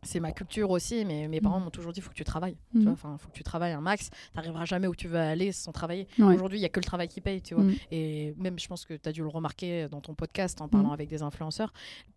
c'est 0.04 0.20
ma 0.20 0.32
culture 0.32 0.72
aussi, 0.72 1.06
mais 1.06 1.28
mes 1.28 1.42
parents 1.42 1.60
Mhm. 1.60 1.66
m'ont 1.66 1.70
toujours 1.70 1.94
dit 1.94 2.00
il 2.00 2.04
faut 2.04 2.10
que 2.10 2.16
tu 2.16 2.24
travailles. 2.24 2.58
Tu 2.74 2.82
vois, 2.82 2.94
enfin, 2.94 3.18
faut 3.20 3.28
que 3.30 3.36
tu 3.36 3.44
travailles 3.44 3.74
un 3.74 3.82
max. 3.82 4.10
T'arriveras 4.34 4.66
jamais 4.66 4.88
où 4.88 4.96
tu 4.96 5.08
veux 5.08 5.20
aller 5.20 5.52
sans 5.52 5.72
travailler. 5.72 6.08
Ouais. 6.18 6.34
Aujourd'hui, 6.36 6.58
il 6.58 6.62
y 6.62 6.66
a 6.66 6.70
que 6.70 6.80
le 6.80 6.84
travail 6.86 7.08
qui 7.08 7.22
paye, 7.22 7.42
tu 7.42 7.54
vois. 7.54 7.64
Mm. 7.66 7.76
Et 7.92 8.34
même, 8.38 8.58
je 8.58 8.68
pense 8.68 8.84
que 8.86 8.96
tu 8.96 9.08
as 9.08 9.12
dû 9.12 9.22
le 9.22 9.28
remarquer 9.28 9.88
dans 9.90 10.02
ton 10.02 10.16
podcast 10.16 10.60
en 10.62 10.68
parlant 10.68 10.88
Mhm. 10.88 10.94
avec 10.94 11.10
des 11.10 11.22
influenceurs. 11.22 11.72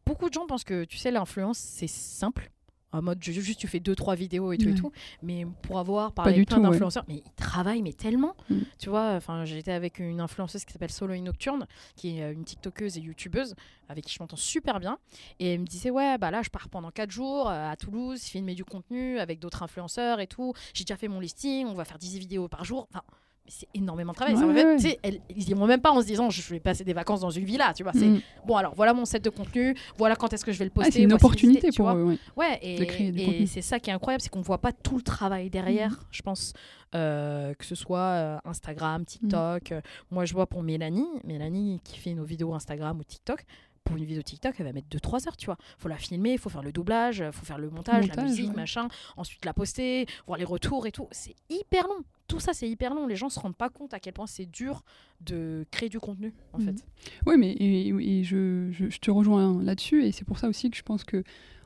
Beaucoup 0.06 0.28
de 0.30 0.34
gens 0.34 0.46
pensent 0.46 0.64
que, 0.64 0.84
tu 0.84 0.96
sais, 0.96 1.10
l'influence, 1.10 1.58
c'est 1.58 1.86
simple. 1.86 2.50
En 2.94 3.02
mode, 3.02 3.22
ju- 3.22 3.32
juste 3.42 3.58
tu 3.58 3.66
fais 3.66 3.80
deux, 3.80 3.94
trois 3.96 4.14
vidéos 4.14 4.52
et 4.52 4.58
tout 4.58 4.68
et 4.68 4.72
Ouais. 4.72 4.78
tout. 4.78 4.92
Mais 5.22 5.46
pour 5.62 5.78
avoir 5.78 6.12
parlé 6.12 6.34
avec 6.34 6.48
plein 6.48 6.58
ouais. 6.58 6.70
d'influenceurs, 6.70 7.04
mais 7.08 7.16
ils 7.26 7.32
travaillent, 7.36 7.82
mais 7.82 7.92
tellement. 7.92 8.34
Mm. 8.50 8.58
Tu 8.78 8.88
vois, 8.88 9.12
enfin, 9.14 9.44
j'étais 9.44 9.72
avec 9.72 9.98
une 9.98 10.20
influenceuse 10.20 10.64
qui 10.64 10.72
s'appelle 10.72 10.90
Solo 10.92 11.16
Nocturne, 11.16 11.66
qui 11.96 12.18
est 12.18 12.22
euh, 12.22 12.32
une 12.32 12.44
TikTokeuse 12.44 12.96
et 12.98 13.00
YouTubeuse, 13.00 13.54
avec 13.88 14.04
qui 14.04 14.14
je 14.14 14.22
m'entends 14.22 14.36
super 14.36 14.78
bien. 14.80 14.98
Et 15.40 15.54
elle 15.54 15.60
me 15.60 15.66
disait, 15.66 15.90
ouais, 15.90 16.18
bah 16.18 16.30
là, 16.30 16.42
je 16.42 16.50
pars 16.50 16.68
pendant 16.68 16.90
quatre 16.90 17.10
jours 17.10 17.48
euh, 17.50 17.70
à 17.70 17.76
Toulouse, 17.76 18.22
filmer 18.22 18.54
du 18.54 18.64
contenu 18.64 19.18
avec 19.18 19.40
d'autres 19.40 19.62
influenceurs 19.62 20.20
et 20.20 20.26
tout. 20.26 20.52
J'ai 20.72 20.84
déjà 20.84 20.96
fait 20.96 21.08
mon 21.08 21.20
listing, 21.20 21.66
on 21.66 21.74
va 21.74 21.84
faire 21.84 21.98
10 21.98 22.18
vidéos 22.18 22.48
par 22.48 22.64
jour. 22.64 22.86
Enfin, 22.90 23.02
c'est 23.46 23.68
énormément 23.74 24.12
de 24.12 24.16
travail. 24.16 24.34
Ouais, 24.36 24.54
fait, 24.78 24.84
ouais. 24.88 24.98
elles- 25.02 25.20
ils 25.28 25.50
y 25.50 25.52
vont 25.54 25.66
même 25.66 25.80
pas 25.80 25.90
en 25.92 26.00
se 26.00 26.06
disant, 26.06 26.30
je 26.30 26.40
vais 26.50 26.60
passer 26.60 26.82
des 26.84 26.94
vacances 26.94 27.20
dans 27.20 27.30
une 27.30 27.44
villa, 27.44 27.72
tu 27.74 27.82
vois. 27.82 27.92
C'est 27.92 28.06
Mm. 28.06 28.20
bon, 28.46 28.56
alors 28.56 28.74
voilà 28.74 28.94
mon 28.94 29.04
set 29.04 29.22
de 29.22 29.30
contenu, 29.30 29.76
voilà 29.98 30.16
quand 30.16 30.32
est-ce 30.32 30.44
que 30.44 30.52
je 30.52 30.58
vais 30.58 30.64
le 30.64 30.70
Ah, 30.72 30.76
poster. 30.76 30.92
c'est 30.92 31.02
une 31.02 31.12
opportunité 31.12 31.68
pour 31.76 31.90
vois. 31.90 31.94
eux. 31.96 32.18
ouais. 32.36 32.58
Et, 32.62 33.42
et 33.42 33.46
c'est 33.46 33.60
ça 33.62 33.78
qui 33.78 33.90
est 33.90 33.92
incroyable, 33.92 34.22
c'est 34.22 34.30
qu'on 34.30 34.40
voit 34.40 34.58
pas 34.58 34.72
tout 34.72 34.96
le 34.96 35.02
travail 35.02 35.50
derrière, 35.50 35.90
Mhm. 35.90 35.96
je 36.10 36.22
pense, 36.22 36.52
euh, 36.94 37.52
que 37.54 37.64
ce 37.64 37.74
soit 37.74 37.98
euh. 37.98 38.38
Instagram, 38.44 39.04
TikTok. 39.04 39.72
Euh, 39.72 39.80
Moi, 40.10 40.24
je 40.24 40.32
vois 40.32 40.46
pour 40.46 40.62
Mélanie, 40.62 41.06
Mélanie 41.24 41.80
qui 41.84 41.98
fait 41.98 42.14
nos 42.14 42.24
vidéos 42.24 42.54
Instagram 42.54 42.98
ou 42.98 43.04
TikTok, 43.04 43.44
pour 43.84 43.96
une 43.96 44.04
vidéo 44.06 44.22
TikTok, 44.22 44.54
elle 44.58 44.64
va 44.64 44.72
mettre 44.72 44.88
2-3 44.88 45.26
heures, 45.28 45.36
tu 45.36 45.44
vois. 45.46 45.58
faut 45.76 45.88
la 45.88 45.98
filmer, 45.98 46.32
il 46.32 46.38
faut 46.38 46.48
faire 46.48 46.62
le 46.62 46.72
doublage, 46.72 47.18
il 47.18 47.32
faut 47.32 47.44
faire 47.44 47.58
le 47.58 47.68
montage, 47.68 48.06
la 48.06 48.14
Montage, 48.14 48.30
musique, 48.30 48.48
ouais. 48.50 48.56
machin, 48.56 48.88
ensuite 49.18 49.44
la 49.44 49.52
poster, 49.52 50.06
voir 50.26 50.38
les 50.38 50.44
retours 50.46 50.86
et 50.86 50.92
tout. 50.92 51.06
C'est 51.10 51.34
hyper 51.50 51.86
long. 51.88 52.02
Tout 52.34 52.40
ça, 52.40 52.52
c'est 52.52 52.68
hyper 52.68 52.94
long. 52.94 53.06
Les 53.06 53.14
gens 53.16 53.28
se 53.28 53.38
rendent 53.38 53.56
pas 53.56 53.68
compte 53.70 53.94
à 53.94 54.00
quel 54.00 54.12
point 54.12 54.26
c'est 54.26 54.46
dur 54.46 54.82
de 55.20 55.64
créer 55.70 55.88
du 55.88 56.00
contenu, 56.00 56.34
en 56.52 56.58
Mhm. 56.58 56.64
fait. 56.64 56.84
Oui, 57.26 57.36
mais 57.38 57.52
et, 57.52 57.88
et 57.88 58.24
je, 58.24 58.70
je- 58.72 58.90
je 58.90 58.98
te 58.98 59.10
rejoins 59.10 59.62
là-dessus 59.62 60.04
et 60.04 60.10
c'est 60.12 60.24
pour 60.24 60.38
ça 60.38 60.48
aussi 60.48 60.68
que 60.70 60.76
je 60.76 60.82
pense 60.82 61.04
que 61.04 61.22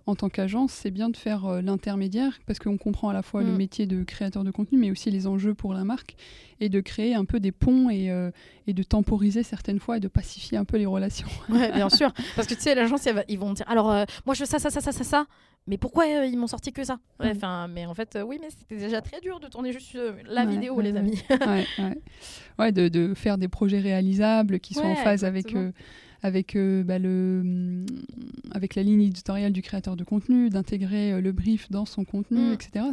en 0.09 0.14
tant 0.16 0.28
qu'agence, 0.28 0.72
c'est 0.72 0.90
bien 0.90 1.09
de 1.11 1.16
faire 1.16 1.44
euh, 1.46 1.61
l'intermédiaire 1.61 2.38
parce 2.46 2.59
qu'on 2.59 2.76
comprend 2.78 3.11
à 3.11 3.12
la 3.12 3.22
fois 3.22 3.42
le 3.42 3.52
Mm. 3.52 3.56
métier 3.56 3.86
de 3.86 4.02
créateur 4.04 4.42
de 4.44 4.50
contenu, 4.50 4.78
mais 4.78 4.90
aussi 4.90 5.11
les 5.11 5.26
enjeux 5.26 5.54
pour 5.54 5.74
la 5.74 5.84
marque 5.84 6.16
et 6.61 6.68
de 6.68 6.80
créer 6.80 7.14
un 7.14 7.24
peu 7.24 7.40
des 7.40 7.52
ponts 7.52 7.90
et, 7.90 8.11
euh, 8.11 8.30
et 8.66 8.72
de 8.72 8.82
temporiser 8.82 9.42
certaines 9.42 9.78
fois 9.78 9.98
et 9.98 10.00
de 10.00 10.09
pacifier 10.09 10.56
un 10.59 10.64
peu 10.64 10.76
les 10.78 10.86
relations. 10.86 11.28
Ouais, 11.50 11.70
bien 11.72 11.88
sûr. 11.90 12.12
Parce 12.36 12.48
que 12.48 12.54
tu 12.54 12.61
sais, 12.62 12.74
l'agence, 12.74 13.06
ils 13.28 13.38
vont 13.38 13.52
dire 13.52 13.66
alors, 13.68 13.90
euh, 13.90 14.04
moi, 14.26 14.34
je 14.34 14.40
veux 14.40 14.46
ça, 14.46 14.59
ça, 14.59 14.70
ça, 14.70 14.80
ça, 14.80 14.92
ça, 14.92 15.04
ça. 15.04 15.26
Mais 15.66 15.76
pourquoi 15.76 16.06
ils 16.06 16.38
m'ont 16.38 16.46
sorti 16.46 16.72
que 16.72 16.82
ça? 16.82 16.94
Mm. 17.20 17.26
Enfin, 17.26 17.68
mais 17.68 17.84
en 17.84 17.92
fait, 17.94 18.18
oui, 18.26 18.38
mais 18.40 18.48
c'était 18.50 18.78
déjà 18.78 19.02
très 19.02 19.20
dur 19.20 19.38
de 19.40 19.48
tourner 19.48 19.72
juste 19.72 19.96
la 20.26 20.44
Ouais, 20.44 20.50
vidéo, 20.50 20.74
ouais, 20.76 20.84
les 20.84 20.96
amis. 20.96 21.22
ouais, 22.59 22.72
de, 22.72 22.88
de 22.88 23.14
faire 23.14 23.38
des 23.38 23.48
projets 23.48 23.78
réalisables 23.80 24.61
qui 24.61 24.74
sont 24.74 24.86
en 24.86 24.94
phase 24.96 25.24
avec, 25.24 25.46
exactement. 25.48 25.72
Avec, 26.22 26.56
euh, 26.56 26.82
bah, 26.82 26.98
le, 26.98 27.40
hum, 27.44 27.86
avec 28.50 28.74
la 28.74 28.82
ligne 28.82 29.02
éditoriale 29.02 29.52
du 29.52 29.62
créateur 29.62 29.96
de 29.96 30.04
contenu, 30.04 30.50
d'intégrer 30.50 31.12
euh, 31.12 31.20
le 31.20 31.32
brief 31.32 31.70
dans 31.70 31.84
son 31.84 32.04
contenu, 32.04 32.50
Mm, 32.50 32.52
etc. 32.52 32.84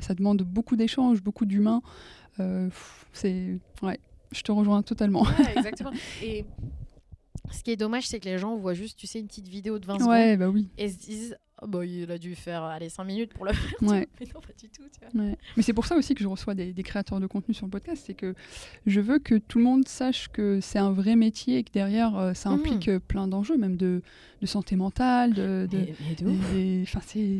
Ça, 0.00 0.14
demande 0.14 0.42
beaucoup 0.42 0.76
d'échanges, 0.76 1.22
beaucoup 1.22 1.46
d'humains. 1.46 1.82
Euh, 2.38 2.68
c'est 3.12 3.58
ouais, 3.82 3.98
je 4.32 4.42
te 4.42 4.52
rejoins 4.52 4.82
totalement. 4.82 5.22
Ouais, 5.22 5.52
exactement. 5.56 5.92
Et 6.22 6.44
ce 7.52 7.62
qui 7.62 7.70
est 7.70 7.76
dommage, 7.76 8.08
c'est 8.08 8.20
que 8.20 8.28
les 8.28 8.38
gens 8.38 8.56
voient 8.56 8.74
juste, 8.74 8.98
tu 8.98 9.06
sais, 9.06 9.18
une 9.20 9.26
petite 9.26 9.48
vidéo 9.48 9.78
de 9.78 9.86
20 9.86 9.98
secondes 9.98 10.38
bah 10.38 10.48
oui. 10.48 10.68
et 10.78 10.88
se 10.88 10.98
disent 10.98 11.36
bah, 11.66 11.84
il 11.84 12.10
a 12.10 12.18
dû 12.18 12.34
faire 12.34 12.62
allez, 12.64 12.88
5 12.88 13.04
minutes 13.04 13.32
pour 13.34 13.44
le 13.44 13.52
faire. 13.54 13.72
Ouais. 13.82 14.08
Mais 14.20 14.26
non, 14.34 14.40
pas 14.40 14.52
du 14.58 14.68
tout. 14.68 14.82
Tu 14.92 15.00
vois. 15.12 15.24
Ouais. 15.24 15.36
Mais 15.56 15.62
c'est 15.62 15.72
pour 15.72 15.86
ça 15.86 15.96
aussi 15.96 16.14
que 16.14 16.22
je 16.22 16.28
reçois 16.28 16.54
des, 16.54 16.72
des 16.72 16.82
créateurs 16.82 17.20
de 17.20 17.26
contenu 17.26 17.54
sur 17.54 17.66
le 17.66 17.70
podcast, 17.70 18.02
c'est 18.06 18.14
que 18.14 18.34
je 18.86 19.00
veux 19.00 19.18
que 19.18 19.34
tout 19.36 19.58
le 19.58 19.64
monde 19.64 19.86
sache 19.88 20.28
que 20.28 20.60
c'est 20.60 20.78
un 20.78 20.90
vrai 20.92 21.16
métier 21.16 21.58
et 21.58 21.64
que 21.64 21.72
derrière 21.72 22.16
euh, 22.16 22.34
ça 22.34 22.50
Mhm. 22.50 22.56
implique 22.58 22.88
euh, 22.88 22.98
plein 22.98 23.28
d'enjeux, 23.28 23.56
même 23.56 23.76
de, 23.76 24.02
de 24.40 24.46
santé 24.46 24.76
mentale, 24.76 25.34
de, 25.34 25.68
de- 25.70 26.24
de 26.24 26.84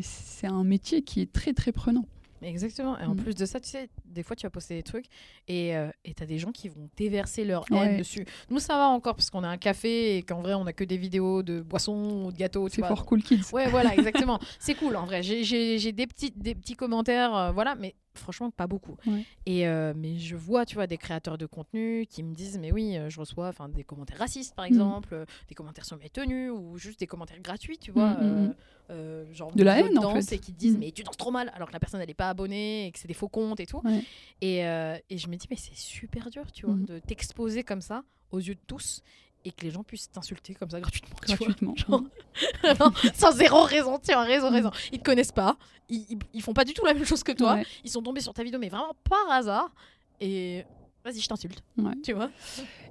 c'est 0.01 0.47
un 0.47 0.63
métier 0.63 1.01
qui 1.01 1.21
est 1.21 1.31
très 1.31 1.53
très 1.53 1.71
prenant. 1.71 2.05
Exactement. 2.41 2.97
Et 2.99 3.03
en 3.03 3.13
Mm. 3.13 3.17
plus 3.17 3.35
de 3.35 3.45
ça, 3.45 3.59
tu 3.59 3.69
sais, 3.69 3.89
des 4.05 4.23
fois, 4.23 4.35
tu 4.35 4.45
vas 4.45 4.49
poster 4.49 4.75
des 4.75 4.83
trucs 4.83 5.05
et 5.47 5.75
euh, 5.77 5.89
et 6.05 6.13
t'as 6.13 6.25
des 6.25 6.39
gens 6.39 6.51
qui 6.51 6.69
vont 6.69 6.89
déverser 6.97 7.45
leur 7.45 7.65
haine 7.71 7.77
Ouais. 7.77 7.97
dessus. 7.97 8.25
Nous, 8.49 8.59
ça 8.59 8.75
va 8.77 8.87
encore 8.87 9.15
parce 9.15 9.29
qu'on 9.29 9.43
a 9.43 9.47
un 9.47 9.57
café 9.57 10.17
et 10.17 10.23
qu'en 10.23 10.41
vrai, 10.41 10.53
on 10.55 10.65
a 10.65 10.73
que 10.73 10.83
des 10.83 10.97
vidéos 10.97 11.43
de 11.43 11.61
boissons 11.61 12.23
ou 12.25 12.31
de 12.31 12.37
gâteaux. 12.37 12.67
tu 12.69 12.81
C'est 12.81 12.87
fort 12.87 13.05
cool 13.05 13.21
kids. 13.21 13.41
Ouais, 13.53 13.67
voilà, 13.69 13.95
exactement. 14.25 14.39
c'est 14.59 14.75
cool 14.75 14.95
en 14.95 15.05
vrai. 15.05 15.21
J'ai 15.23 15.91
des 15.91 16.07
petits, 16.07 16.31
des 16.35 16.55
petits 16.55 16.75
commentaires, 16.75 17.35
euh, 17.35 17.51
voilà, 17.51 17.75
mais 17.75 17.95
franchement, 18.13 18.51
pas 18.51 18.67
beaucoup. 18.67 18.95
Ouais. 19.05 19.23
Et 19.45 19.67
euh, 19.67 19.93
mais 19.95 20.17
je 20.17 20.35
vois, 20.35 20.65
tu 20.65 20.75
vois, 20.75 20.87
des 20.87 20.97
créateurs 20.97 21.37
de 21.37 21.45
contenu 21.45 22.05
qui 22.09 22.23
me 22.23 22.33
disent, 22.33 22.57
mais 22.59 22.71
oui, 22.71 22.97
euh, 22.97 23.09
je 23.09 23.19
reçois 23.19 23.47
enfin 23.47 23.69
des 23.69 23.83
commentaires 23.83 24.17
racistes, 24.19 24.53
Mm. 24.53 24.55
par 24.55 24.65
exemple, 24.65 25.13
euh, 25.13 25.25
des 25.47 25.55
commentaires 25.55 25.85
sur 25.85 25.97
mes 25.97 26.09
tenues 26.09 26.49
ou 26.49 26.77
juste 26.77 26.99
des 26.99 27.07
commentaires 27.07 27.39
gratuits, 27.41 27.77
tu 27.77 27.91
vois. 27.91 28.09
Mm, 28.15 28.23
mm, 28.47 28.53
euh, 28.91 29.25
mm. 29.29 29.33
genre 29.33 29.51
De 29.53 29.63
la 29.63 29.79
haine, 29.79 29.97
en 29.99 30.19
fait. 30.21 30.35
et 30.35 30.39
qui 30.39 30.51
disent 30.51 30.75
Mm. 30.75 30.79
mais 30.79 30.91
tu 30.91 31.03
danses 31.03 31.17
trop 31.17 31.31
mal 31.31 31.51
alors 31.55 31.67
que 31.69 31.73
la 31.73 31.79
personne 31.79 32.01
elle 32.01 32.09
est 32.09 32.13
pas 32.13 32.29
abonnée 32.29 32.87
et 32.87 32.91
que 32.91 32.99
c'est 32.99 33.07
des 33.07 33.13
faux 33.13 33.29
comptes 33.29 33.59
et 33.59 33.65
tout 33.65 33.81
Ouais. 33.85 34.03
et, 34.41 34.65
euh, 34.65 34.97
et 35.09 35.17
je 35.17 35.27
me 35.27 35.35
dis 35.37 35.47
mais 35.49 35.55
c'est 35.55 35.75
super 35.75 36.29
dur 36.29 36.51
tu 36.51 36.65
vois 36.65 36.75
de 36.75 36.99
t'exposer 36.99 37.63
comme 37.63 37.81
ça 37.81 38.03
aux 38.31 38.39
yeux 38.39 38.55
de 38.55 38.59
tous 38.67 39.01
et 39.45 39.51
que 39.51 39.63
les 39.65 39.71
gens 39.71 39.83
puissent 39.83 40.09
t'insulter 40.11 40.53
comme 40.53 40.69
ça 40.69 40.79
gratuitement 40.79 41.15
tu 41.25 41.35
vois. 41.35 41.47
Gratuitement. 41.47 41.75
Genre, 41.75 42.93
sans 43.15 43.31
zéro 43.31 43.63
raison, 43.63 43.99
vois, 44.05 44.21
raison, 44.23 44.49
raison. 44.51 44.71
Ils 44.91 44.99
te 44.99 45.03
connaissent 45.03 45.31
pas, 45.31 45.57
ils, 45.89 46.05
ils, 46.09 46.17
ils 46.33 46.41
font 46.41 46.53
pas 46.53 46.65
du 46.65 46.73
tout 46.73 46.85
la 46.85 46.93
même 46.93 47.05
chose 47.05 47.23
que 47.23 47.31
toi, 47.31 47.55
Ouais. 47.55 47.65
ils 47.83 47.89
sont 47.89 48.01
tombés 48.01 48.21
sur 48.21 48.33
ta 48.33 48.43
vidéo, 48.43 48.59
mais 48.59 48.69
vraiment 48.69 48.95
par 49.09 49.29
hasard. 49.31 49.73
Et 50.19 50.63
vas-y, 51.03 51.19
je 51.19 51.27
t'insulte. 51.27 51.63
Ouais. 51.77 51.93
Tu 52.03 52.13
vois 52.13 52.29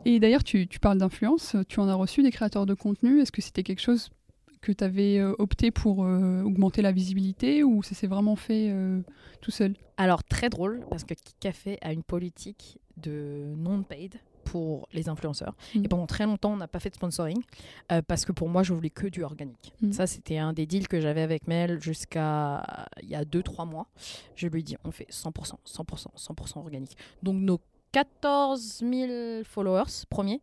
Et 0.04 0.18
d'ailleurs, 0.18 0.42
tu, 0.44 0.66
tu 0.66 0.80
parles 0.80 0.98
d'influence, 0.98 1.54
tu 1.68 1.80
en 1.80 1.88
as 1.88 1.94
reçu 1.94 2.22
des 2.22 2.30
créateurs 2.32 2.66
de 2.66 2.74
contenu. 2.74 3.20
Est-ce 3.20 3.32
que 3.32 3.40
c'était 3.42 3.62
quelque 3.62 3.80
chose 3.82 4.10
que 4.60 4.72
tu 4.72 4.84
avais 4.84 5.22
opté 5.38 5.70
pour 5.70 6.04
euh, 6.04 6.42
augmenter 6.42 6.82
la 6.82 6.92
visibilité 6.92 7.62
ou 7.64 7.82
ça 7.82 7.94
s'est 7.94 8.06
vraiment 8.08 8.36
fait 8.36 8.68
euh, 8.70 9.00
tout 9.40 9.50
seul? 9.50 9.74
Alors, 9.96 10.22
très 10.24 10.50
drôle, 10.50 10.84
parce 10.90 11.04
que 11.04 11.14
Café 11.40 11.78
a 11.82 11.92
une 11.92 12.02
politique 12.02 12.78
de 12.96 13.54
non-paid 13.56 14.16
pour 14.50 14.88
les 14.92 15.08
influenceurs. 15.08 15.54
Et 15.76 15.86
pendant 15.86 16.06
très 16.06 16.26
longtemps, 16.26 16.52
on 16.52 16.56
n'a 16.56 16.66
pas 16.66 16.80
fait 16.80 16.90
de 16.90 16.96
sponsoring 16.96 17.40
euh, 17.92 18.02
parce 18.02 18.24
que 18.24 18.32
pour 18.32 18.48
moi, 18.48 18.64
je 18.64 18.74
voulais 18.74 18.90
que 18.90 19.06
du 19.06 19.22
organique. 19.22 19.72
Mhm. 19.80 19.92
Ça, 19.92 20.08
c'était 20.08 20.38
un 20.38 20.52
des 20.52 20.66
deals 20.66 20.88
que 20.88 21.00
j'avais 21.00 21.22
avec 21.22 21.46
Mel 21.46 21.80
jusqu'à 21.80 22.88
il 23.00 23.08
y 23.08 23.14
a 23.14 23.24
2-3 23.24 23.64
mois. 23.64 23.86
Je 24.34 24.48
lui 24.48 24.58
ai 24.58 24.62
dit, 24.64 24.76
on 24.82 24.90
fait 24.90 25.06
100%, 25.08 25.54
100%, 25.64 26.06
100% 26.16 26.58
organique. 26.58 26.96
Donc, 27.22 27.36
nos 27.36 27.60
14 27.92 28.78
000 28.80 29.44
followers 29.44 30.04
premiers, 30.08 30.40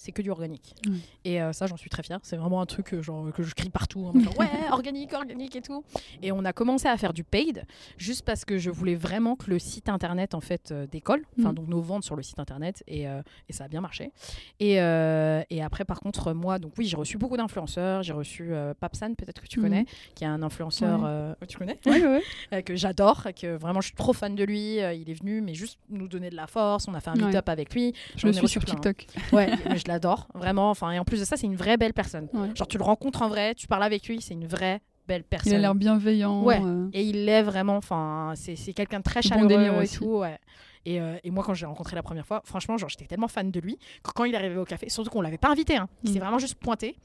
c'est 0.00 0.12
que 0.12 0.22
du 0.22 0.30
organique. 0.30 0.74
Ouais. 0.86 0.92
Et 1.24 1.42
euh, 1.42 1.52
ça, 1.52 1.66
j'en 1.66 1.76
suis 1.76 1.90
très 1.90 2.04
fière. 2.04 2.20
C'est 2.22 2.36
vraiment 2.36 2.60
un 2.60 2.66
truc 2.66 2.94
euh, 2.94 3.02
genre, 3.02 3.32
que 3.32 3.42
je 3.42 3.52
crie 3.54 3.68
partout. 3.68 3.98
mode 3.98 4.22
genre, 4.22 4.38
ouais, 4.38 4.48
organique, 4.70 5.12
organique 5.12 5.56
et 5.56 5.60
tout. 5.60 5.82
Et 6.22 6.30
on 6.30 6.44
a 6.44 6.52
commencé 6.52 6.86
à 6.86 6.96
faire 6.96 7.12
du 7.12 7.24
paid 7.24 7.64
juste 7.96 8.24
parce 8.24 8.44
que 8.44 8.58
je 8.58 8.70
voulais 8.70 8.94
vraiment 8.94 9.34
que 9.34 9.50
le 9.50 9.58
site 9.58 9.88
internet 9.88 10.34
en 10.34 10.40
fait 10.40 10.70
euh, 10.70 10.86
décolle. 10.86 11.24
Enfin, 11.40 11.50
Mm. 11.50 11.54
donc 11.56 11.66
nos 11.68 11.80
ventes 11.80 12.04
sur 12.04 12.14
le 12.14 12.22
site 12.22 12.38
internet 12.38 12.84
et, 12.86 13.02
et 13.04 13.52
ça 13.52 13.64
a 13.64 13.68
bien 13.68 13.80
marché. 13.80 14.12
Et, 14.60 14.74
et 14.74 15.62
après, 15.62 15.84
par 15.84 16.00
contre, 16.00 16.32
moi, 16.32 16.58
donc 16.58 16.72
oui, 16.78 16.86
j'ai 16.86 16.96
reçu 16.96 17.18
beaucoup 17.18 17.36
d'influenceurs. 17.36 18.02
J'ai 18.02 18.12
reçu 18.12 18.52
Papsan, 18.80 19.14
peut-être 19.16 19.40
que 19.42 19.46
tu 19.48 19.58
Mhm. 19.58 19.64
connais, 19.64 19.86
qui 20.14 20.24
est 20.24 20.28
un 20.28 20.42
influenceur. 20.42 21.02
Ouais. 21.02 21.46
tu 21.48 21.58
connais? 21.58 21.78
Ouais, 21.86 22.22
ouais. 22.52 22.62
que 22.62 22.76
j'adore, 22.76 23.26
que 23.40 23.56
vraiment 23.56 23.80
je 23.80 23.88
suis 23.88 23.96
trop 23.96 24.12
fan 24.12 24.34
de 24.36 24.44
lui. 24.44 24.76
Il 24.76 25.10
est 25.10 25.18
venu, 25.20 25.40
mais 25.40 25.54
juste 25.54 25.78
nous 25.90 26.06
donner 26.08 26.30
de 26.30 26.36
la 26.36 26.46
force. 26.46 26.86
On 26.88 26.94
a 26.94 27.00
fait 27.00 27.10
un 27.10 27.14
meet-up 27.14 27.48
avec 27.48 27.74
lui. 27.74 27.94
Je 28.16 28.26
le 28.26 28.32
suis 28.32 28.48
sur 28.48 28.62
plein, 28.64 28.74
hein. 28.74 28.80
TikTok. 28.92 29.06
Ouais, 29.32 29.48
mais 29.68 29.78
je 29.78 29.87
l'adore, 29.88 30.28
vraiment. 30.34 30.70
Enfin, 30.70 30.90
et 30.92 30.98
en 30.98 31.04
plus 31.04 31.18
de 31.20 31.24
ça, 31.24 31.36
c'est 31.36 31.46
une 31.46 31.56
vraie 31.56 31.76
belle 31.76 31.92
personne. 31.94 32.28
Ouais. 32.32 32.54
Genre, 32.54 32.68
tu 32.68 32.78
le 32.78 32.84
rencontres 32.84 33.22
en 33.22 33.28
vrai, 33.28 33.54
tu 33.54 33.66
parles 33.66 33.82
avec 33.82 34.06
lui, 34.06 34.20
c'est 34.22 34.34
une 34.34 34.46
vraie 34.46 34.80
belle 35.08 35.24
personne. 35.24 35.52
Il 35.52 35.56
a 35.56 35.58
l'air 35.58 35.74
bienveillant. 35.74 36.42
Ouais. 36.44 36.60
euh, 36.62 36.88
Et 36.92 37.02
il 37.02 37.24
l'est 37.24 37.42
vraiment, 37.42 37.76
enfin, 37.76 38.32
c'est 38.36 38.56
c'est 38.56 38.72
quelqu'un 38.74 38.98
de 38.98 39.04
très 39.04 39.22
chaleureux 39.22 39.50
et 39.62 39.70
aussi. 39.70 39.96
tout, 39.98 40.18
ouais. 40.18 40.38
Et, 40.86 41.00
euh, 41.00 41.16
et 41.24 41.30
moi, 41.30 41.42
quand 41.44 41.54
je 41.54 41.62
l'ai 41.62 41.66
rencontré 41.66 41.96
la 41.96 42.02
première 42.02 42.26
fois, 42.26 42.40
franchement, 42.44 42.76
genre, 42.78 42.88
j'étais 42.88 43.06
tellement 43.06 43.28
fan 43.28 43.50
de 43.50 43.60
lui 43.60 43.78
que 44.02 44.10
quand 44.12 44.24
il 44.24 44.34
est 44.34 44.36
arrivé 44.38 44.56
au 44.56 44.64
café, 44.64 44.88
surtout 44.88 45.10
qu'on 45.10 45.20
l'avait 45.22 45.36
pas 45.38 45.48
invité, 45.50 45.76
hein, 45.76 45.88
il 46.04 46.10
Mm. 46.10 46.12
s'est 46.12 46.18
vraiment 46.20 46.38
juste 46.38 46.54
pointé. 46.54 46.96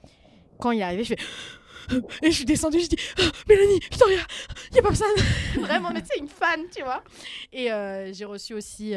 Quand 0.59 0.71
il 0.71 0.79
est 0.79 0.83
arrivé, 0.83 1.03
je 1.03 1.15
fais. 1.15 1.21
Et 2.21 2.31
je 2.31 2.35
suis 2.35 2.45
descendue, 2.45 2.79
je 2.79 2.87
dis 2.87 2.95
Ah, 3.19 3.23
Mélanie, 3.49 3.79
Victoria, 3.79 4.19
il 4.71 4.75
y 4.77 4.79
a 4.79 4.83
pas 4.83 4.95
ça. 4.95 5.05
Vraiment, 5.59 5.89
mais 5.93 6.01
tu 6.01 6.07
sais, 6.13 6.19
une 6.19 6.27
fan, 6.29 6.61
tu 6.73 6.81
vois. 6.83 7.03
Et 7.51 7.71
euh, 7.71 8.13
j'ai 8.13 8.23
reçu 8.25 8.53
aussi. 8.53 8.95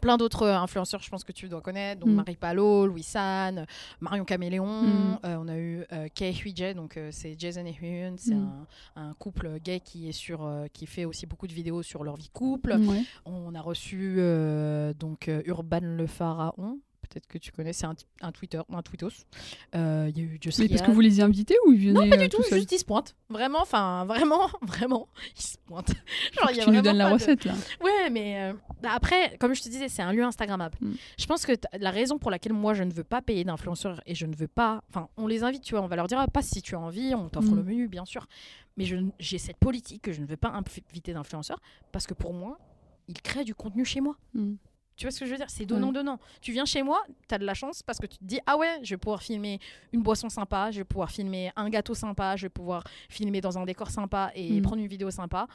Plein 0.00 0.16
d'autres 0.16 0.42
euh, 0.42 0.56
influenceurs, 0.58 1.02
je 1.02 1.08
pense 1.10 1.24
que 1.24 1.32
tu 1.32 1.48
dois 1.48 1.60
connaître, 1.60 2.00
donc 2.00 2.10
Mm. 2.10 2.14
Marie 2.14 2.36
Palot, 2.36 2.86
Louis 2.86 3.02
San, 3.02 3.66
Marion 4.00 4.24
Caméléon. 4.24 4.82
Mm. 4.82 5.18
Euh, 5.24 5.36
on 5.40 5.48
a 5.48 5.56
eu 5.56 5.84
euh, 5.92 6.08
Kei 6.14 6.32
Huijie, 6.34 6.74
donc 6.74 6.96
euh, 6.96 7.08
c'est 7.12 7.34
Jason 7.38 7.64
et 7.66 7.76
Hyun, 7.80 8.14
c'est 8.18 8.34
Mm. 8.34 8.66
un, 8.96 9.08
un 9.10 9.14
couple 9.14 9.58
gay 9.60 9.80
qui 9.80 10.08
est 10.08 10.12
sur, 10.12 10.48
qui 10.72 10.86
fait 10.86 11.04
aussi 11.04 11.26
beaucoup 11.26 11.46
de 11.46 11.52
vidéos 11.54 11.82
sur 11.82 12.04
leur 12.04 12.16
vie 12.16 12.28
couple. 12.32 12.76
On 13.24 13.54
a 13.54 13.60
reçu 13.60 14.18
donc 14.98 15.30
Urban 15.46 15.80
le 15.82 16.06
pharaon. 16.06 16.78
Peut-être 17.08 17.26
que 17.26 17.38
tu 17.38 17.52
connais, 17.52 17.72
c'est 17.72 17.86
un, 17.86 17.94
un 18.20 18.32
Twitter, 18.32 18.60
un 18.72 18.82
tweetos. 18.82 19.10
Euh, 19.74 20.10
Il 20.10 20.18
y 20.18 20.20
a 20.20 20.24
eu 20.24 20.38
Just 20.40 20.58
Mais 20.58 20.68
parce 20.68 20.82
que 20.82 20.90
vous 20.90 21.00
les 21.00 21.20
invitez 21.20 21.54
ou 21.66 21.72
ils 21.72 21.78
venaient 21.88 21.92
Non, 21.92 22.08
pas 22.10 22.16
euh, 22.16 22.22
du 22.24 22.28
tout, 22.28 22.42
juste 22.50 22.72
ils 22.72 22.78
se 22.78 22.84
pointent. 22.84 23.14
Vraiment, 23.28 23.60
enfin, 23.62 24.04
vraiment, 24.06 24.48
vraiment, 24.62 25.08
ils 25.36 25.42
se 25.42 25.56
pointent. 25.66 25.92
Genre, 26.40 26.50
y 26.52 26.60
a 26.60 26.64
Tu 26.64 26.70
nous 26.70 26.82
donnes 26.82 26.96
la 26.96 27.08
de- 27.08 27.14
recette 27.14 27.44
là. 27.44 27.54
Ouais, 27.82 28.10
mais 28.10 28.42
euh, 28.42 28.52
bah, 28.82 28.90
après, 28.94 29.36
comme 29.38 29.54
je 29.54 29.62
te 29.62 29.68
disais, 29.68 29.88
c'est 29.88 30.02
un 30.02 30.12
lieu 30.12 30.24
Instagrammable. 30.24 30.76
Mm. 30.80 30.92
Je 31.18 31.26
pense 31.26 31.46
que 31.46 31.52
la 31.78 31.90
raison 31.90 32.18
pour 32.18 32.30
laquelle 32.30 32.52
moi 32.52 32.74
je 32.74 32.82
ne 32.82 32.92
veux 32.92 33.04
pas 33.04 33.22
payer 33.22 33.44
d'influenceurs 33.44 34.00
et 34.06 34.14
je 34.14 34.26
ne 34.26 34.34
veux 34.34 34.48
pas. 34.48 34.82
Enfin, 34.90 35.08
on 35.16 35.26
les 35.26 35.42
invite, 35.44 35.62
tu 35.62 35.74
vois, 35.74 35.82
on 35.82 35.88
va 35.88 35.96
leur 35.96 36.06
dire, 36.06 36.18
ah, 36.18 36.26
passe 36.28 36.48
si 36.48 36.62
tu 36.62 36.74
as 36.74 36.80
envie, 36.80 37.14
on 37.14 37.28
t'offre 37.28 37.50
Mm. 37.50 37.56
le 37.56 37.62
menu, 37.62 37.88
bien 37.88 38.04
sûr. 38.04 38.26
Mais 38.76 38.84
j'ai 39.18 39.38
cette 39.38 39.56
politique 39.56 40.02
que 40.02 40.12
je 40.12 40.20
ne 40.20 40.26
veux 40.26 40.36
pas 40.36 40.48
inviter 40.50 41.12
d'influenceurs 41.14 41.60
parce 41.92 42.06
que 42.06 42.12
pour 42.14 42.34
moi, 42.34 42.58
ils 43.08 43.20
créent 43.22 43.44
du 43.44 43.54
contenu 43.54 43.84
chez 43.84 44.00
moi. 44.00 44.16
Mm. 44.34 44.54
Tu 44.96 45.04
vois 45.06 45.10
ce 45.10 45.20
que 45.20 45.26
je 45.26 45.30
veux 45.32 45.36
dire? 45.36 45.50
C'est 45.50 45.66
donnant-donnant. 45.66 46.18
Tu 46.40 46.52
viens 46.52 46.64
chez 46.64 46.82
moi, 46.82 47.02
tu 47.28 47.34
as 47.34 47.38
de 47.38 47.44
la 47.44 47.54
chance 47.54 47.82
parce 47.82 47.98
que 47.98 48.06
tu 48.06 48.16
te 48.18 48.24
dis 48.24 48.40
Ah 48.46 48.56
ouais, 48.56 48.78
je 48.82 48.94
vais 48.94 48.98
pouvoir 48.98 49.22
filmer 49.22 49.60
une 49.92 50.02
boisson 50.02 50.28
sympa, 50.28 50.70
je 50.70 50.78
vais 50.78 50.84
pouvoir 50.84 51.10
filmer 51.10 51.52
un 51.56 51.68
gâteau 51.68 51.94
sympa, 51.94 52.34
je 52.36 52.42
vais 52.46 52.48
pouvoir 52.50 52.84
filmer 53.08 53.40
dans 53.40 53.58
un 53.58 53.64
décor 53.64 53.90
sympa 53.90 54.30
et 54.34 54.58
Mm. 54.58 54.62
prendre 54.62 54.80
une 54.82 54.88
vidéo 54.88 55.10
sympa 55.10 55.46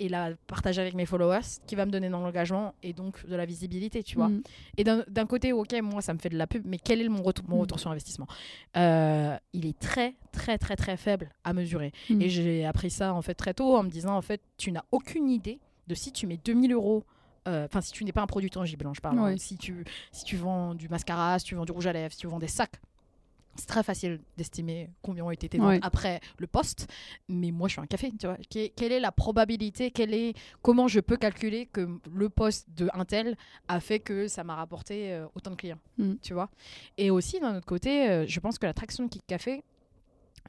et 0.00 0.08
la 0.08 0.30
partager 0.46 0.80
avec 0.80 0.94
mes 0.94 1.06
followers 1.06 1.40
qui 1.66 1.74
va 1.74 1.84
me 1.84 1.90
donner 1.90 2.08
dans 2.08 2.20
l'engagement 2.20 2.72
et 2.84 2.92
donc 2.92 3.26
de 3.26 3.34
la 3.34 3.44
visibilité, 3.46 4.02
tu 4.04 4.14
vois. 4.16 4.28
Mm. 4.28 4.42
Et 4.76 4.84
d'un 4.84 5.26
côté, 5.26 5.52
ok, 5.52 5.72
moi 5.82 6.02
ça 6.02 6.12
me 6.14 6.18
fait 6.18 6.28
de 6.28 6.36
la 6.38 6.46
pub, 6.46 6.62
mais 6.66 6.78
quel 6.78 7.00
est 7.02 7.08
mon 7.08 7.22
retour, 7.22 7.44
mon 7.48 7.56
Mm. 7.56 7.60
retour 7.62 7.80
sur 7.80 7.90
investissement? 7.90 8.26
Euh, 8.76 9.36
Il 9.54 9.66
est 9.66 9.76
très, 9.78 10.14
très, 10.30 10.56
très, 10.58 10.76
très 10.76 10.96
faible 10.96 11.30
à 11.42 11.52
mesurer. 11.52 11.92
Et 12.10 12.28
j'ai 12.28 12.64
appris 12.64 12.90
ça 12.90 13.12
en 13.14 13.22
fait 13.22 13.34
très 13.34 13.54
tôt 13.54 13.76
en 13.76 13.82
me 13.82 13.88
disant 13.90 14.14
en 14.16 14.22
fait, 14.22 14.40
tu 14.56 14.70
n'as 14.72 14.84
aucune 14.92 15.30
idée 15.30 15.58
de 15.88 15.94
si 15.94 16.12
tu 16.12 16.26
mets 16.26 16.36
2000 16.44 16.72
euros. 16.72 17.02
Euh, 17.48 17.64
Enfin, 17.66 17.80
si 17.80 17.92
tu 17.92 18.04
n'es 18.04 18.12
pas 18.12 18.22
un 18.22 18.26
produit 18.26 18.50
tangible, 18.50 18.86
hein, 18.86 18.92
je 18.94 19.00
parle. 19.00 19.18
hein. 19.18 19.36
Si, 19.38 19.56
tu, 19.56 19.84
si 20.12 20.24
tu 20.24 20.36
vends 20.36 20.74
du 20.74 20.88
mascara, 20.88 21.38
si 21.38 21.46
tu 21.46 21.54
vends 21.54 21.64
du 21.64 21.72
rouge 21.72 21.86
à 21.86 21.92
lèvres, 21.92 22.12
si 22.12 22.20
tu 22.20 22.26
vends 22.26 22.38
des 22.38 22.48
sacs, 22.48 22.80
c'est 23.56 23.66
très 23.66 23.82
facile 23.82 24.20
d'estimer 24.36 24.88
combien 25.02 25.24
ont 25.24 25.32
été 25.32 25.48
tes 25.48 25.58
ventes 25.58 25.66
Ouais. 25.70 25.80
après 25.82 26.20
le 26.38 26.46
poste. 26.46 26.86
Mais 27.28 27.50
moi, 27.50 27.66
je 27.66 27.72
suis 27.72 27.80
un 27.80 27.86
café, 27.86 28.12
tu 28.16 28.26
vois. 28.28 28.36
Que- 28.48 28.68
Quelle 28.68 28.92
est 28.92 29.00
la 29.00 29.10
probabilité 29.10 29.90
quelle 29.90 30.14
est, 30.14 30.34
Comment 30.62 30.86
je 30.86 31.00
peux 31.00 31.16
calculer 31.16 31.66
que 31.66 31.88
le 32.14 32.28
poste 32.28 32.68
de 32.76 32.88
un 32.94 33.04
tel 33.04 33.36
a 33.66 33.80
fait 33.80 33.98
que 33.98 34.28
ça 34.28 34.44
m'a 34.44 34.54
rapporté 34.54 35.12
euh, 35.12 35.26
autant 35.34 35.50
de 35.50 35.56
clients, 35.56 35.78
Mm. 35.98 36.14
tu 36.22 36.34
vois 36.34 36.50
Et 36.98 37.10
aussi, 37.10 37.40
d'un 37.40 37.56
autre 37.56 37.66
côté, 37.66 38.08
euh, 38.08 38.26
je 38.28 38.38
pense 38.38 38.58
que 38.58 38.66
l'attraction 38.66 39.02
de 39.04 39.08
Kik 39.08 39.26
Café, 39.26 39.64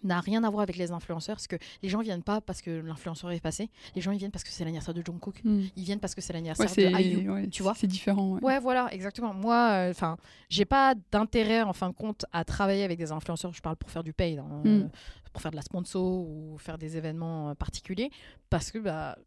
n'a 0.04 0.20
rien 0.20 0.44
à 0.44 0.50
voir 0.50 0.64
avec 0.64 0.78
les 0.78 0.92
influenceurs 0.92 1.36
parce 1.36 1.48
que 1.48 1.56
les 1.84 1.90
gens 1.90 2.00
viennent 2.02 2.24
pas 2.24 2.42
parce 2.42 2.62
que 2.62 2.72
l'influenceur 2.72 3.32
est 3.32 3.40
passé 3.40 3.70
les 3.96 4.02
gens 4.02 4.12
ils 4.12 4.18
viennent 4.18 4.32
parce 4.32 4.44
que 4.44 4.52
c'est 4.52 4.64
l'anniversaire 4.64 4.94
de 4.94 5.02
Jungkook 5.06 5.42
Mm. 5.44 5.62
ils 5.76 5.84
viennent 5.84 6.00
parce 6.00 6.16
que 6.16 6.22
c'est 6.22 6.34
l'anniversaire 6.34 6.68
de 6.76 7.02
IU 7.02 7.30
ouais, 7.30 7.48
tu 7.48 7.64
vois 7.64 7.74
c'est 7.76 7.88
différent. 7.88 8.34
ouais. 8.34 8.44
Ouais, 8.44 8.60
voilà, 8.60 8.88
exactement. 8.94 9.34
Moi, 9.34 9.88
enfin, 9.90 10.18
j'ai 10.50 10.66
pas 10.66 10.96
d'intérêt 11.12 11.62
en 11.62 11.74
fin 11.74 11.90
de 11.90 11.94
compte 11.96 12.26
à 12.32 12.44
travailler 12.44 12.84
avec 12.84 12.98
des 12.98 13.12
influenceurs. 13.12 13.54
Je 13.54 13.62
parle 13.62 13.76
pour 13.76 13.90
faire 13.90 14.04
du 14.04 14.14
paid, 14.14 14.40
hein, 14.40 14.62
Mm. 14.64 14.68
euh, 14.68 14.84
pour 15.32 15.42
faire 15.42 15.52
de 15.52 15.56
la 15.56 15.62
sponsor 15.62 16.04
ou 16.28 16.58
faire 16.58 16.78
des 16.78 16.98
événements 16.98 17.50
euh, 17.50 17.54
particuliers, 17.56 18.10
parce 18.50 18.72
que 18.72 18.80
bah, 18.80 19.18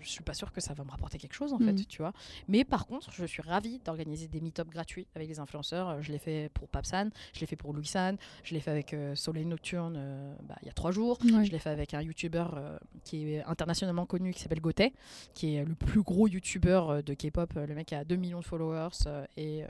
je 0.00 0.08
suis 0.08 0.22
pas 0.22 0.34
sûre 0.34 0.52
que 0.52 0.60
ça 0.60 0.74
va 0.74 0.84
me 0.84 0.90
rapporter 0.90 1.18
quelque 1.18 1.34
chose 1.34 1.52
en 1.52 1.58
Mm. 1.58 1.64
fait, 1.76 1.84
tu 1.86 1.98
vois. 2.02 2.12
Mais 2.48 2.64
par 2.64 2.86
contre, 2.86 3.10
je 3.12 3.24
suis 3.24 3.42
ravie 3.42 3.78
d'organiser 3.84 4.28
des 4.28 4.40
meet-up 4.40 4.68
gratuits 4.68 5.06
avec 5.14 5.28
les 5.28 5.38
influenceurs. 5.40 5.88
Euh, 5.88 6.02
Je 6.02 6.12
l'ai 6.12 6.18
fait 6.18 6.50
pour 6.54 6.68
Papsan, 6.68 7.10
je 7.34 7.40
l'ai 7.40 7.46
fait 7.46 7.56
pour 7.56 7.72
Louis 7.74 7.86
San, 7.86 8.16
je 8.44 8.54
l'ai 8.54 8.60
fait 8.60 8.70
avec 8.70 8.94
euh, 8.94 9.14
Soleil 9.14 9.44
Nocturne 9.46 9.94
euh, 9.98 10.34
bah, 10.44 10.56
il 10.62 10.66
y 10.66 10.70
a 10.70 10.72
trois 10.72 10.90
jours. 10.92 11.18
Ouais. 11.24 11.44
Je 11.44 11.50
l'ai 11.52 11.58
fait 11.58 11.70
avec 11.70 11.94
un 11.94 12.02
YouTuber 12.02 12.46
euh, 12.54 12.78
qui 13.04 13.32
est 13.34 13.44
internationalement 13.44 14.06
connu, 14.06 14.32
qui 14.32 14.40
s'appelle 14.40 14.60
Gotet, 14.60 14.92
qui 15.34 15.54
est 15.56 15.64
le 15.64 15.74
plus 15.74 16.02
gros 16.02 16.28
YouTuber 16.28 16.80
euh, 16.88 17.02
de 17.02 17.14
K-pop. 17.14 17.52
Le 17.54 17.74
mec 17.74 17.92
a 17.92 18.04
2 18.04 18.16
millions 18.16 18.40
de 18.40 18.44
followers 18.44 18.88
et, 19.36 19.58
et 19.60 19.64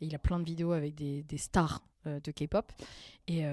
il 0.00 0.14
a 0.14 0.18
plein 0.18 0.38
de 0.38 0.44
vidéos 0.44 0.72
avec 0.72 0.94
des, 0.94 1.22
des 1.22 1.38
stars 1.38 1.82
de 2.06 2.30
K-pop. 2.30 2.70
Et, 3.28 3.44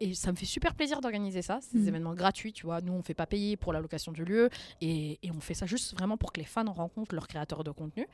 et 0.00 0.14
ça 0.14 0.30
me 0.32 0.36
fait 0.36 0.46
super 0.46 0.74
plaisir 0.74 1.00
d'organiser 1.00 1.42
ça, 1.42 1.58
ces 1.60 1.78
Mhm. 1.78 1.88
événements 1.88 2.14
gratuits, 2.14 2.52
tu 2.52 2.66
vois. 2.66 2.80
Nous, 2.80 2.92
on 2.92 2.98
ne 2.98 3.02
fait 3.02 3.14
pas 3.14 3.26
payer 3.26 3.56
pour 3.56 3.72
la 3.72 3.80
location 3.80 4.12
du 4.12 4.24
lieu 4.24 4.50
et, 4.80 5.18
et 5.22 5.30
on 5.30 5.40
fait 5.40 5.54
ça 5.54 5.66
juste 5.66 5.94
vraiment 5.94 6.16
pour 6.16 6.32
que 6.32 6.40
les 6.40 6.46
fans 6.46 6.70
rencontrent 6.72 7.14
leurs 7.14 7.28
créateurs 7.28 7.64
de 7.64 7.70
contenu. 7.70 8.06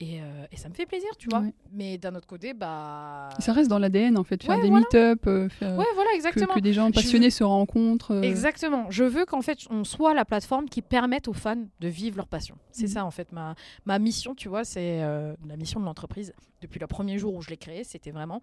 Et, 0.00 0.20
euh, 0.20 0.46
et 0.50 0.56
ça 0.56 0.68
me 0.68 0.74
fait 0.74 0.86
plaisir, 0.86 1.10
tu 1.16 1.28
vois. 1.28 1.40
Ouais. 1.40 1.54
Mais 1.70 1.96
d'un 1.96 2.12
autre 2.16 2.26
côté, 2.26 2.54
bah. 2.54 3.28
Ça 3.38 3.52
reste 3.52 3.70
dans 3.70 3.78
l'ADN 3.78 4.18
en 4.18 4.24
fait, 4.24 4.42
faire 4.42 4.56
Ouais, 4.56 4.62
des 4.62 4.68
voilà. 4.68 4.84
meet-up, 4.84 5.26
euh, 5.28 5.48
faire- 5.48 5.76
Ouais, 5.78 5.84
voilà, 5.94 6.10
que, 6.10 6.16
exactement. 6.16 6.54
que 6.54 6.60
des 6.60 6.72
gens 6.72 6.90
passionnés 6.90 7.30
se 7.30 7.44
rencontrent. 7.44 8.10
euh, 8.12 8.22
Exactement. 8.22 8.90
Je 8.90 9.04
veux 9.04 9.26
qu'en 9.26 9.42
fait, 9.42 9.58
on 9.70 9.84
soit 9.84 10.12
la 10.14 10.24
plateforme 10.24 10.68
qui 10.68 10.82
permette 10.82 11.28
aux 11.28 11.32
fans 11.34 11.66
de 11.78 11.88
vivre 11.88 12.16
leur 12.16 12.26
passion. 12.26 12.56
C'est 12.72 12.84
Mhm. 12.84 12.88
ça, 12.88 13.04
en 13.04 13.12
fait, 13.12 13.30
ma, 13.30 13.54
ma 13.84 14.00
mission, 14.00 14.34
tu 14.34 14.48
vois, 14.48 14.64
c'est 14.64 15.02
euh, 15.02 15.34
la 15.46 15.56
mission 15.56 15.78
de 15.78 15.84
l'entreprise. 15.84 16.32
Depuis 16.62 16.80
le 16.80 16.88
premier 16.88 17.18
jour 17.18 17.34
où 17.34 17.42
je 17.42 17.50
l'ai 17.50 17.56
créée, 17.56 17.84
c'était 17.84 18.10
vraiment 18.12 18.42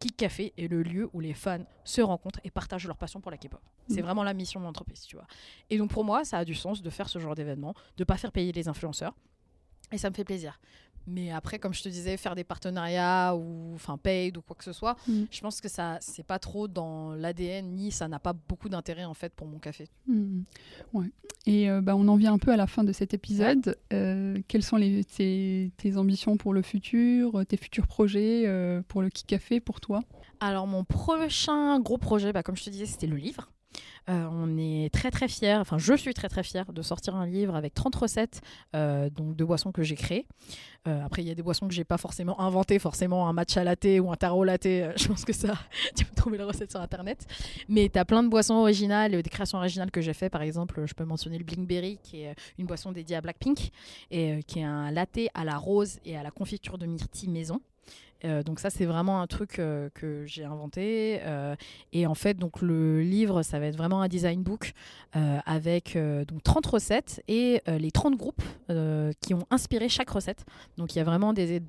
Kick 0.00 0.16
Café 0.16 0.52
est 0.56 0.66
le 0.66 0.82
lieu 0.82 1.08
où 1.12 1.20
les 1.20 1.34
fans 1.34 1.64
se 1.84 2.00
rencontrent 2.00 2.40
et 2.42 2.50
partagent 2.50 2.86
leur 2.86 2.96
passion 2.96 3.20
pour 3.20 3.30
la 3.30 3.36
K-pop. 3.36 3.60
C'est 3.86 3.96
Mhm. 3.96 4.02
vraiment 4.02 4.22
la 4.24 4.32
mission 4.34 4.58
de 4.58 4.64
l'entreprise, 4.64 5.02
tu 5.02 5.14
vois. 5.14 5.26
Et 5.68 5.76
donc, 5.78 5.90
pour 5.90 6.04
moi, 6.04 6.24
ça 6.24 6.38
a 6.38 6.44
du 6.44 6.54
sens 6.54 6.80
de 6.82 6.90
faire 6.90 7.08
ce 7.08 7.18
genre 7.18 7.34
d'événement, 7.34 7.74
de 7.98 8.04
pas 8.04 8.16
faire 8.16 8.32
payer 8.32 8.50
les 8.50 8.66
influenceurs. 8.66 9.14
Et 9.92 9.98
ça 9.98 10.08
me 10.08 10.14
fait 10.14 10.24
plaisir. 10.24 10.58
Mais 11.06 11.30
après, 11.32 11.58
comme 11.58 11.74
je 11.74 11.82
te 11.82 11.88
disais, 11.88 12.16
faire 12.16 12.34
des 12.34 12.44
partenariats 12.44 13.34
ou 13.36 13.72
enfin 13.74 13.96
paid 13.98 14.36
ou 14.36 14.42
quoi 14.42 14.54
que 14.56 14.64
ce 14.64 14.72
soit, 14.72 14.96
Mhm. 15.08 15.26
je 15.30 15.40
pense 15.40 15.60
que 15.60 15.68
ça 15.68 15.98
c'est 16.00 16.22
pas 16.26 16.38
trop 16.38 16.68
dans 16.68 17.14
l'ADN 17.14 17.74
ni 17.74 17.90
ça 17.90 18.06
n'a 18.08 18.18
pas 18.18 18.32
beaucoup 18.32 18.68
d'intérêt 18.68 19.04
en 19.04 19.14
fait 19.14 19.32
pour 19.34 19.46
mon 19.46 19.58
café. 19.58 19.88
Mhm. 20.06 20.44
Ouais. 20.92 21.10
Et 21.46 21.70
euh, 21.70 21.80
bah, 21.80 21.96
on 21.96 22.06
en 22.08 22.16
vient 22.16 22.34
un 22.34 22.38
peu 22.38 22.52
à 22.52 22.56
la 22.56 22.66
fin 22.66 22.84
de 22.84 22.92
cet 22.92 23.14
épisode. 23.14 23.76
Euh, 23.92 24.38
quelles 24.46 24.62
sont 24.62 24.76
les, 24.76 25.02
tes, 25.04 25.72
tes 25.78 25.96
ambitions 25.96 26.36
pour 26.36 26.52
le 26.52 26.60
futur, 26.62 27.44
tes 27.46 27.56
futurs 27.56 27.86
projets 27.86 28.42
euh, 28.46 28.82
pour 28.86 29.00
le 29.02 29.08
Kick 29.08 29.26
Café 29.26 29.58
pour 29.60 29.80
toi? 29.80 30.02
Alors 30.40 30.66
mon 30.66 30.84
prochain 30.84 31.80
gros 31.80 31.98
projet, 31.98 32.32
bah, 32.32 32.42
comme 32.42 32.56
je 32.56 32.64
te 32.64 32.70
disais, 32.70 32.86
c'était 32.86 33.06
le 33.06 33.16
livre. 33.16 33.50
Euh, 34.08 34.26
on 34.30 34.56
est 34.58 34.92
très 34.92 35.10
très 35.10 35.28
fiers, 35.28 35.56
enfin 35.56 35.78
je 35.78 35.94
suis 35.94 36.14
très 36.14 36.28
très 36.28 36.42
fière 36.42 36.72
de 36.72 36.82
sortir 36.82 37.14
un 37.14 37.26
livre 37.26 37.54
avec 37.54 37.74
30 37.74 37.94
recettes 37.94 38.40
euh, 38.74 39.10
donc 39.10 39.36
de 39.36 39.44
boissons 39.44 39.72
que 39.72 39.82
j'ai 39.82 39.94
créées. 39.94 40.26
Euh, 40.88 41.04
après 41.04 41.22
il 41.22 41.28
y 41.28 41.30
a 41.30 41.34
des 41.34 41.42
boissons 41.42 41.68
que 41.68 41.74
j'ai 41.74 41.84
pas 41.84 41.98
forcément 41.98 42.40
inventées, 42.40 42.78
forcément 42.78 43.28
un 43.28 43.32
matcha 43.32 43.62
latte 43.62 43.86
ou 44.00 44.10
un 44.10 44.16
taro 44.16 44.42
latte, 44.42 44.64
je 44.96 45.06
pense 45.06 45.24
que 45.24 45.32
ça 45.32 45.54
tu 45.96 46.04
peux 46.04 46.14
trouver 46.14 46.38
la 46.38 46.46
recette 46.46 46.70
sur 46.70 46.80
internet. 46.80 47.26
Mais 47.68 47.88
tu 47.88 47.98
as 47.98 48.04
plein 48.04 48.22
de 48.22 48.28
boissons 48.28 48.54
originales, 48.54 49.22
des 49.22 49.30
créations 49.30 49.58
originales 49.58 49.90
que 49.90 50.00
j'ai 50.00 50.14
fait 50.14 50.30
par 50.30 50.42
exemple, 50.42 50.82
je 50.86 50.94
peux 50.94 51.04
mentionner 51.04 51.38
le 51.38 51.44
Blinkberry 51.44 51.98
qui 52.02 52.22
est 52.22 52.34
une 52.58 52.66
boisson 52.66 52.92
dédiée 52.92 53.16
à 53.16 53.20
Blackpink 53.20 53.70
et 54.10 54.42
qui 54.44 54.60
est 54.60 54.64
un 54.64 54.90
latte 54.90 55.18
à 55.34 55.44
la 55.44 55.56
rose 55.56 56.00
et 56.04 56.16
à 56.16 56.22
la 56.22 56.30
confiture 56.30 56.78
de 56.78 56.86
myrtille 56.86 57.28
maison. 57.28 57.60
Euh, 58.24 58.42
donc 58.42 58.60
ça 58.60 58.70
c'est 58.70 58.84
vraiment 58.84 59.20
un 59.20 59.26
truc 59.26 59.58
euh, 59.58 59.88
que 59.94 60.24
j'ai 60.26 60.44
inventé. 60.44 61.20
Euh, 61.22 61.54
et 61.92 62.06
en 62.06 62.14
fait 62.14 62.34
donc 62.34 62.60
le 62.60 63.00
livre 63.00 63.42
ça 63.42 63.58
va 63.58 63.66
être 63.66 63.76
vraiment 63.76 64.02
un 64.02 64.08
design 64.08 64.42
book 64.42 64.72
avec 65.12 65.98
donc 66.28 66.42
30 66.42 66.66
recettes 66.66 67.22
et 67.26 67.62
les 67.66 67.90
30 67.90 68.16
groupes 68.16 68.42
qui 69.20 69.34
ont 69.34 69.46
inspiré 69.50 69.88
chaque 69.88 70.10
recette. 70.10 70.44
Donc 70.76 70.94
il 70.94 70.98
y 70.98 71.00
a 71.00 71.04
vraiment 71.04 71.32
des 71.32 71.62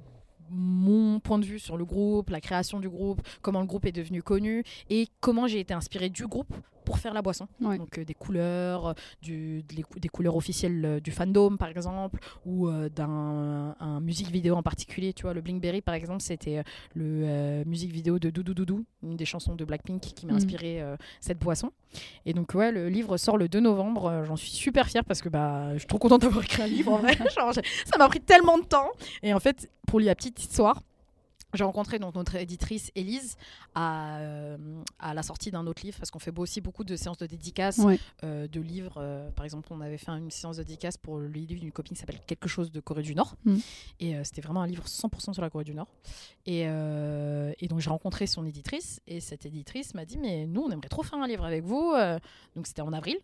mon 0.51 1.19
point 1.19 1.39
de 1.39 1.45
vue 1.45 1.59
sur 1.59 1.77
le 1.77 1.85
groupe, 1.85 2.29
la 2.29 2.41
création 2.41 2.79
du 2.79 2.89
groupe, 2.89 3.21
comment 3.41 3.61
le 3.61 3.65
groupe 3.65 3.85
est 3.85 3.93
devenu 3.93 4.21
connu 4.21 4.63
et 4.89 5.07
comment 5.21 5.47
j'ai 5.47 5.59
été 5.59 5.73
inspirée 5.73 6.09
du 6.09 6.27
groupe 6.27 6.53
pour 6.91 6.99
faire 6.99 7.13
la 7.13 7.21
boisson. 7.21 7.47
Ouais. 7.61 7.77
Donc 7.77 7.97
euh, 7.97 8.03
des 8.05 8.13
couleurs, 8.13 8.87
euh, 8.87 8.93
du, 9.21 9.63
des, 9.63 9.83
cou- 9.83 9.97
des 9.99 10.09
couleurs 10.09 10.35
officielles 10.35 10.83
euh, 10.85 10.99
du 10.99 11.11
fandom 11.11 11.55
par 11.57 11.69
exemple, 11.69 12.19
ou 12.45 12.69
d'un 12.69 13.75
un 13.79 13.99
musique 14.01 14.29
vidéo 14.29 14.55
en 14.55 14.63
particulier. 14.63 15.13
Tu 15.13 15.23
vois, 15.23 15.33
le 15.33 15.41
Blinkberry 15.41 15.81
par 15.81 15.95
exemple, 15.95 16.21
c'était 16.21 16.63
le 16.95 17.63
musique 17.65 17.91
vidéo 17.91 18.19
de 18.19 18.29
Doudou 18.29 18.53
Doudou, 18.53 18.85
une 19.03 19.15
des 19.15 19.25
chansons 19.25 19.55
de 19.55 19.63
Blackpink 19.65 20.01
qui 20.01 20.25
m'a 20.25 20.33
Mhm. 20.33 20.37
inspiré 20.37 20.83
cette 21.21 21.39
boisson. 21.39 21.71
Et 22.25 22.33
donc 22.33 22.53
ouais, 22.53 22.71
le 22.71 22.89
livre 22.89 23.17
sort 23.17 23.37
le 23.37 23.47
2 23.47 23.59
novembre. 23.59 24.23
J'en 24.25 24.35
suis 24.35 24.51
super 24.51 24.87
fière 24.87 25.05
parce 25.05 25.21
que 25.21 25.29
bah, 25.29 25.73
je 25.73 25.79
suis 25.79 25.87
trop 25.87 25.97
contente 25.97 26.21
d'avoir 26.21 26.43
écrit 26.43 26.61
un 26.63 26.67
livre 26.67 26.91
en 26.93 26.97
vrai. 26.97 27.13
Genre, 27.37 27.53
ça 27.53 27.97
m'a 27.97 28.07
pris 28.09 28.19
tellement 28.21 28.57
de 28.57 28.63
temps. 28.65 28.89
Et 29.23 29.33
en 29.33 29.39
fait, 29.39 29.69
pour 29.87 29.99
la 29.99 30.15
petite 30.15 30.41
histoire. 30.41 30.81
J'ai 31.53 31.63
rencontré 31.63 31.99
donc 31.99 32.15
notre 32.15 32.35
éditrice 32.35 32.91
Élise 32.95 33.35
à, 33.75 34.19
euh, 34.19 34.57
à 34.99 35.13
la 35.13 35.21
sortie 35.23 35.51
d'un 35.51 35.67
autre 35.67 35.83
livre 35.83 35.97
parce 35.97 36.09
qu'on 36.11 36.19
fait 36.19 36.37
aussi 36.37 36.61
beaucoup 36.61 36.83
de 36.83 36.95
séances 36.95 37.17
de 37.17 37.25
dédicaces 37.25 37.79
Ouais. 37.79 37.99
euh, 38.23 38.47
de 38.47 38.59
livres. 38.61 38.95
Euh, 38.97 39.29
par 39.31 39.43
exemple, 39.45 39.67
on 39.71 39.81
avait 39.81 39.97
fait 39.97 40.11
une 40.11 40.31
séance 40.31 40.57
de 40.57 40.63
dédicace 40.63 40.97
pour 40.97 41.17
le 41.17 41.27
livre 41.27 41.59
d'une 41.59 41.71
copine 41.71 41.93
qui 41.95 41.99
s'appelle 41.99 42.19
Quelque 42.25 42.47
chose 42.47 42.71
de 42.71 42.79
Corée 42.79 43.03
du 43.03 43.15
Nord. 43.15 43.35
Mm. 43.45 43.57
Et 43.99 44.23
c'était 44.23 44.41
vraiment 44.41 44.61
un 44.61 44.67
livre 44.67 44.85
100% 44.85 45.33
sur 45.33 45.41
la 45.41 45.49
Corée 45.49 45.65
du 45.65 45.73
Nord. 45.75 45.87
Et, 46.45 46.61
et 46.61 47.67
donc 47.67 47.79
j'ai 47.79 47.89
rencontré 47.89 48.27
son 48.27 48.45
éditrice 48.45 49.01
et 49.07 49.19
cette 49.19 49.45
éditrice 49.45 49.93
m'a 49.93 50.05
dit 50.05 50.17
Mais 50.17 50.45
nous, 50.47 50.61
on 50.61 50.71
aimerait 50.71 50.89
trop 50.89 51.03
faire 51.03 51.19
un 51.19 51.27
livre 51.27 51.43
avec 51.45 51.63
vous. 51.63 51.93
Donc 52.55 52.67
c'était 52.67 52.81
en 52.81 52.93
avril. 52.93 53.17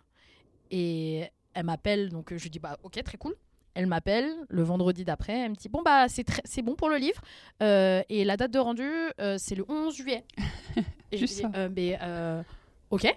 Et 0.71 1.23
elle 1.53 1.65
m'appelle, 1.65 2.09
donc 2.09 2.34
je 2.36 2.43
lui 2.43 2.49
dis 2.49 2.59
Bah 2.59 2.78
ok, 2.84 3.01
très 3.03 3.17
cool. 3.17 3.36
Elle 3.78 3.86
m'appelle 3.86 4.34
le 4.49 4.63
vendredi 4.63 5.05
d'après. 5.05 5.38
Elle 5.38 5.51
me 5.51 5.55
dit 5.55 5.69
Bon, 5.69 5.84
bah 5.84 6.07
c'est 6.09 6.61
bon 6.63 6.73
pour 6.75 6.89
le 6.89 6.97
livre. 6.97 7.21
Euh, 7.61 8.01
et 8.09 8.25
la 8.25 8.36
date 8.36 8.49
de 8.51 8.57
rendu, 8.57 8.89
euh, 9.21 9.36
c'est 9.38 9.53
le 9.53 9.63
11 9.69 9.95
juillet. 9.95 10.25
et 11.11 11.17
je 11.17 11.25
dis 11.25 11.34
ça. 11.34 11.51
Euh, 11.55 11.69
Mais 11.75 11.97
ok 12.89 13.07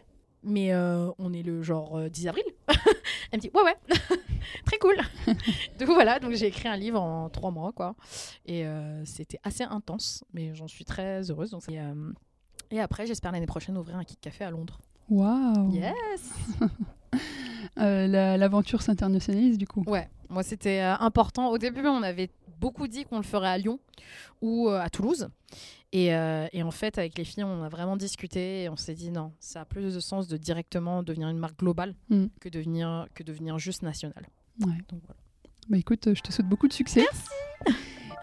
mais 0.42 0.74
on 0.74 1.32
est 1.34 1.42
le 1.42 1.62
genre 1.62 1.98
euh, 1.98 2.08
10 2.08 2.28
avril. 2.28 2.44
Elle 3.32 3.38
me 3.38 3.40
dit 3.40 3.50
ouais 3.54 3.62
ouais, 3.62 3.76
très 4.66 4.78
cool. 4.78 4.96
du 5.78 5.86
coup 5.86 5.92
voilà, 5.94 6.18
donc 6.18 6.32
j'ai 6.32 6.46
écrit 6.46 6.66
un 6.68 6.76
livre 6.76 7.00
en 7.00 7.28
trois 7.30 7.50
mois 7.50 7.72
quoi, 7.72 7.94
et 8.46 8.64
c'était 9.04 9.38
assez 9.44 9.64
intense, 9.64 10.24
mais 10.32 10.54
j'en 10.54 10.66
suis 10.66 10.84
très 10.86 11.30
heureuse. 11.30 11.50
Donc, 11.50 11.62
et, 11.70 11.78
et 12.70 12.80
après 12.80 13.06
j'espère 13.06 13.32
l'année 13.32 13.44
prochaine 13.46 13.76
ouvrir 13.76 13.96
un 13.98 14.04
kick 14.04 14.18
café 14.20 14.44
à 14.44 14.50
Londres. 14.50 14.80
Waouh 15.10 15.72
Yes. 15.74 16.32
Euh, 17.78 18.06
la- 18.06 18.36
L'aventure 18.36 18.82
s'internationalise 18.82 19.58
du 19.58 19.66
coup. 19.66 19.84
Ouais, 19.86 20.08
moi 20.30 20.42
c'était 20.42 20.80
euh, 20.80 20.94
important. 21.00 21.48
Au 21.50 21.58
début 21.58 21.84
on 21.86 22.02
avait 22.02 22.30
beaucoup 22.58 22.88
dit 22.88 23.04
qu'on 23.04 23.16
le 23.18 23.22
ferait 23.24 23.48
à 23.48 23.58
Lyon 23.58 23.78
ou 24.40 24.68
euh, 24.68 24.80
à 24.80 24.88
Toulouse. 24.90 25.28
Et, 25.92 26.14
euh, 26.14 26.46
et 26.52 26.62
en 26.62 26.70
fait, 26.70 26.98
avec 26.98 27.18
les 27.18 27.24
filles, 27.24 27.42
on 27.42 27.64
a 27.64 27.68
vraiment 27.68 27.96
discuté 27.96 28.62
et 28.62 28.68
on 28.68 28.76
s'est 28.76 28.94
dit 28.94 29.10
non, 29.10 29.32
ça 29.40 29.62
a 29.62 29.64
plus 29.64 29.92
de 29.94 29.98
sens 30.00 30.28
de 30.28 30.36
directement 30.36 31.02
devenir 31.02 31.28
une 31.28 31.38
marque 31.38 31.58
globale 31.58 31.94
Mm. 32.10 32.26
que, 32.40 32.48
devenir, 32.48 33.06
que 33.14 33.22
devenir 33.24 33.58
juste 33.58 33.82
nationale. 33.82 34.28
Ouais. 34.60 34.72
Donc 34.88 35.00
voilà. 35.06 35.20
Bah 35.68 35.78
écoute, 35.78 36.14
je 36.14 36.20
te 36.20 36.30
souhaite 36.32 36.48
beaucoup 36.48 36.68
de 36.68 36.72
succès. 36.72 37.06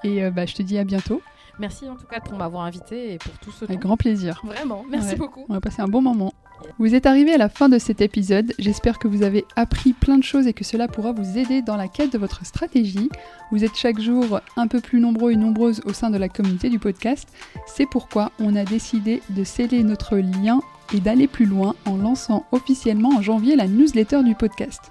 Et 0.03 0.24
euh, 0.24 0.32
bah, 0.32 0.45
je 0.45 0.53
te 0.53 0.62
dis 0.64 0.78
à 0.78 0.84
bientôt, 0.84 1.22
Merci 1.60 1.89
en 1.89 1.95
tout 1.95 2.05
cas 2.05 2.20
pour 2.20 2.38
m'avoir 2.38 2.64
invité 2.64 3.14
et 3.14 3.18
pour 3.18 3.34
tout 3.39 3.51
ce 3.51 3.66
avec 3.66 3.80
temps. 3.80 3.88
grand 3.88 3.97
plaisir. 3.97 4.41
Vraiment, 4.43 4.84
merci 4.89 5.10
Ouais. 5.12 5.16
beaucoup. 5.16 5.45
On 5.49 5.53
va 5.53 5.62
passer 5.62 5.82
un 5.82 5.88
bon 5.88 6.01
moment. 6.01 6.34
Vous 6.80 6.95
êtes 6.95 7.05
arrivés 7.05 7.34
à 7.34 7.38
la 7.38 7.49
fin 7.49 7.70
de 7.70 7.78
cet 7.78 8.01
épisode. 8.01 8.53
J'espère 8.58 8.97
que 8.99 9.08
vous 9.08 9.22
avez 9.24 9.45
appris 9.55 9.93
plein 9.93 10.18
de 10.18 10.24
choses 10.24 10.47
et 10.47 10.53
que 10.53 10.64
cela 10.64 10.88
pourra 10.88 11.12
vous 11.12 11.38
aider 11.38 11.62
dans 11.62 11.76
la 11.78 11.88
quête 11.88 12.12
de 12.14 12.18
votre 12.18 12.45
stratégie. 12.45 13.10
Vous 13.51 13.64
êtes 13.64 13.76
chaque 13.76 13.99
jour 13.99 14.39
un 14.55 14.68
peu 14.68 14.82
plus 14.82 14.99
nombreux 14.99 15.32
et 15.32 15.36
nombreuses 15.36 15.82
au 15.86 15.93
sein 15.93 16.10
de 16.10 16.18
la 16.18 16.30
communauté 16.30 16.70
du 16.70 16.80
podcast. 16.80 17.28
C'est 17.68 17.86
pourquoi 17.88 18.32
on 18.39 18.55
a 18.55 18.64
décidé 18.64 19.22
de 19.30 19.43
sceller 19.43 19.84
notre 19.84 20.18
lien 20.18 20.62
et 20.93 20.99
d'aller 20.99 21.28
plus 21.28 21.45
loin 21.45 21.76
en 21.86 21.97
lançant 21.97 22.45
officiellement 22.51 23.10
en 23.18 23.22
janvier 23.22 23.55
la 23.55 23.68
newsletter 23.68 24.24
du 24.24 24.34
podcast. 24.34 24.89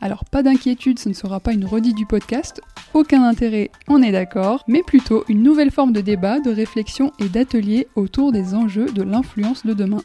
Alors 0.00 0.24
pas 0.24 0.42
d'inquiétude, 0.42 0.98
ce 0.98 1.08
ne 1.08 1.14
sera 1.14 1.40
pas 1.40 1.52
une 1.52 1.64
redite 1.64 1.96
du 1.96 2.06
podcast, 2.06 2.60
aucun 2.92 3.24
intérêt, 3.24 3.70
on 3.88 4.02
est 4.02 4.12
d'accord, 4.12 4.62
mais 4.68 4.82
plutôt 4.82 5.24
une 5.28 5.42
nouvelle 5.42 5.70
forme 5.70 5.92
de 5.92 6.00
débat, 6.00 6.40
de 6.40 6.50
réflexion 6.50 7.12
et 7.18 7.28
d'atelier 7.28 7.88
autour 7.94 8.32
des 8.32 8.54
enjeux 8.54 8.86
de 8.86 9.02
l'influence 9.02 9.66
de 9.66 9.74
demain. 9.74 10.02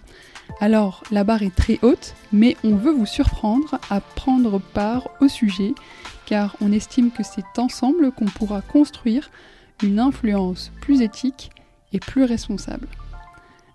Alors, 0.60 1.04
la 1.12 1.24
barre 1.24 1.44
est 1.44 1.56
très 1.56 1.80
haute, 1.82 2.16
mais 2.34 2.58
on 2.64 2.76
veut 2.76 2.92
vous 2.92 3.06
surprendre 3.06 3.80
à 3.90 4.02
prendre 4.02 4.60
part 4.60 5.10
au 5.22 5.28
sujet, 5.28 5.74
car 6.26 6.56
on 6.62 6.72
estime 6.72 7.12
que 7.12 7.24
c'est 7.24 7.60
ensemble 7.60 8.12
qu'on 8.12 8.26
pourra 8.26 8.62
construire 8.62 9.30
une 9.84 10.00
influence 10.00 10.72
plus 10.82 11.02
éthique 11.02 11.50
et 11.94 12.00
plus 12.00 12.24
responsable. 12.24 12.88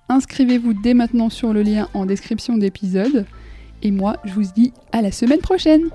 inscrivez-vous 0.08 0.74
dès 0.74 0.94
maintenant 0.94 1.30
sur 1.30 1.52
le 1.52 1.62
lien 1.62 1.88
en 1.94 2.06
description 2.06 2.56
d'épisode. 2.56 3.26
Et 3.82 3.90
moi, 3.90 4.16
je 4.24 4.32
vous 4.32 4.44
dis 4.54 4.72
à 4.92 5.02
la 5.02 5.12
semaine 5.12 5.40
prochaine 5.40 5.90